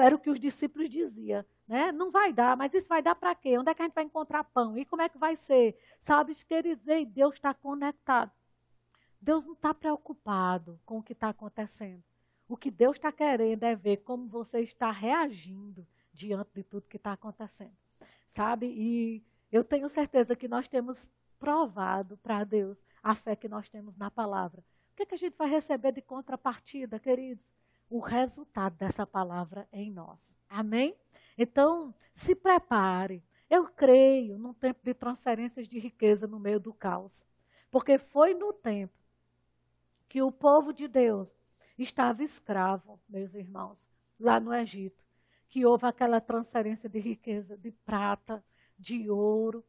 era 0.00 0.16
o 0.16 0.18
que 0.18 0.30
os 0.30 0.40
discípulos 0.40 0.88
diziam. 0.88 1.44
Né? 1.68 1.92
Não 1.92 2.10
vai 2.10 2.32
dar, 2.32 2.56
mas 2.56 2.72
isso 2.72 2.88
vai 2.88 3.02
dar 3.02 3.14
para 3.14 3.34
quê? 3.34 3.58
Onde 3.58 3.70
é 3.70 3.74
que 3.74 3.82
a 3.82 3.84
gente 3.84 3.94
vai 3.94 4.04
encontrar 4.04 4.42
pão? 4.44 4.78
E 4.78 4.86
como 4.86 5.02
é 5.02 5.08
que 5.10 5.18
vai 5.18 5.36
ser? 5.36 5.78
Sabe, 6.00 6.34
quer 6.48 6.62
dizer, 6.62 7.04
Deus 7.04 7.34
está 7.34 7.52
conectado. 7.52 8.32
Deus 9.20 9.44
não 9.44 9.52
está 9.52 9.74
preocupado 9.74 10.80
com 10.86 10.96
o 10.96 11.02
que 11.02 11.12
está 11.12 11.28
acontecendo. 11.28 12.02
O 12.48 12.56
que 12.56 12.70
Deus 12.70 12.96
está 12.96 13.12
querendo 13.12 13.64
é 13.64 13.76
ver 13.76 13.98
como 13.98 14.26
você 14.26 14.60
está 14.60 14.90
reagindo 14.90 15.86
diante 16.10 16.54
de 16.54 16.62
tudo 16.62 16.88
que 16.88 16.96
está 16.96 17.12
acontecendo. 17.12 17.76
Sabe? 18.28 18.66
E 18.66 19.24
eu 19.50 19.64
tenho 19.64 19.88
certeza 19.88 20.36
que 20.36 20.48
nós 20.48 20.68
temos 20.68 21.08
provado 21.38 22.16
para 22.18 22.44
Deus 22.44 22.78
a 23.02 23.14
fé 23.14 23.36
que 23.36 23.48
nós 23.48 23.68
temos 23.68 23.96
na 23.96 24.10
palavra. 24.10 24.60
O 24.92 24.96
que, 24.96 25.02
é 25.02 25.06
que 25.06 25.14
a 25.14 25.18
gente 25.18 25.36
vai 25.36 25.48
receber 25.48 25.92
de 25.92 26.02
contrapartida, 26.02 26.98
queridos? 26.98 27.44
O 27.88 28.00
resultado 28.00 28.76
dessa 28.76 29.06
palavra 29.06 29.68
em 29.72 29.90
nós. 29.90 30.36
Amém? 30.48 30.96
Então, 31.38 31.94
se 32.14 32.34
prepare. 32.34 33.22
Eu 33.48 33.66
creio 33.68 34.38
num 34.38 34.52
tempo 34.52 34.80
de 34.82 34.92
transferências 34.92 35.68
de 35.68 35.78
riqueza 35.78 36.26
no 36.26 36.40
meio 36.40 36.58
do 36.58 36.72
caos. 36.72 37.24
Porque 37.70 37.98
foi 37.98 38.34
no 38.34 38.52
tempo 38.52 38.94
que 40.08 40.22
o 40.22 40.32
povo 40.32 40.72
de 40.72 40.88
Deus 40.88 41.34
estava 41.78 42.24
escravo, 42.24 42.98
meus 43.08 43.34
irmãos, 43.34 43.90
lá 44.18 44.40
no 44.40 44.52
Egito, 44.52 45.04
que 45.48 45.64
houve 45.64 45.86
aquela 45.86 46.20
transferência 46.20 46.88
de 46.88 46.98
riqueza, 46.98 47.56
de 47.56 47.70
prata, 47.70 48.44
de 48.78 49.10
ouro, 49.10 49.64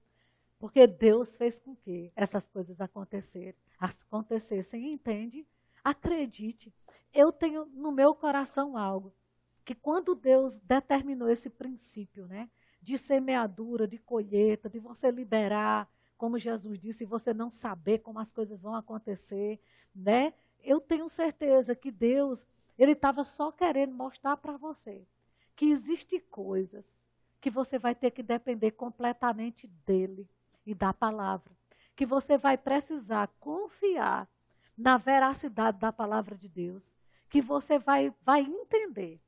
porque 0.60 0.88
Deus 0.88 1.36
fez 1.36 1.60
com 1.60 1.76
que 1.76 2.12
essas 2.16 2.48
coisas 2.48 2.78
acontecessem, 2.82 4.92
entende? 4.92 5.46
Acredite, 5.84 6.74
eu 7.14 7.32
tenho 7.32 7.66
no 7.68 7.92
meu 7.92 8.16
coração 8.16 8.78
algo, 8.78 9.14
que 9.64 9.76
quando 9.76 10.16
Deus 10.16 10.58
determinou 10.58 11.30
esse 11.30 11.50
princípio, 11.50 12.26
né, 12.26 12.50
de 12.82 12.98
semeadura, 12.98 13.88
de 13.88 13.98
colheita, 13.98 14.70
de 14.70 14.80
você 14.80 15.12
liberar, 15.12 15.90
como 16.18 16.40
Jesus 16.40 16.80
disse, 16.80 17.06
você 17.06 17.34
não 17.34 17.52
saber 17.52 18.00
como 18.00 18.20
as 18.20 18.32
coisas 18.32 18.62
vão 18.62 18.76
acontecer, 18.76 19.60
né? 19.96 20.34
eu 20.64 20.82
tenho 20.82 21.08
certeza 21.08 21.76
que 21.76 21.92
Deus, 21.92 22.46
ele 22.78 22.92
estava 22.92 23.24
só 23.24 23.52
querendo 23.52 23.94
mostrar 23.94 24.36
para 24.38 24.58
você 24.58 25.06
que 25.58 25.66
existem 25.72 26.22
coisas 26.30 27.02
que 27.42 27.50
você 27.50 27.80
vai 27.80 27.96
ter 27.96 28.12
que 28.12 28.22
depender 28.22 28.72
completamente 28.72 29.68
dele 29.86 30.30
e 30.64 30.74
da 30.74 30.94
palavra, 30.94 31.52
que 31.96 32.06
você 32.06 32.38
vai 32.38 32.58
precisar 32.58 33.28
confiar 33.40 34.30
na 34.78 34.98
veracidade 34.98 35.80
da 35.80 35.92
palavra 35.92 36.38
de 36.38 36.48
Deus, 36.48 36.94
que 37.28 37.42
você 37.42 37.80
vai 37.80 38.14
vai 38.24 38.42
entender, 38.42 39.20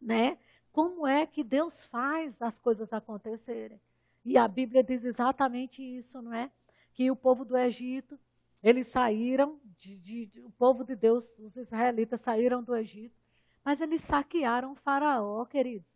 né? 0.00 0.38
Como 0.72 1.06
é 1.06 1.26
que 1.26 1.44
Deus 1.44 1.84
faz 1.84 2.40
as 2.40 2.58
coisas 2.58 2.90
acontecerem? 2.90 3.78
E 4.24 4.38
a 4.38 4.48
Bíblia 4.48 4.82
diz 4.82 5.04
exatamente 5.04 5.82
isso, 5.82 6.22
não 6.22 6.32
é? 6.32 6.50
Que 6.94 7.10
o 7.10 7.16
povo 7.16 7.44
do 7.44 7.56
Egito 7.58 8.18
eles 8.62 8.86
saíram, 8.86 9.60
de, 9.76 9.98
de, 9.98 10.26
de, 10.26 10.40
o 10.40 10.50
povo 10.50 10.84
de 10.84 10.94
Deus, 10.94 11.38
os 11.40 11.56
israelitas 11.56 12.20
saíram 12.20 12.62
do 12.62 12.74
Egito, 12.76 13.20
mas 13.64 13.80
eles 13.80 14.02
saquearam 14.02 14.74
Faraó, 14.74 15.44
queridos. 15.44 15.86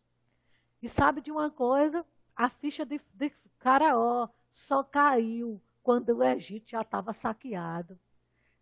E 0.83 0.89
sabe 0.89 1.21
de 1.21 1.31
uma 1.31 1.51
coisa? 1.51 2.05
A 2.35 2.49
ficha 2.49 2.85
de, 2.85 3.01
de 3.15 3.33
Faraó 3.59 4.29
só 4.51 4.85
caiu 4.85 5.61
quando 5.83 6.11
o 6.11 6.23
Egito 6.23 6.71
já 6.71 6.83
estava 6.83 7.13
saqueado. 7.13 7.99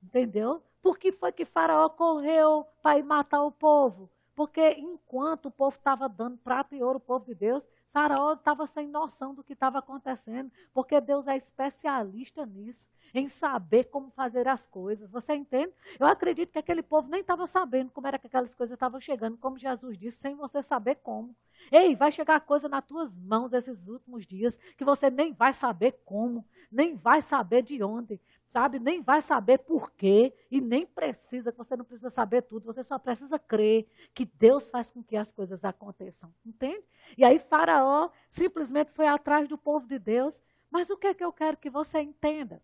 Entendeu? 0.02 0.62
Por 0.82 0.98
que 0.98 1.12
foi 1.12 1.32
que 1.32 1.44
Faraó 1.44 1.88
correu 1.88 2.66
para 2.82 2.98
ir 2.98 3.02
matar 3.02 3.42
o 3.42 3.50
povo? 3.50 4.10
Porque 4.34 4.70
enquanto 4.72 5.46
o 5.46 5.50
povo 5.50 5.76
estava 5.76 6.08
dando 6.08 6.36
prata 6.38 6.74
e 6.74 6.82
ouro, 6.82 6.98
o 6.98 7.00
povo 7.00 7.26
de 7.26 7.34
Deus, 7.34 7.66
Faraó 7.92 8.32
estava 8.34 8.66
sem 8.66 8.88
noção 8.88 9.34
do 9.34 9.44
que 9.44 9.52
estava 9.52 9.78
acontecendo, 9.78 10.50
porque 10.72 11.00
Deus 11.00 11.26
é 11.26 11.36
especialista 11.36 12.44
nisso 12.44 12.88
em 13.14 13.28
saber 13.28 13.84
como 13.84 14.10
fazer 14.10 14.48
as 14.48 14.66
coisas. 14.66 15.08
Você 15.10 15.34
entende? 15.34 15.72
Eu 15.98 16.06
acredito 16.06 16.50
que 16.50 16.58
aquele 16.58 16.82
povo 16.82 17.08
nem 17.08 17.20
estava 17.20 17.46
sabendo 17.46 17.92
como 17.92 18.08
era 18.08 18.18
que 18.18 18.26
aquelas 18.26 18.54
coisas 18.54 18.74
estavam 18.74 19.00
chegando, 19.00 19.38
como 19.38 19.56
Jesus 19.56 19.96
disse, 19.96 20.18
sem 20.18 20.34
você 20.34 20.62
saber 20.62 20.96
como. 20.96 21.34
Ei, 21.70 21.94
vai 21.94 22.10
chegar 22.10 22.40
coisa 22.40 22.68
nas 22.68 22.84
tuas 22.84 23.16
mãos 23.16 23.52
esses 23.52 23.86
últimos 23.86 24.26
dias 24.26 24.58
que 24.76 24.84
você 24.84 25.08
nem 25.08 25.32
vai 25.32 25.54
saber 25.54 25.92
como, 26.04 26.44
nem 26.70 26.96
vai 26.96 27.22
saber 27.22 27.62
de 27.62 27.82
onde, 27.82 28.20
sabe? 28.48 28.78
Nem 28.78 29.00
vai 29.00 29.22
saber 29.22 29.58
por 29.58 29.92
quê 29.92 30.34
e 30.50 30.60
nem 30.60 30.84
precisa, 30.84 31.52
que 31.52 31.58
você 31.58 31.76
não 31.76 31.84
precisa 31.84 32.10
saber 32.10 32.42
tudo, 32.42 32.66
você 32.66 32.82
só 32.82 32.98
precisa 32.98 33.38
crer 33.38 33.86
que 34.12 34.26
Deus 34.26 34.68
faz 34.68 34.90
com 34.90 35.02
que 35.02 35.16
as 35.16 35.30
coisas 35.30 35.64
aconteçam. 35.64 36.34
Entende? 36.44 36.84
E 37.16 37.24
aí 37.24 37.38
Faraó 37.38 38.10
simplesmente 38.28 38.90
foi 38.90 39.06
atrás 39.06 39.48
do 39.48 39.56
povo 39.56 39.86
de 39.86 39.98
Deus. 39.98 40.42
Mas 40.70 40.90
o 40.90 40.96
que 40.96 41.06
é 41.06 41.14
que 41.14 41.24
eu 41.24 41.32
quero 41.32 41.56
que 41.56 41.70
você 41.70 42.00
entenda? 42.00 42.60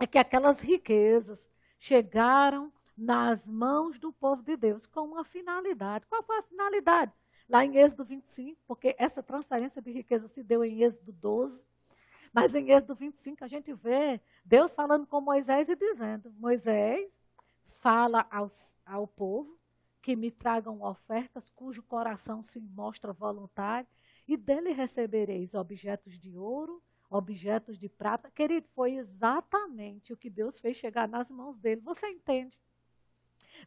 É 0.00 0.06
que 0.06 0.18
aquelas 0.18 0.60
riquezas 0.60 1.48
chegaram 1.78 2.72
nas 2.96 3.46
mãos 3.46 3.98
do 3.98 4.12
povo 4.12 4.42
de 4.42 4.56
Deus 4.56 4.86
com 4.86 5.02
uma 5.02 5.24
finalidade. 5.24 6.06
Qual 6.06 6.22
foi 6.22 6.38
a 6.38 6.42
finalidade? 6.42 7.12
lá 7.50 7.64
em 7.64 7.76
Êxodo 7.76 8.04
25, 8.04 8.62
porque 8.66 8.94
essa 8.96 9.22
transferência 9.22 9.82
de 9.82 9.90
riqueza 9.90 10.28
se 10.28 10.42
deu 10.42 10.64
em 10.64 10.82
Êxodo 10.82 11.12
12. 11.12 11.66
Mas 12.32 12.54
em 12.54 12.70
Êxodo 12.70 12.94
25 12.94 13.44
a 13.44 13.48
gente 13.48 13.74
vê 13.74 14.20
Deus 14.44 14.72
falando 14.72 15.04
com 15.04 15.20
Moisés 15.20 15.68
e 15.68 15.74
dizendo: 15.74 16.32
Moisés, 16.38 17.10
fala 17.80 18.24
aos, 18.30 18.78
ao 18.86 19.06
povo 19.08 19.58
que 20.00 20.14
me 20.14 20.30
tragam 20.30 20.82
ofertas 20.82 21.50
cujo 21.50 21.82
coração 21.82 22.40
se 22.40 22.60
mostra 22.60 23.12
voluntário, 23.12 23.88
e 24.26 24.36
dele 24.36 24.70
recebereis 24.70 25.54
objetos 25.54 26.18
de 26.18 26.38
ouro, 26.38 26.80
objetos 27.10 27.76
de 27.78 27.88
prata. 27.88 28.30
Querido, 28.30 28.68
foi 28.74 28.94
exatamente 28.94 30.12
o 30.12 30.16
que 30.16 30.30
Deus 30.30 30.60
fez 30.60 30.76
chegar 30.76 31.08
nas 31.08 31.30
mãos 31.30 31.58
dele. 31.58 31.80
Você 31.80 32.06
entende? 32.08 32.56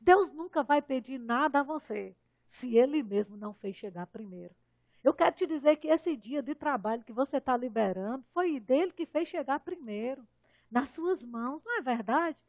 Deus 0.01 0.31
nunca 0.31 0.63
vai 0.63 0.81
pedir 0.81 1.19
nada 1.19 1.59
a 1.59 1.63
você 1.63 2.15
se 2.49 2.77
ele 2.77 3.03
mesmo 3.03 3.35
não 3.35 3.53
fez 3.53 3.75
chegar 3.75 4.07
primeiro. 4.07 4.55
Eu 5.03 5.13
quero 5.13 5.35
te 5.35 5.45
dizer 5.45 5.75
que 5.75 5.89
esse 5.89 6.15
dia 6.15 6.41
de 6.41 6.55
trabalho 6.55 7.03
que 7.03 7.11
você 7.11 7.37
está 7.37 7.57
liberando 7.57 8.23
foi 8.33 8.59
dele 8.59 8.93
que 8.93 9.05
fez 9.05 9.27
chegar 9.27 9.59
primeiro, 9.59 10.25
nas 10.71 10.89
suas 10.89 11.21
mãos, 11.21 11.61
não 11.63 11.77
é 11.77 11.81
verdade? 11.81 12.41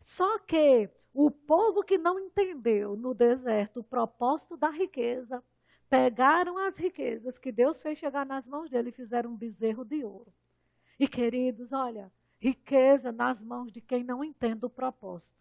Só 0.00 0.38
que 0.40 0.90
o 1.14 1.30
povo 1.30 1.82
que 1.82 1.96
não 1.96 2.18
entendeu 2.18 2.96
no 2.96 3.14
deserto 3.14 3.80
o 3.80 3.84
propósito 3.84 4.56
da 4.56 4.70
riqueza, 4.70 5.42
pegaram 5.90 6.56
as 6.56 6.76
riquezas 6.76 7.38
que 7.38 7.52
Deus 7.52 7.82
fez 7.82 7.98
chegar 7.98 8.24
nas 8.24 8.48
mãos 8.48 8.70
dele 8.70 8.88
e 8.88 8.92
fizeram 8.92 9.32
um 9.32 9.36
bezerro 9.36 9.84
de 9.84 10.02
ouro. 10.04 10.32
E 10.98 11.06
queridos, 11.06 11.72
olha, 11.72 12.10
riqueza 12.38 13.12
nas 13.12 13.42
mãos 13.42 13.70
de 13.70 13.82
quem 13.82 14.02
não 14.02 14.24
entende 14.24 14.64
o 14.64 14.70
propósito. 14.70 15.38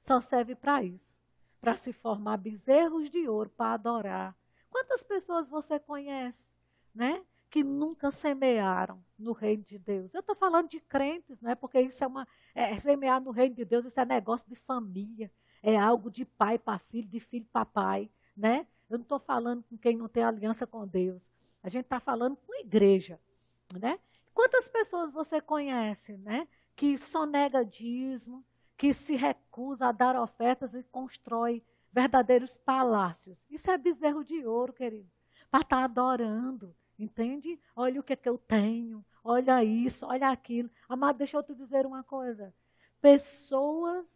Só 0.00 0.20
serve 0.20 0.54
para 0.54 0.82
isso, 0.82 1.20
para 1.60 1.76
se 1.76 1.92
formar 1.92 2.38
bezerros 2.38 3.10
de 3.10 3.28
ouro 3.28 3.50
para 3.50 3.74
adorar 3.74 4.36
Quantas 4.76 5.02
pessoas 5.02 5.48
você 5.48 5.78
conhece, 5.78 6.52
né? 6.94 7.24
Que 7.48 7.64
nunca 7.64 8.10
semearam 8.10 9.02
no 9.18 9.32
reino 9.32 9.62
de 9.62 9.78
Deus. 9.78 10.12
Eu 10.12 10.20
estou 10.20 10.36
falando 10.36 10.68
de 10.68 10.80
crentes, 10.80 11.40
né? 11.40 11.54
Porque 11.54 11.80
isso 11.80 12.04
é 12.04 12.06
uma. 12.06 12.28
É, 12.54 12.78
semear 12.78 13.18
no 13.22 13.30
reino 13.30 13.54
de 13.54 13.64
Deus, 13.64 13.86
isso 13.86 13.98
é 13.98 14.04
negócio 14.04 14.46
de 14.46 14.54
família. 14.54 15.32
É 15.62 15.78
algo 15.78 16.10
de 16.10 16.26
pai 16.26 16.58
para 16.58 16.78
filho, 16.78 17.08
de 17.08 17.20
filho 17.20 17.46
para 17.50 17.64
pai, 17.64 18.10
né? 18.36 18.66
Eu 18.88 18.98
não 18.98 19.02
estou 19.02 19.18
falando 19.18 19.62
com 19.64 19.76
quem 19.76 19.96
não 19.96 20.08
tem 20.08 20.22
aliança 20.22 20.66
com 20.66 20.86
Deus. 20.86 21.22
A 21.62 21.68
gente 21.68 21.84
está 21.84 21.98
falando 21.98 22.36
com 22.36 22.52
a 22.52 22.60
igreja, 22.60 23.20
né? 23.78 23.98
Quantas 24.32 24.68
pessoas 24.68 25.10
você 25.10 25.40
conhece, 25.40 26.16
né? 26.18 26.46
Que 26.76 26.96
sonega 26.96 27.64
dízimo, 27.64 28.44
que 28.76 28.92
se 28.92 29.16
recusa 29.16 29.86
a 29.86 29.92
dar 29.92 30.14
ofertas 30.20 30.74
e 30.74 30.82
constrói 30.84 31.62
verdadeiros 31.92 32.56
palácios. 32.58 33.42
Isso 33.50 33.70
é 33.70 33.78
bezerro 33.78 34.22
de 34.22 34.46
ouro, 34.46 34.72
querido. 34.72 35.10
Para 35.50 35.60
estar 35.60 35.78
tá 35.78 35.84
adorando, 35.84 36.74
entende? 36.98 37.58
Olha 37.74 38.00
o 38.00 38.02
que, 38.02 38.12
é 38.12 38.16
que 38.16 38.28
eu 38.28 38.36
tenho, 38.36 39.04
olha 39.24 39.64
isso, 39.64 40.06
olha 40.06 40.28
aquilo. 40.28 40.70
Amado, 40.88 41.16
deixa 41.16 41.38
eu 41.38 41.42
te 41.42 41.54
dizer 41.54 41.86
uma 41.86 42.04
coisa. 42.04 42.54
Pessoas 43.00 44.06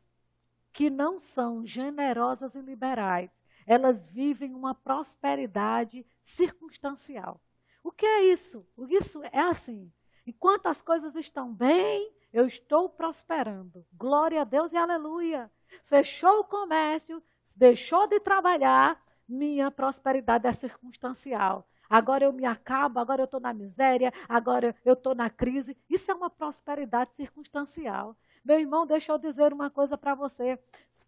que 0.73 0.91
não 0.91 1.18
são 1.18 1.66
generosas 1.66 2.55
e 2.55 2.61
liberais, 2.61 3.31
elas 3.66 4.06
vivem 4.06 4.54
uma 4.54 4.74
prosperidade 4.74 6.06
circunstancial. 6.22 7.40
O 7.82 7.90
que 7.90 8.06
é 8.06 8.24
isso? 8.24 8.66
Isso 8.88 9.22
é 9.24 9.40
assim. 9.40 9.90
Enquanto 10.26 10.66
as 10.66 10.82
coisas 10.82 11.16
estão 11.16 11.52
bem, 11.52 12.12
eu 12.32 12.46
estou 12.46 12.88
prosperando. 12.88 13.84
Glória 13.92 14.42
a 14.42 14.44
Deus 14.44 14.72
e 14.72 14.76
aleluia. 14.76 15.50
Fechou 15.84 16.40
o 16.40 16.44
comércio, 16.44 17.22
deixou 17.54 18.06
de 18.06 18.20
trabalhar, 18.20 19.02
minha 19.28 19.70
prosperidade 19.70 20.46
é 20.46 20.52
circunstancial. 20.52 21.66
Agora 21.88 22.24
eu 22.24 22.32
me 22.32 22.44
acabo, 22.44 23.00
agora 23.00 23.22
eu 23.22 23.24
estou 23.24 23.40
na 23.40 23.52
miséria, 23.52 24.12
agora 24.28 24.76
eu 24.84 24.92
estou 24.92 25.14
na 25.14 25.28
crise. 25.28 25.76
Isso 25.88 26.11
é 26.11 26.14
uma 26.14 26.30
prosperidade 26.30 27.16
circunstancial. 27.16 28.16
Meu 28.45 28.59
irmão, 28.59 28.86
deixa 28.86 29.12
eu 29.12 29.18
dizer 29.18 29.53
uma 29.53 29.70
coisa 29.70 29.99
para 29.99 30.14
você. 30.14 30.59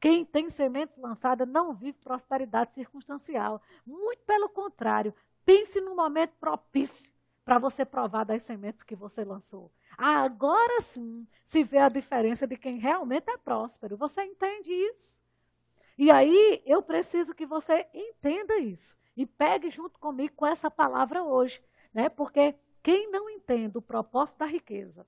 Quem 0.00 0.24
tem 0.24 0.48
sementes 0.48 0.96
lançadas 0.98 1.48
não 1.48 1.72
vive 1.72 1.98
prosperidade 1.98 2.74
circunstancial. 2.74 3.62
Muito 3.86 4.22
pelo 4.24 4.48
contrário. 4.48 5.14
Pense 5.44 5.80
no 5.80 5.96
momento 5.96 6.34
propício 6.38 7.10
para 7.44 7.58
você 7.58 7.84
provar 7.84 8.24
das 8.24 8.42
sementes 8.42 8.82
que 8.82 8.94
você 8.94 9.24
lançou. 9.24 9.70
Agora 9.96 10.80
sim 10.80 11.26
se 11.46 11.64
vê 11.64 11.78
a 11.78 11.88
diferença 11.88 12.46
de 12.46 12.56
quem 12.56 12.78
realmente 12.78 13.30
é 13.30 13.36
próspero. 13.36 13.96
Você 13.96 14.22
entende 14.22 14.70
isso? 14.70 15.18
E 15.98 16.10
aí 16.10 16.62
eu 16.64 16.82
preciso 16.82 17.34
que 17.34 17.46
você 17.46 17.86
entenda 17.92 18.58
isso 18.58 18.96
e 19.16 19.26
pegue 19.26 19.70
junto 19.70 19.98
comigo 19.98 20.34
com 20.34 20.46
essa 20.46 20.70
palavra 20.70 21.22
hoje, 21.22 21.62
né? 21.92 22.08
Porque 22.08 22.54
quem 22.82 23.10
não 23.10 23.28
entende 23.28 23.78
o 23.78 23.82
propósito 23.82 24.38
da 24.38 24.46
riqueza 24.46 25.06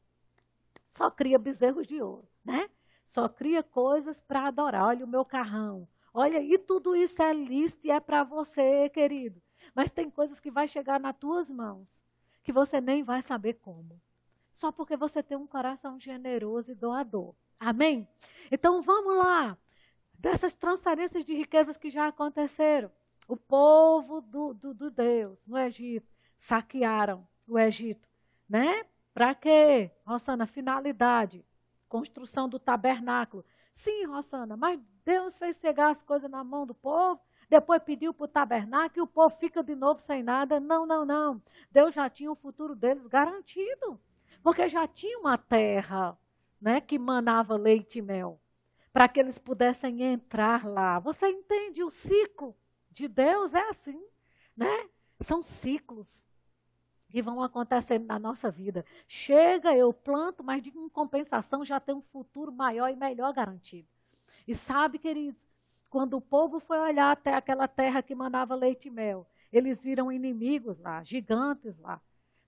só 0.97 1.11
cria 1.11 1.39
bezerros 1.39 1.87
de 1.87 2.01
ouro, 2.01 2.29
né? 2.45 2.71
Só 3.05 3.29
cria 3.29 3.63
coisas 3.63 4.21
para 4.21 4.47
adorar. 4.47 4.87
Olha 4.87 5.05
o 5.05 5.09
meu 5.09 5.25
carrão. 5.25 5.89
Olha, 6.13 6.41
e 6.41 6.57
tudo 6.57 6.95
isso 6.95 7.21
é 7.21 7.33
lícito 7.33 7.89
e 7.89 7.91
é 7.91 7.99
para 7.99 8.23
você, 8.23 8.89
querido. 8.89 9.43
Mas 9.75 9.91
tem 9.91 10.09
coisas 10.09 10.39
que 10.39 10.51
vai 10.51 10.69
chegar 10.69 11.01
nas 11.01 11.17
tuas 11.17 11.51
mãos 11.51 12.03
que 12.43 12.53
você 12.53 12.81
nem 12.81 13.03
vai 13.03 13.23
saber 13.23 13.55
como. 13.55 14.01
Só 14.53 14.71
porque 14.71 14.97
você 14.97 15.23
tem 15.23 15.37
um 15.37 15.47
coração 15.47 15.99
generoso 15.99 16.71
e 16.71 16.75
doador. 16.75 17.35
Amém? 17.59 18.07
Então 18.51 18.81
vamos 18.81 19.17
lá 19.17 19.59
dessas 20.17 20.55
transferências 20.55 21.25
de 21.25 21.35
riquezas 21.35 21.77
que 21.77 21.91
já 21.91 22.07
aconteceram. 22.07 22.91
O 23.27 23.37
povo 23.37 24.21
do, 24.21 24.55
do, 24.55 24.75
do 24.75 24.91
Deus 24.91 25.47
no 25.47 25.59
Egito 25.59 26.15
saquearam 26.39 27.27
o 27.49 27.59
Egito, 27.59 28.09
né? 28.49 28.85
Para 29.15 29.33
quê? 29.35 29.93
Rossana, 30.05 30.45
finalidade, 30.45 31.45
construção 31.89 32.49
do 32.49 32.59
tabernáculo. 32.59 33.45
Sim, 33.73 34.07
Rossana, 34.07 34.57
mas 34.57 34.81
Deus 35.05 35.39
fez 35.39 35.57
chegar 35.59 35.93
as 35.93 36.03
coisas 36.03 36.29
na 36.29 36.43
mão 36.43 36.67
do 36.67 36.75
povo, 36.75 37.21
depois 37.49 37.83
pediu 37.83 38.13
para 38.13 38.25
o 38.25 38.29
tabernáculo 38.29 38.99
e 38.99 39.03
o 39.03 39.07
povo 39.07 39.37
fica 39.37 39.63
de 39.63 39.77
novo 39.77 40.01
sem 40.01 40.23
nada. 40.23 40.59
Não, 40.59 40.85
não, 40.85 41.05
não. 41.05 41.41
Deus 41.71 41.95
já 41.95 42.11
tinha 42.11 42.33
o 42.33 42.37
futuro 42.37 42.75
deles 42.75 43.07
garantido, 43.07 44.01
porque 44.43 44.69
já 44.69 44.89
tinha 44.89 45.17
uma 45.19 45.39
terra 45.39 46.19
né, 46.61 46.81
que 46.81 46.99
manava 46.99 47.57
leite 47.57 48.01
e 48.01 48.03
mel 48.03 48.41
para 48.93 49.09
que 49.09 49.19
eles 49.19 49.39
pudessem 49.39 50.03
entrar 50.03 50.65
lá. 50.65 51.01
Você 51.01 51.29
entende? 51.29 51.83
O 51.83 51.91
ciclo 51.91 52.57
de 52.91 53.09
Deus 53.09 53.53
é 53.53 53.69
assim, 53.69 54.01
né? 54.57 54.89
São 55.21 55.43
ciclos 55.43 56.25
que 57.15 57.23
vão 57.23 57.41
acontecendo 57.41 58.07
na 58.07 58.19
nossa 58.19 58.51
vida. 58.51 58.85
Chega, 59.07 59.73
eu 59.73 59.93
planto, 59.93 60.43
mas 60.43 60.61
de 60.61 60.73
compensação 60.93 61.65
já 61.65 61.79
tem 61.79 61.95
um 61.95 62.03
futuro 62.03 62.51
maior 62.51 62.91
e 62.91 62.97
melhor 62.97 63.33
garantido. 63.33 63.87
E 64.49 64.53
sabe, 64.53 64.99
queridos, 64.99 65.47
quando 65.89 66.15
o 66.15 66.21
povo 66.21 66.59
foi 66.59 66.77
olhar 66.77 67.13
até 67.13 67.33
aquela 67.35 67.69
terra 67.69 68.03
que 68.03 68.17
mandava 68.17 68.57
leite 68.57 68.89
e 68.89 68.91
mel, 68.91 69.29
eles 69.53 69.81
viram 69.81 70.11
inimigos 70.11 70.77
lá, 70.81 71.05
gigantes 71.05 71.79
lá. 71.79 72.01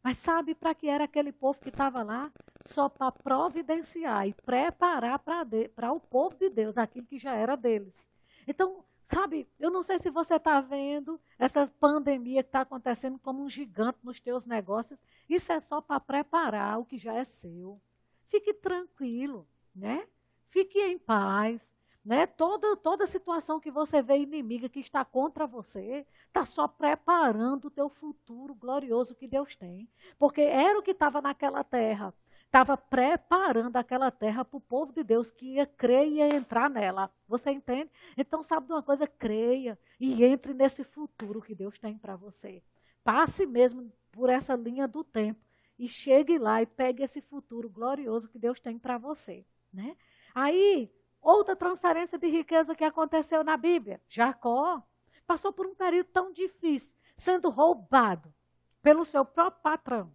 Mas 0.03 0.17
sabe 0.17 0.53
para 0.53 0.75
que 0.75 0.89
era 0.89 1.05
aquele 1.05 1.31
povo 1.31 1.61
que 1.61 1.69
estava 1.69 2.03
lá? 2.03 2.33
Só 2.61 2.89
para 2.89 3.13
providenciar 3.13 4.27
e 4.27 4.35
preparar 4.35 5.21
para 5.21 5.93
o 5.93 6.01
povo 6.01 6.35
de 6.37 6.51
Deus 6.51 6.77
aquilo 6.77 7.07
que 7.07 7.21
já 7.21 7.37
era 7.37 7.57
deles. 7.57 7.95
Então, 8.49 8.85
sabe, 9.07 9.49
eu 9.59 9.71
não 9.71 9.83
sei 9.83 9.99
se 9.99 10.11
você 10.11 10.35
está 10.35 10.61
vendo 10.61 11.21
essa 11.39 11.67
pandemia 11.67 12.43
que 12.43 12.49
está 12.49 12.61
acontecendo 12.61 13.19
como 13.19 13.43
um 13.43 13.49
gigante 13.49 13.99
nos 14.03 14.21
teus 14.21 14.45
negócios. 14.45 14.99
Isso 15.29 15.53
é 15.53 15.61
só 15.61 15.81
para 15.81 16.01
preparar 16.01 16.79
o 16.79 16.85
que 16.85 16.99
já 16.99 17.15
é 17.15 17.25
seu. 17.25 17.81
Fique 18.29 18.53
tranquilo, 18.53 19.47
né? 19.75 20.07
Fique 20.51 20.81
em 20.81 20.99
paz. 20.99 21.71
Né? 22.05 22.25
Toda, 22.25 22.77
toda 22.77 23.05
situação 23.05 23.59
que 23.59 23.69
você 23.69 24.01
vê 24.01 24.19
inimiga 24.19 24.69
que 24.69 24.79
está 24.79 25.05
contra 25.05 25.45
você, 25.45 26.07
está 26.29 26.45
só 26.45 26.69
preparando 26.69 27.65
o 27.65 27.71
teu 27.71 27.89
futuro 27.89 28.55
glorioso 28.55 29.17
que 29.17 29.27
Deus 29.27 29.57
tem. 29.57 29.89
Porque 30.17 30.41
era 30.43 30.79
o 30.79 30.83
que 30.83 30.93
estava 30.93 31.21
naquela 31.21 31.65
terra. 31.65 32.15
Estava 32.47 32.77
preparando 32.77 33.77
aquela 33.77 34.11
terra 34.11 34.45
para 34.45 34.57
o 34.57 34.61
povo 34.61 34.93
de 34.93 35.05
Deus 35.05 35.31
que 35.31 35.55
ia 35.55 35.67
crer 35.67 36.09
e 36.09 36.15
ia 36.17 36.35
entrar 36.35 36.71
nela. 36.71 37.11
Você 37.29 37.51
entende? 37.51 37.91
Então, 38.17 38.43
sabe 38.43 38.67
de 38.67 38.73
uma 38.73 38.83
coisa? 38.83 39.07
Creia 39.07 39.79
e 40.01 40.25
entre 40.25 40.55
nesse 40.55 40.83
futuro 40.83 41.43
que 41.43 41.55
Deus 41.55 41.79
tem 41.79 41.99
para 41.99 42.17
você. 42.17 42.63
Passe 43.05 43.47
mesmo 43.47 43.93
por 44.11 44.31
essa 44.31 44.55
linha 44.55 44.89
do 44.89 45.05
tempo 45.05 45.41
e 45.79 45.89
chegue 45.89 46.39
lá 46.39 46.63
e 46.63 46.67
pegue 46.67 47.03
esse 47.03 47.21
futuro 47.21 47.69
glorioso 47.69 48.29
que 48.29 48.39
Deus 48.39 48.59
tem 48.59 48.79
para 48.79 48.97
você. 48.97 49.45
Né? 49.73 49.95
Aí, 50.35 50.91
Outra 51.27 51.57
transferência 51.57 52.17
de 52.17 52.29
riqueza 52.29 52.73
que 52.73 52.85
aconteceu 52.85 53.43
na 53.43 53.57
Bíblia. 53.57 54.01
Jacó 54.09 54.81
passou 55.27 55.53
por 55.53 55.67
um 55.67 55.75
período 55.75 56.07
tão 56.13 56.33
difícil, 56.33 56.95
sendo 57.17 57.51
roubado 57.51 58.33
pelo 58.81 59.05
seu 59.05 59.25
próprio 59.25 59.61
patrão. 59.61 60.13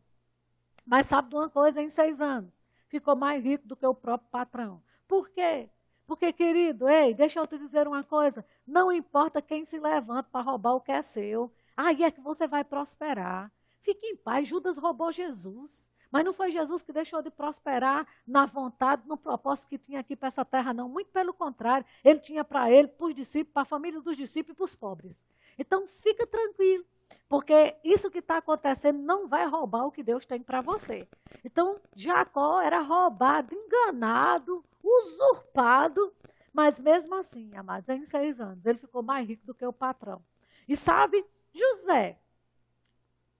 Mas 0.86 1.08
sabe 1.08 1.30
de 1.30 1.36
uma 1.36 1.50
coisa, 1.50 1.82
em 1.82 1.90
seis 1.90 2.20
anos, 2.20 2.52
ficou 2.88 3.16
mais 3.16 3.44
rico 3.44 3.68
do 3.68 3.76
que 3.76 3.86
o 3.86 3.94
próprio 3.94 4.30
patrão. 4.30 4.82
Por 5.08 5.30
quê? 5.30 5.70
Porque, 6.06 6.34
querido, 6.34 6.90
ei, 6.90 7.14
deixa 7.14 7.40
eu 7.40 7.48
te 7.48 7.58
dizer 7.58 7.88
uma 7.88 8.04
coisa: 8.04 8.46
não 8.68 8.92
importa 8.92 9.42
quem 9.42 9.64
se 9.64 9.80
levanta 9.80 10.28
para 10.32 10.42
roubar 10.42 10.76
o 10.76 10.82
que 10.82 10.92
é 10.92 11.02
seu, 11.02 11.52
aí 11.76 12.04
é 12.04 12.12
que 12.12 12.20
você 12.20 12.48
vai 12.48 12.64
prosperar. 12.64 13.52
Fique 13.82 14.06
em 14.06 14.16
paz, 14.16 14.48
Judas 14.48 14.78
roubou 14.78 15.12
Jesus. 15.12 15.90
Mas 16.12 16.26
não 16.26 16.34
foi 16.34 16.52
Jesus 16.52 16.82
que 16.82 16.92
deixou 16.92 17.22
de 17.22 17.32
prosperar 17.32 18.06
na 18.28 18.46
vontade, 18.46 19.08
no 19.08 19.16
propósito 19.16 19.70
que 19.70 19.78
tinha 19.78 20.02
aqui 20.02 20.14
para 20.16 20.28
essa 20.28 20.44
terra, 20.44 20.74
não. 20.74 20.90
Muito 20.90 21.10
pelo 21.10 21.34
contrário, 21.34 21.86
ele 22.04 22.20
tinha 22.20 22.44
para 22.44 22.70
ele, 22.70 22.90
para 22.90 23.08
os 23.08 23.16
discípulos, 23.16 23.54
para 23.54 23.62
a 23.62 23.66
família 23.66 24.02
dos 24.02 24.18
discípulos 24.18 24.54
e 24.54 24.58
para 24.58 24.66
os 24.66 24.76
pobres. 24.76 25.16
Então, 25.58 25.88
fica 26.02 26.28
tranquilo, 26.28 26.86
porque 27.28 27.76
isso 27.84 28.12
que 28.12 28.20
está 28.20 28.38
acontecendo 28.38 29.00
não 29.00 29.28
vai 29.28 29.46
roubar 29.46 29.86
o 29.86 29.92
que 29.92 30.04
Deus 30.04 30.26
tem 30.26 30.42
para 30.42 30.62
você. 30.62 31.08
Então, 31.44 31.80
Jacó 31.96 32.62
era 32.62 32.82
roubado, 32.82 33.54
enganado, 33.54 34.64
usurpado, 34.84 36.14
mas 36.54 36.80
mesmo 36.80 37.16
assim, 37.16 37.56
amados, 37.56 37.88
em 37.90 38.06
seis 38.06 38.40
anos, 38.40 38.66
ele 38.66 38.80
ficou 38.80 39.02
mais 39.02 39.28
rico 39.28 39.46
do 39.46 39.54
que 39.54 39.66
o 39.66 39.74
patrão. 39.74 40.22
E 40.68 40.76
sabe, 40.76 41.26
José, 41.54 42.20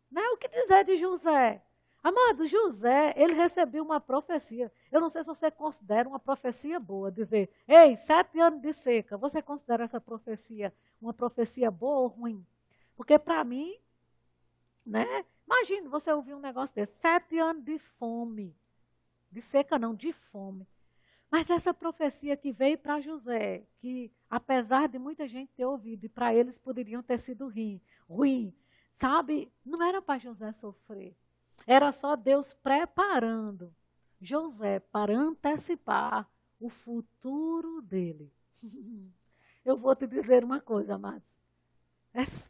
né, 0.10 0.22
o 0.30 0.38
que 0.38 0.48
dizer 0.48 0.84
de 0.86 0.98
José? 0.98 1.62
Amado, 2.04 2.48
José, 2.48 3.14
ele 3.16 3.34
recebeu 3.34 3.84
uma 3.84 4.02
profecia. 4.02 4.72
Eu 4.92 5.00
não 5.00 5.08
sei 5.08 5.24
se 5.24 5.28
você 5.28 5.52
considera 5.52 6.10
uma 6.10 6.20
profecia 6.20 6.80
boa, 6.80 7.12
dizer, 7.12 7.50
ei, 7.68 7.96
sete 7.96 8.40
anos 8.40 8.60
de 8.60 8.74
seca, 8.74 9.18
você 9.18 9.42
considera 9.42 9.84
essa 9.84 10.02
profecia 10.02 10.74
uma 11.02 11.14
profecia 11.14 11.72
boa 11.72 12.02
ou 12.02 12.08
ruim? 12.08 12.46
Porque 12.96 13.18
para 13.18 13.44
mim, 13.44 13.76
né? 14.86 15.26
Imagina 15.46 15.90
você 15.90 16.12
ouvir 16.12 16.34
um 16.34 16.40
negócio 16.40 16.74
desse, 16.74 16.94
sete 17.00 17.38
anos 17.38 17.64
de 17.64 17.78
fome. 17.78 18.56
De 19.32 19.42
seca 19.42 19.78
não, 19.78 19.94
de 19.94 20.14
fome. 20.14 20.68
Mas 21.30 21.50
essa 21.50 21.74
profecia 21.74 22.36
que 22.36 22.52
veio 22.52 22.78
para 22.78 23.00
José, 23.00 23.64
que 23.80 24.12
apesar 24.30 24.90
de 24.90 25.00
muita 25.00 25.28
gente 25.28 25.54
ter 25.54 25.66
ouvido, 25.66 26.06
e 26.06 26.10
para 26.10 26.36
eles 26.36 26.58
poderiam 26.58 27.02
ter 27.02 27.18
sido 27.18 27.48
ruim, 27.48 27.82
ruim, 28.10 28.54
sabe? 28.94 29.52
Não 29.66 29.82
era 29.82 30.02
para 30.02 30.20
José 30.20 30.52
sofrer. 30.52 31.16
Era 31.66 31.92
só 31.92 32.16
Deus 32.16 32.54
preparando 32.54 33.74
José 34.20 34.80
para 34.80 35.14
antecipar 35.14 36.30
o 36.60 36.70
futuro 36.70 37.82
dele. 37.82 38.32
Eu 39.64 39.78
vou 39.78 39.96
te 39.96 40.08
dizer 40.08 40.44
uma 40.44 40.60
coisa, 40.60 40.96
amados. 40.96 41.41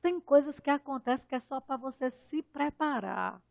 Tem 0.01 0.19
coisas 0.19 0.59
que 0.59 0.69
acontecem 0.69 1.27
que 1.27 1.35
é 1.35 1.39
só 1.39 1.61
para 1.61 1.77
você 1.77 2.09
se 2.09 2.41
preparar, 2.41 3.41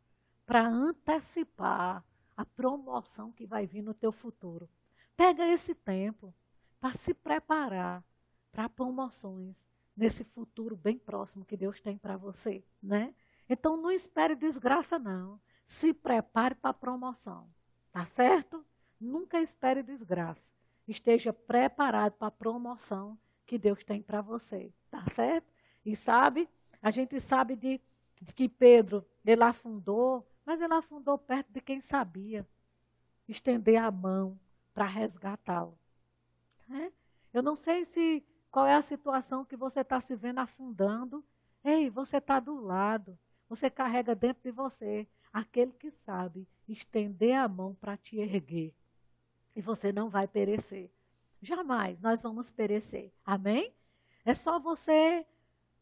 para 0.45 0.67
antecipar 0.67 2.05
a 2.37 2.45
promoção 2.45 3.31
que 3.33 3.47
vai 3.47 3.67
vir 3.67 3.83
no 3.83 3.95
teu 3.95 4.11
futuro. 4.11 4.69
Pega 5.17 5.47
esse 5.47 5.75
tempo 5.75 6.35
para 6.81 6.95
se 6.95 7.15
preparar 7.15 8.03
para 8.51 8.69
promoções 8.69 9.55
nesse 9.97 10.25
futuro 10.25 10.75
bem 10.75 10.99
próximo 10.99 11.45
que 11.45 11.57
Deus 11.57 11.81
tem 11.81 11.97
para 11.97 12.17
você, 12.17 12.65
né? 12.83 13.15
Então 13.49 13.77
não 13.77 13.91
espere 13.91 14.35
desgraça 14.35 14.99
não 14.99 15.41
se 15.71 15.95
prepare 15.95 16.57
para 16.57 16.71
a 16.71 16.75
promoção. 16.75 17.49
Tá 17.93 18.05
certo? 18.05 18.65
Nunca 19.01 19.41
espere 19.41 19.85
desgraça. 19.85 20.51
Esteja 20.87 21.33
preparado 21.33 22.15
para 22.15 22.27
a 22.27 22.33
promoção 22.33 23.17
que 23.47 23.57
Deus 23.57 23.85
tem 23.85 24.03
para 24.03 24.21
você. 24.21 24.73
Tá 24.91 25.05
certo? 25.07 25.47
E 25.85 25.97
sabe, 25.97 26.49
a 26.83 26.91
gente 26.91 27.19
sabe 27.21 27.57
de, 27.57 27.81
de 28.21 28.33
que 28.33 28.49
Pedro, 28.49 29.05
ele 29.25 29.43
afundou, 29.43 30.27
mas 30.45 30.61
ele 30.61 30.75
afundou 30.75 31.17
perto 31.19 31.53
de 31.53 31.61
quem 31.61 31.81
sabia 31.81 32.47
estender 33.29 33.77
a 33.77 33.91
mão 33.91 34.39
para 34.75 34.87
resgatá-lo. 34.87 35.79
É? 36.71 36.93
Eu 37.33 37.43
não 37.43 37.55
sei 37.55 37.85
se 37.85 38.25
qual 38.51 38.67
é 38.67 38.75
a 38.75 38.83
situação 38.83 39.45
que 39.45 39.57
você 39.57 39.81
está 39.81 40.01
se 40.01 40.17
vendo 40.17 40.39
afundando. 40.39 41.25
Ei, 41.63 41.89
você 41.89 42.17
está 42.17 42.41
do 42.41 42.61
lado. 42.61 43.19
Você 43.49 43.71
carrega 43.71 44.15
dentro 44.15 44.43
de 44.43 44.51
você 44.51 45.07
aquele 45.33 45.73
que 45.73 45.91
sabe 45.91 46.47
estender 46.69 47.35
a 47.35 47.49
mão 47.49 47.75
para 47.75 47.97
te 47.97 48.19
erguer. 48.19 48.75
E 49.55 49.61
você 49.61 49.93
não 49.93 50.09
vai 50.09 50.27
perecer. 50.27 50.91
Jamais 51.43 52.01
nós 52.01 52.23
vamos 52.23 52.51
perecer. 52.51 53.13
Amém? 53.25 53.73
É 54.25 54.35
só 54.35 54.59
você 54.59 55.27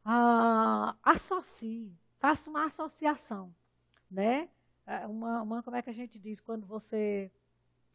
ah, 0.05 0.97
associe, 1.03 1.93
faça 2.19 2.49
uma 2.51 2.65
associação, 2.67 3.55
né? 4.11 4.49
É 4.87 5.07
uma, 5.07 5.43
uma, 5.43 5.63
como 5.63 5.77
é 5.77 5.83
que 5.83 5.91
a 5.91 5.95
gente 5.95 6.19
diz 6.19 6.41
quando 6.41 6.67
você 6.67 7.31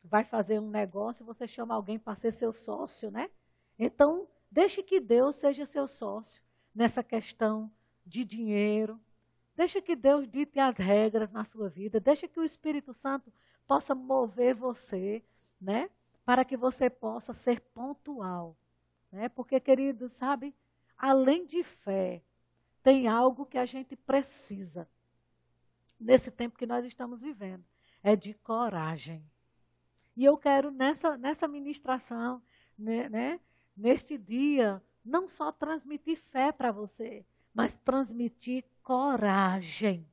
vai 0.03 0.23
fazer 0.23 0.59
um 0.59 0.69
negócio, 0.69 1.25
você 1.25 1.47
chama 1.47 1.73
alguém 1.73 1.97
para 1.97 2.15
ser 2.15 2.31
seu 2.31 2.51
sócio, 2.53 3.09
né? 3.09 3.29
Então, 3.79 4.27
deixe 4.51 4.83
que 4.83 4.99
Deus 4.99 5.35
seja 5.35 5.65
seu 5.65 5.87
sócio 5.87 6.41
nessa 6.75 7.03
questão 7.03 7.71
de 8.05 8.23
dinheiro, 8.23 8.99
Deixa 9.55 9.81
que 9.81 9.95
Deus 9.95 10.27
dite 10.27 10.59
as 10.59 10.75
regras 10.75 11.31
na 11.31 11.43
sua 11.43 11.69
vida. 11.69 11.99
Deixa 11.99 12.27
que 12.27 12.39
o 12.39 12.43
Espírito 12.43 12.93
Santo 12.93 13.31
possa 13.67 13.93
mover 13.93 14.55
você, 14.55 15.23
né? 15.61 15.89
Para 16.25 16.43
que 16.43 16.57
você 16.57 16.89
possa 16.89 17.33
ser 17.33 17.61
pontual. 17.61 18.57
Né? 19.11 19.29
Porque, 19.29 19.59
querido, 19.59 20.09
sabe, 20.09 20.55
além 21.03 21.45
de 21.45 21.65
fé, 21.65 22.23
tem 22.81 23.09
algo 23.09 23.45
que 23.45 23.57
a 23.57 23.65
gente 23.65 23.93
precisa 23.93 24.87
nesse 25.99 26.31
tempo 26.31 26.57
que 26.57 26.65
nós 26.65 26.85
estamos 26.85 27.21
vivendo. 27.21 27.61
É 28.01 28.15
de 28.15 28.33
coragem. 28.35 29.21
E 30.15 30.23
eu 30.23 30.37
quero, 30.37 30.71
nessa, 30.71 31.17
nessa 31.17 31.45
ministração, 31.45 32.41
né, 32.79 33.09
né, 33.09 33.41
neste 33.75 34.17
dia, 34.17 34.81
não 35.03 35.27
só 35.27 35.51
transmitir 35.51 36.21
fé 36.31 36.53
para 36.53 36.71
você, 36.71 37.25
mas 37.53 37.75
transmitir 37.75 38.63
coragem. 38.81 40.07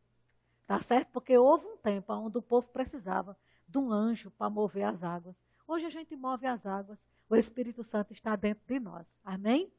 Tá 0.66 0.80
certo? 0.80 1.12
Porque 1.12 1.38
houve 1.38 1.66
um 1.66 1.76
tempo 1.76 2.12
onde 2.14 2.38
o 2.38 2.42
povo 2.42 2.66
precisava 2.66 3.38
de 3.68 3.78
um 3.78 3.92
anjo 3.92 4.28
para 4.32 4.50
mover 4.50 4.82
as 4.88 5.04
águas. 5.04 5.36
Hoje 5.68 5.86
a 5.86 5.90
gente 5.90 6.16
move 6.16 6.46
as 6.48 6.66
águas, 6.66 6.98
o 7.28 7.36
Espírito 7.36 7.84
Santo 7.84 8.12
está 8.12 8.34
dentro 8.34 8.66
de 8.66 8.80
nós. 8.80 9.06
Amém? 9.24 9.70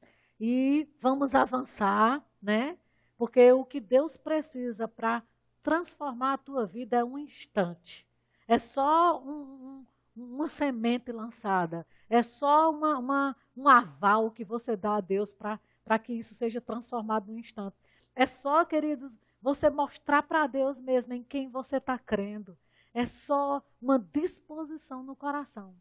E 0.43 0.89
vamos 0.99 1.35
avançar, 1.35 2.25
né? 2.41 2.75
Porque 3.15 3.51
o 3.51 3.63
que 3.63 3.79
Deus 3.79 4.17
precisa 4.17 4.87
para 4.87 5.21
transformar 5.61 6.33
a 6.33 6.37
tua 6.39 6.65
vida 6.65 6.97
é 6.97 7.03
um 7.03 7.15
instante. 7.15 8.07
É 8.47 8.57
só 8.57 9.21
um, 9.21 9.85
um, 10.17 10.23
uma 10.33 10.49
semente 10.49 11.11
lançada. 11.11 11.85
É 12.09 12.23
só 12.23 12.71
uma, 12.71 12.97
uma, 12.97 13.35
um 13.55 13.69
aval 13.69 14.31
que 14.31 14.43
você 14.43 14.75
dá 14.75 14.95
a 14.95 14.99
Deus 14.99 15.31
para 15.31 15.99
que 15.99 16.13
isso 16.13 16.33
seja 16.33 16.59
transformado 16.59 17.31
num 17.31 17.37
instante. 17.37 17.77
É 18.15 18.25
só, 18.25 18.65
queridos, 18.65 19.19
você 19.39 19.69
mostrar 19.69 20.23
para 20.23 20.47
Deus 20.47 20.79
mesmo 20.79 21.13
em 21.13 21.21
quem 21.21 21.49
você 21.49 21.77
está 21.77 21.99
crendo. 21.99 22.57
É 22.95 23.05
só 23.05 23.63
uma 23.79 23.99
disposição 23.99 25.03
no 25.03 25.15
coração, 25.15 25.75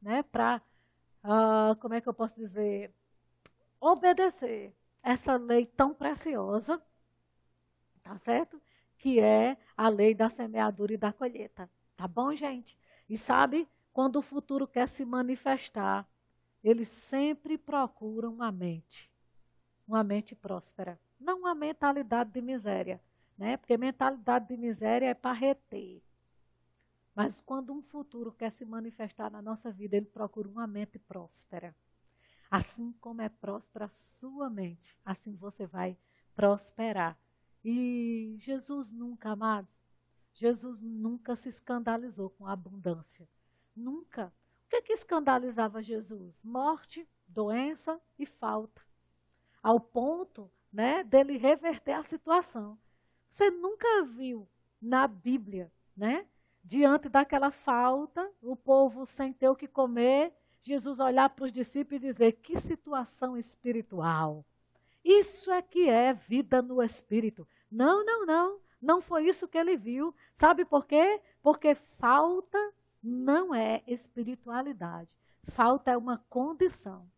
né? 0.00 0.22
Para, 0.22 0.62
uh, 1.22 1.76
como 1.76 1.92
é 1.92 2.00
que 2.00 2.08
eu 2.08 2.14
posso 2.14 2.34
dizer, 2.36 2.90
obedecer 3.80 4.74
essa 5.02 5.36
lei 5.36 5.66
tão 5.66 5.94
preciosa, 5.94 6.82
tá 8.02 8.16
certo? 8.18 8.60
Que 8.96 9.20
é 9.20 9.56
a 9.76 9.88
lei 9.88 10.14
da 10.14 10.28
semeadura 10.28 10.94
e 10.94 10.96
da 10.96 11.12
colheita. 11.12 11.70
Tá 11.96 12.06
bom, 12.08 12.34
gente? 12.34 12.78
E 13.08 13.16
sabe, 13.16 13.68
quando 13.92 14.16
o 14.16 14.22
futuro 14.22 14.66
quer 14.66 14.88
se 14.88 15.04
manifestar, 15.04 16.08
eles 16.62 16.88
sempre 16.88 17.56
procuram 17.56 18.34
uma 18.34 18.50
mente, 18.50 19.10
uma 19.86 20.02
mente 20.02 20.34
próspera 20.34 20.98
não 21.18 21.40
uma 21.40 21.54
mentalidade 21.54 22.30
de 22.30 22.40
miséria, 22.40 23.00
né? 23.36 23.56
Porque 23.56 23.76
mentalidade 23.76 24.48
de 24.48 24.56
miséria 24.56 25.06
é 25.06 25.14
para 25.14 25.32
reter. 25.32 26.02
Mas 27.14 27.40
quando 27.40 27.72
um 27.72 27.82
futuro 27.82 28.30
quer 28.30 28.52
se 28.52 28.64
manifestar 28.64 29.30
na 29.30 29.42
nossa 29.42 29.72
vida, 29.72 29.96
ele 29.96 30.06
procura 30.06 30.48
uma 30.48 30.66
mente 30.66 30.98
próspera. 30.98 31.74
Assim 32.50 32.92
como 33.00 33.20
é 33.20 33.28
próspera 33.28 33.86
a 33.86 33.90
sua 33.90 34.48
mente, 34.48 34.96
assim 35.04 35.34
você 35.34 35.66
vai 35.66 35.96
prosperar. 36.34 37.18
E 37.64 38.36
Jesus 38.38 38.90
nunca, 38.90 39.30
amados, 39.30 39.74
Jesus 40.32 40.80
nunca 40.80 41.36
se 41.36 41.48
escandalizou 41.48 42.30
com 42.30 42.46
a 42.46 42.52
abundância. 42.52 43.28
Nunca. 43.74 44.32
O 44.66 44.70
que, 44.70 44.76
é 44.76 44.82
que 44.82 44.92
escandalizava 44.92 45.82
Jesus? 45.82 46.44
Morte, 46.44 47.08
doença 47.26 48.00
e 48.18 48.24
falta. 48.24 48.80
Ao 49.62 49.80
ponto 49.80 50.50
né, 50.72 51.02
dele 51.04 51.36
reverter 51.36 51.92
a 51.92 52.02
situação. 52.02 52.78
Você 53.30 53.50
nunca 53.50 54.04
viu 54.04 54.48
na 54.80 55.06
Bíblia, 55.06 55.72
né, 55.96 56.26
diante 56.62 57.08
daquela 57.08 57.50
falta, 57.50 58.30
o 58.40 58.54
povo 58.54 59.06
sem 59.06 59.32
ter 59.32 59.48
o 59.48 59.56
que 59.56 59.66
comer, 59.66 60.32
Jesus 60.62 61.00
olhar 61.00 61.28
para 61.30 61.46
os 61.46 61.52
discípulos 61.52 62.02
e 62.02 62.06
dizer: 62.06 62.32
que 62.32 62.58
situação 62.58 63.36
espiritual. 63.36 64.44
Isso 65.04 65.50
é 65.50 65.62
que 65.62 65.88
é 65.88 66.12
vida 66.12 66.60
no 66.60 66.82
espírito. 66.82 67.46
Não, 67.70 68.04
não, 68.04 68.26
não. 68.26 68.58
Não 68.80 69.00
foi 69.00 69.26
isso 69.28 69.48
que 69.48 69.58
ele 69.58 69.76
viu. 69.76 70.14
Sabe 70.34 70.64
por 70.64 70.84
quê? 70.86 71.20
Porque 71.42 71.74
falta 71.74 72.58
não 73.02 73.54
é 73.54 73.82
espiritualidade. 73.86 75.14
Falta 75.44 75.90
é 75.90 75.96
uma 75.96 76.18
condição 76.28 77.08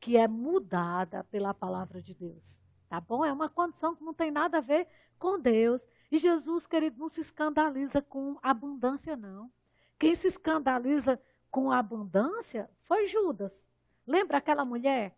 que 0.00 0.16
é 0.16 0.28
mudada 0.28 1.24
pela 1.24 1.54
palavra 1.54 2.02
de 2.02 2.14
Deus. 2.14 2.60
Tá 2.88 3.00
bom? 3.00 3.24
É 3.24 3.32
uma 3.32 3.48
condição 3.48 3.94
que 3.94 4.02
não 4.02 4.14
tem 4.14 4.30
nada 4.30 4.58
a 4.58 4.62
ver 4.62 4.88
com 5.18 5.38
Deus. 5.38 5.86
E 6.10 6.18
Jesus, 6.18 6.66
querido, 6.66 6.98
não 6.98 7.08
se 7.08 7.20
escandaliza 7.20 8.00
com 8.00 8.38
abundância, 8.42 9.16
não. 9.16 9.50
Quem 9.98 10.14
se 10.14 10.28
escandaliza 10.28 11.20
com 11.50 11.70
abundância 11.70 12.70
foi 12.82 13.06
Judas. 13.06 13.68
Lembra 14.06 14.38
aquela 14.38 14.64
mulher 14.64 15.16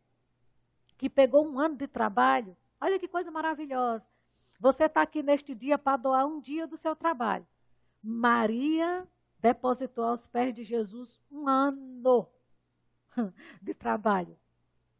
que 0.96 1.08
pegou 1.08 1.46
um 1.46 1.58
ano 1.58 1.76
de 1.76 1.86
trabalho? 1.86 2.56
Olha 2.80 2.98
que 2.98 3.08
coisa 3.08 3.30
maravilhosa. 3.30 4.04
Você 4.58 4.84
está 4.84 5.02
aqui 5.02 5.22
neste 5.22 5.54
dia 5.54 5.78
para 5.78 5.96
doar 5.96 6.26
um 6.26 6.40
dia 6.40 6.66
do 6.66 6.76
seu 6.76 6.94
trabalho. 6.94 7.46
Maria 8.02 9.06
depositou 9.38 10.04
aos 10.04 10.26
pés 10.26 10.54
de 10.54 10.64
Jesus 10.64 11.20
um 11.30 11.48
ano 11.48 12.28
de 13.60 13.74
trabalho. 13.74 14.36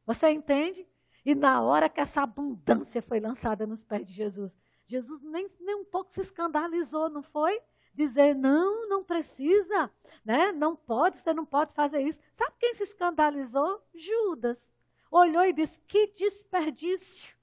Você 0.07 0.31
entende? 0.31 0.87
E 1.25 1.35
na 1.35 1.61
hora 1.63 1.89
que 1.89 2.01
essa 2.01 2.23
abundância 2.23 3.03
foi 3.03 3.21
lançada 3.21 3.67
nos 3.67 3.85
pés 3.85 4.07
de 4.07 4.13
Jesus, 4.13 4.53
Jesus 4.87 5.21
nem, 5.23 5.47
nem 5.61 5.77
um 5.77 5.85
pouco 5.85 6.13
se 6.13 6.21
escandalizou, 6.21 7.09
não 7.09 7.23
foi? 7.23 7.61
Dizer, 7.95 8.35
não, 8.35 8.89
não 8.89 9.05
precisa, 9.05 9.91
né? 10.25 10.53
não 10.53 10.77
pode, 10.77 11.21
você 11.21 11.33
não 11.33 11.45
pode 11.45 11.73
fazer 11.75 12.01
isso. 12.01 12.21
Sabe 12.37 12.55
quem 12.59 12.75
se 12.75 12.85
escandalizou? 12.85 13.83
Judas. 13.95 14.73
Olhou 15.11 15.45
e 15.45 15.53
disse, 15.53 15.81
que 15.81 16.07
desperdício. 16.09 17.35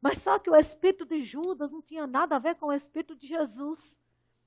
Mas 0.00 0.18
só 0.18 0.38
que 0.38 0.50
o 0.50 0.56
espírito 0.56 1.06
de 1.06 1.24
Judas 1.24 1.72
não 1.72 1.80
tinha 1.80 2.06
nada 2.06 2.36
a 2.36 2.38
ver 2.38 2.56
com 2.56 2.66
o 2.66 2.72
espírito 2.72 3.16
de 3.16 3.26
Jesus, 3.26 3.98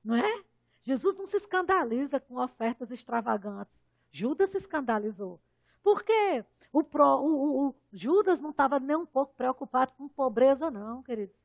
não 0.03 0.15
é? 0.15 0.43
Jesus 0.83 1.17
não 1.17 1.25
se 1.25 1.35
escandaliza 1.37 2.19
com 2.19 2.35
ofertas 2.35 2.91
extravagantes. 2.91 3.73
Judas 4.11 4.51
se 4.51 4.57
escandalizou. 4.57 5.41
Por 5.81 6.03
quê? 6.03 6.45
O, 6.71 6.83
pro, 6.83 7.21
o, 7.21 7.67
o, 7.69 7.75
Judas 7.91 8.39
não 8.39 8.51
estava 8.51 8.79
nem 8.79 8.95
um 8.95 9.05
pouco 9.05 9.33
preocupado 9.33 9.93
com 9.97 10.07
pobreza, 10.07 10.69
não, 10.69 11.01
queridos. 11.01 11.35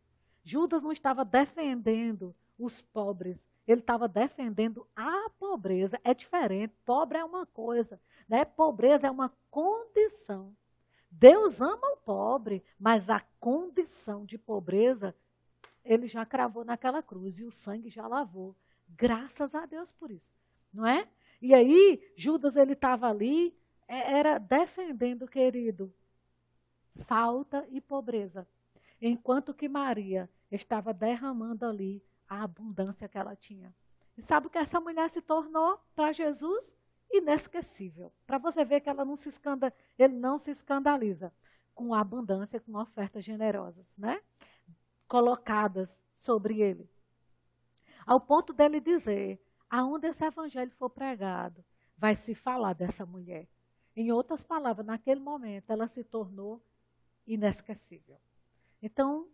Judas 0.44 0.82
não 0.82 0.92
estava 0.92 1.24
defendendo 1.24 2.34
os 2.64 2.80
pobres, 2.80 3.46
ele 3.66 3.80
estava 3.80 4.08
defendendo 4.08 4.86
a 4.94 5.30
pobreza. 5.38 6.00
É 6.04 6.14
diferente. 6.14 6.74
Pobre 6.84 7.18
é 7.18 7.24
uma 7.24 7.46
coisa, 7.46 8.00
né? 8.28 8.44
Pobreza 8.44 9.06
é 9.06 9.10
uma 9.10 9.32
condição. 9.50 10.54
Deus 11.10 11.60
ama 11.60 11.92
o 11.92 11.96
pobre, 11.98 12.64
mas 12.78 13.08
a 13.10 13.20
condição 13.38 14.24
de 14.24 14.38
pobreza 14.38 15.14
ele 15.84 16.06
já 16.06 16.24
cravou 16.24 16.64
naquela 16.64 17.02
cruz 17.02 17.38
e 17.38 17.44
o 17.44 17.52
sangue 17.52 17.90
já 17.90 18.06
lavou. 18.06 18.56
Graças 18.88 19.54
a 19.54 19.66
Deus 19.66 19.92
por 19.92 20.10
isso, 20.10 20.34
não 20.72 20.86
é? 20.86 21.08
E 21.40 21.54
aí 21.54 22.00
Judas 22.16 22.56
ele 22.56 22.72
estava 22.72 23.08
ali 23.08 23.54
é, 23.88 24.12
era 24.18 24.38
defendendo, 24.38 25.26
querido, 25.26 25.92
falta 27.04 27.66
e 27.70 27.80
pobreza. 27.80 28.46
Enquanto 29.00 29.52
que 29.52 29.68
Maria 29.68 30.30
estava 30.50 30.94
derramando 30.94 31.66
ali 31.66 32.02
a 32.32 32.44
abundância 32.44 33.08
que 33.08 33.18
ela 33.18 33.36
tinha. 33.36 33.74
E 34.16 34.22
sabe 34.22 34.46
o 34.46 34.50
que 34.50 34.58
essa 34.58 34.80
mulher 34.80 35.10
se 35.10 35.20
tornou 35.20 35.78
para 35.94 36.12
Jesus? 36.12 36.74
Inesquecível. 37.10 38.10
Para 38.26 38.38
você 38.38 38.64
ver 38.64 38.80
que 38.80 38.88
ela 38.88 39.04
não 39.04 39.16
se 39.16 39.28
escanda, 39.28 39.72
ele 39.98 40.14
não 40.14 40.38
se 40.38 40.50
escandaliza 40.50 41.32
com 41.74 41.92
a 41.92 42.00
abundância, 42.00 42.58
com 42.58 42.74
ofertas 42.76 43.24
generosas, 43.24 43.86
né? 43.98 44.22
Colocadas 45.06 46.00
sobre 46.14 46.60
ele. 46.60 46.88
Ao 48.06 48.18
ponto 48.18 48.54
dele 48.54 48.80
dizer: 48.80 49.38
aonde 49.68 50.08
esse 50.08 50.24
evangelho 50.24 50.72
for 50.72 50.88
pregado, 50.88 51.62
vai 51.98 52.16
se 52.16 52.34
falar 52.34 52.72
dessa 52.72 53.04
mulher. 53.04 53.46
Em 53.94 54.10
outras 54.10 54.42
palavras, 54.42 54.86
naquele 54.86 55.20
momento 55.20 55.70
ela 55.70 55.86
se 55.86 56.02
tornou 56.02 56.62
inesquecível. 57.26 58.16
Então, 58.80 59.28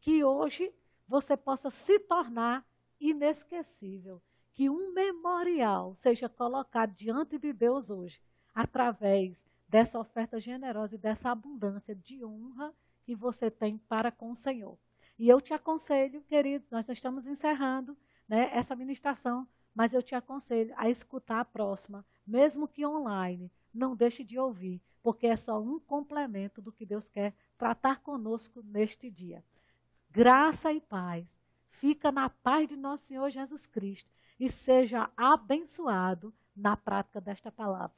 que 0.00 0.22
hoje 0.24 0.72
você 1.12 1.36
possa 1.36 1.68
se 1.68 1.98
tornar 1.98 2.66
inesquecível, 2.98 4.22
que 4.54 4.70
um 4.70 4.94
memorial 4.94 5.94
seja 5.94 6.26
colocado 6.26 6.94
diante 6.94 7.38
de 7.38 7.52
Deus 7.52 7.90
hoje, 7.90 8.18
através 8.54 9.44
dessa 9.68 9.98
oferta 9.98 10.40
generosa 10.40 10.94
e 10.94 10.98
dessa 10.98 11.30
abundância 11.30 11.94
de 11.94 12.24
honra 12.24 12.72
que 13.04 13.14
você 13.14 13.50
tem 13.50 13.76
para 13.76 14.10
com 14.10 14.30
o 14.30 14.34
Senhor. 14.34 14.78
E 15.18 15.28
eu 15.28 15.38
te 15.38 15.52
aconselho, 15.52 16.22
querido, 16.22 16.64
nós 16.70 16.88
estamos 16.88 17.26
encerrando 17.26 17.94
né, 18.26 18.48
essa 18.50 18.74
ministração, 18.74 19.46
mas 19.74 19.92
eu 19.92 20.02
te 20.02 20.14
aconselho 20.14 20.72
a 20.78 20.88
escutar 20.88 21.40
a 21.40 21.44
próxima, 21.44 22.06
mesmo 22.26 22.66
que 22.66 22.86
online, 22.86 23.52
não 23.74 23.94
deixe 23.94 24.24
de 24.24 24.38
ouvir, 24.38 24.80
porque 25.02 25.26
é 25.26 25.36
só 25.36 25.60
um 25.60 25.78
complemento 25.78 26.62
do 26.62 26.72
que 26.72 26.86
Deus 26.86 27.06
quer 27.06 27.34
tratar 27.58 28.00
conosco 28.00 28.62
neste 28.62 29.10
dia. 29.10 29.44
Graça 30.14 30.70
e 30.70 30.78
paz. 30.78 31.26
Fica 31.70 32.12
na 32.12 32.28
paz 32.28 32.68
de 32.68 32.76
nosso 32.76 33.06
Senhor 33.06 33.30
Jesus 33.30 33.66
Cristo 33.66 34.10
e 34.38 34.46
seja 34.46 35.10
abençoado 35.16 36.34
na 36.54 36.76
prática 36.76 37.18
desta 37.18 37.50
palavra. 37.50 37.96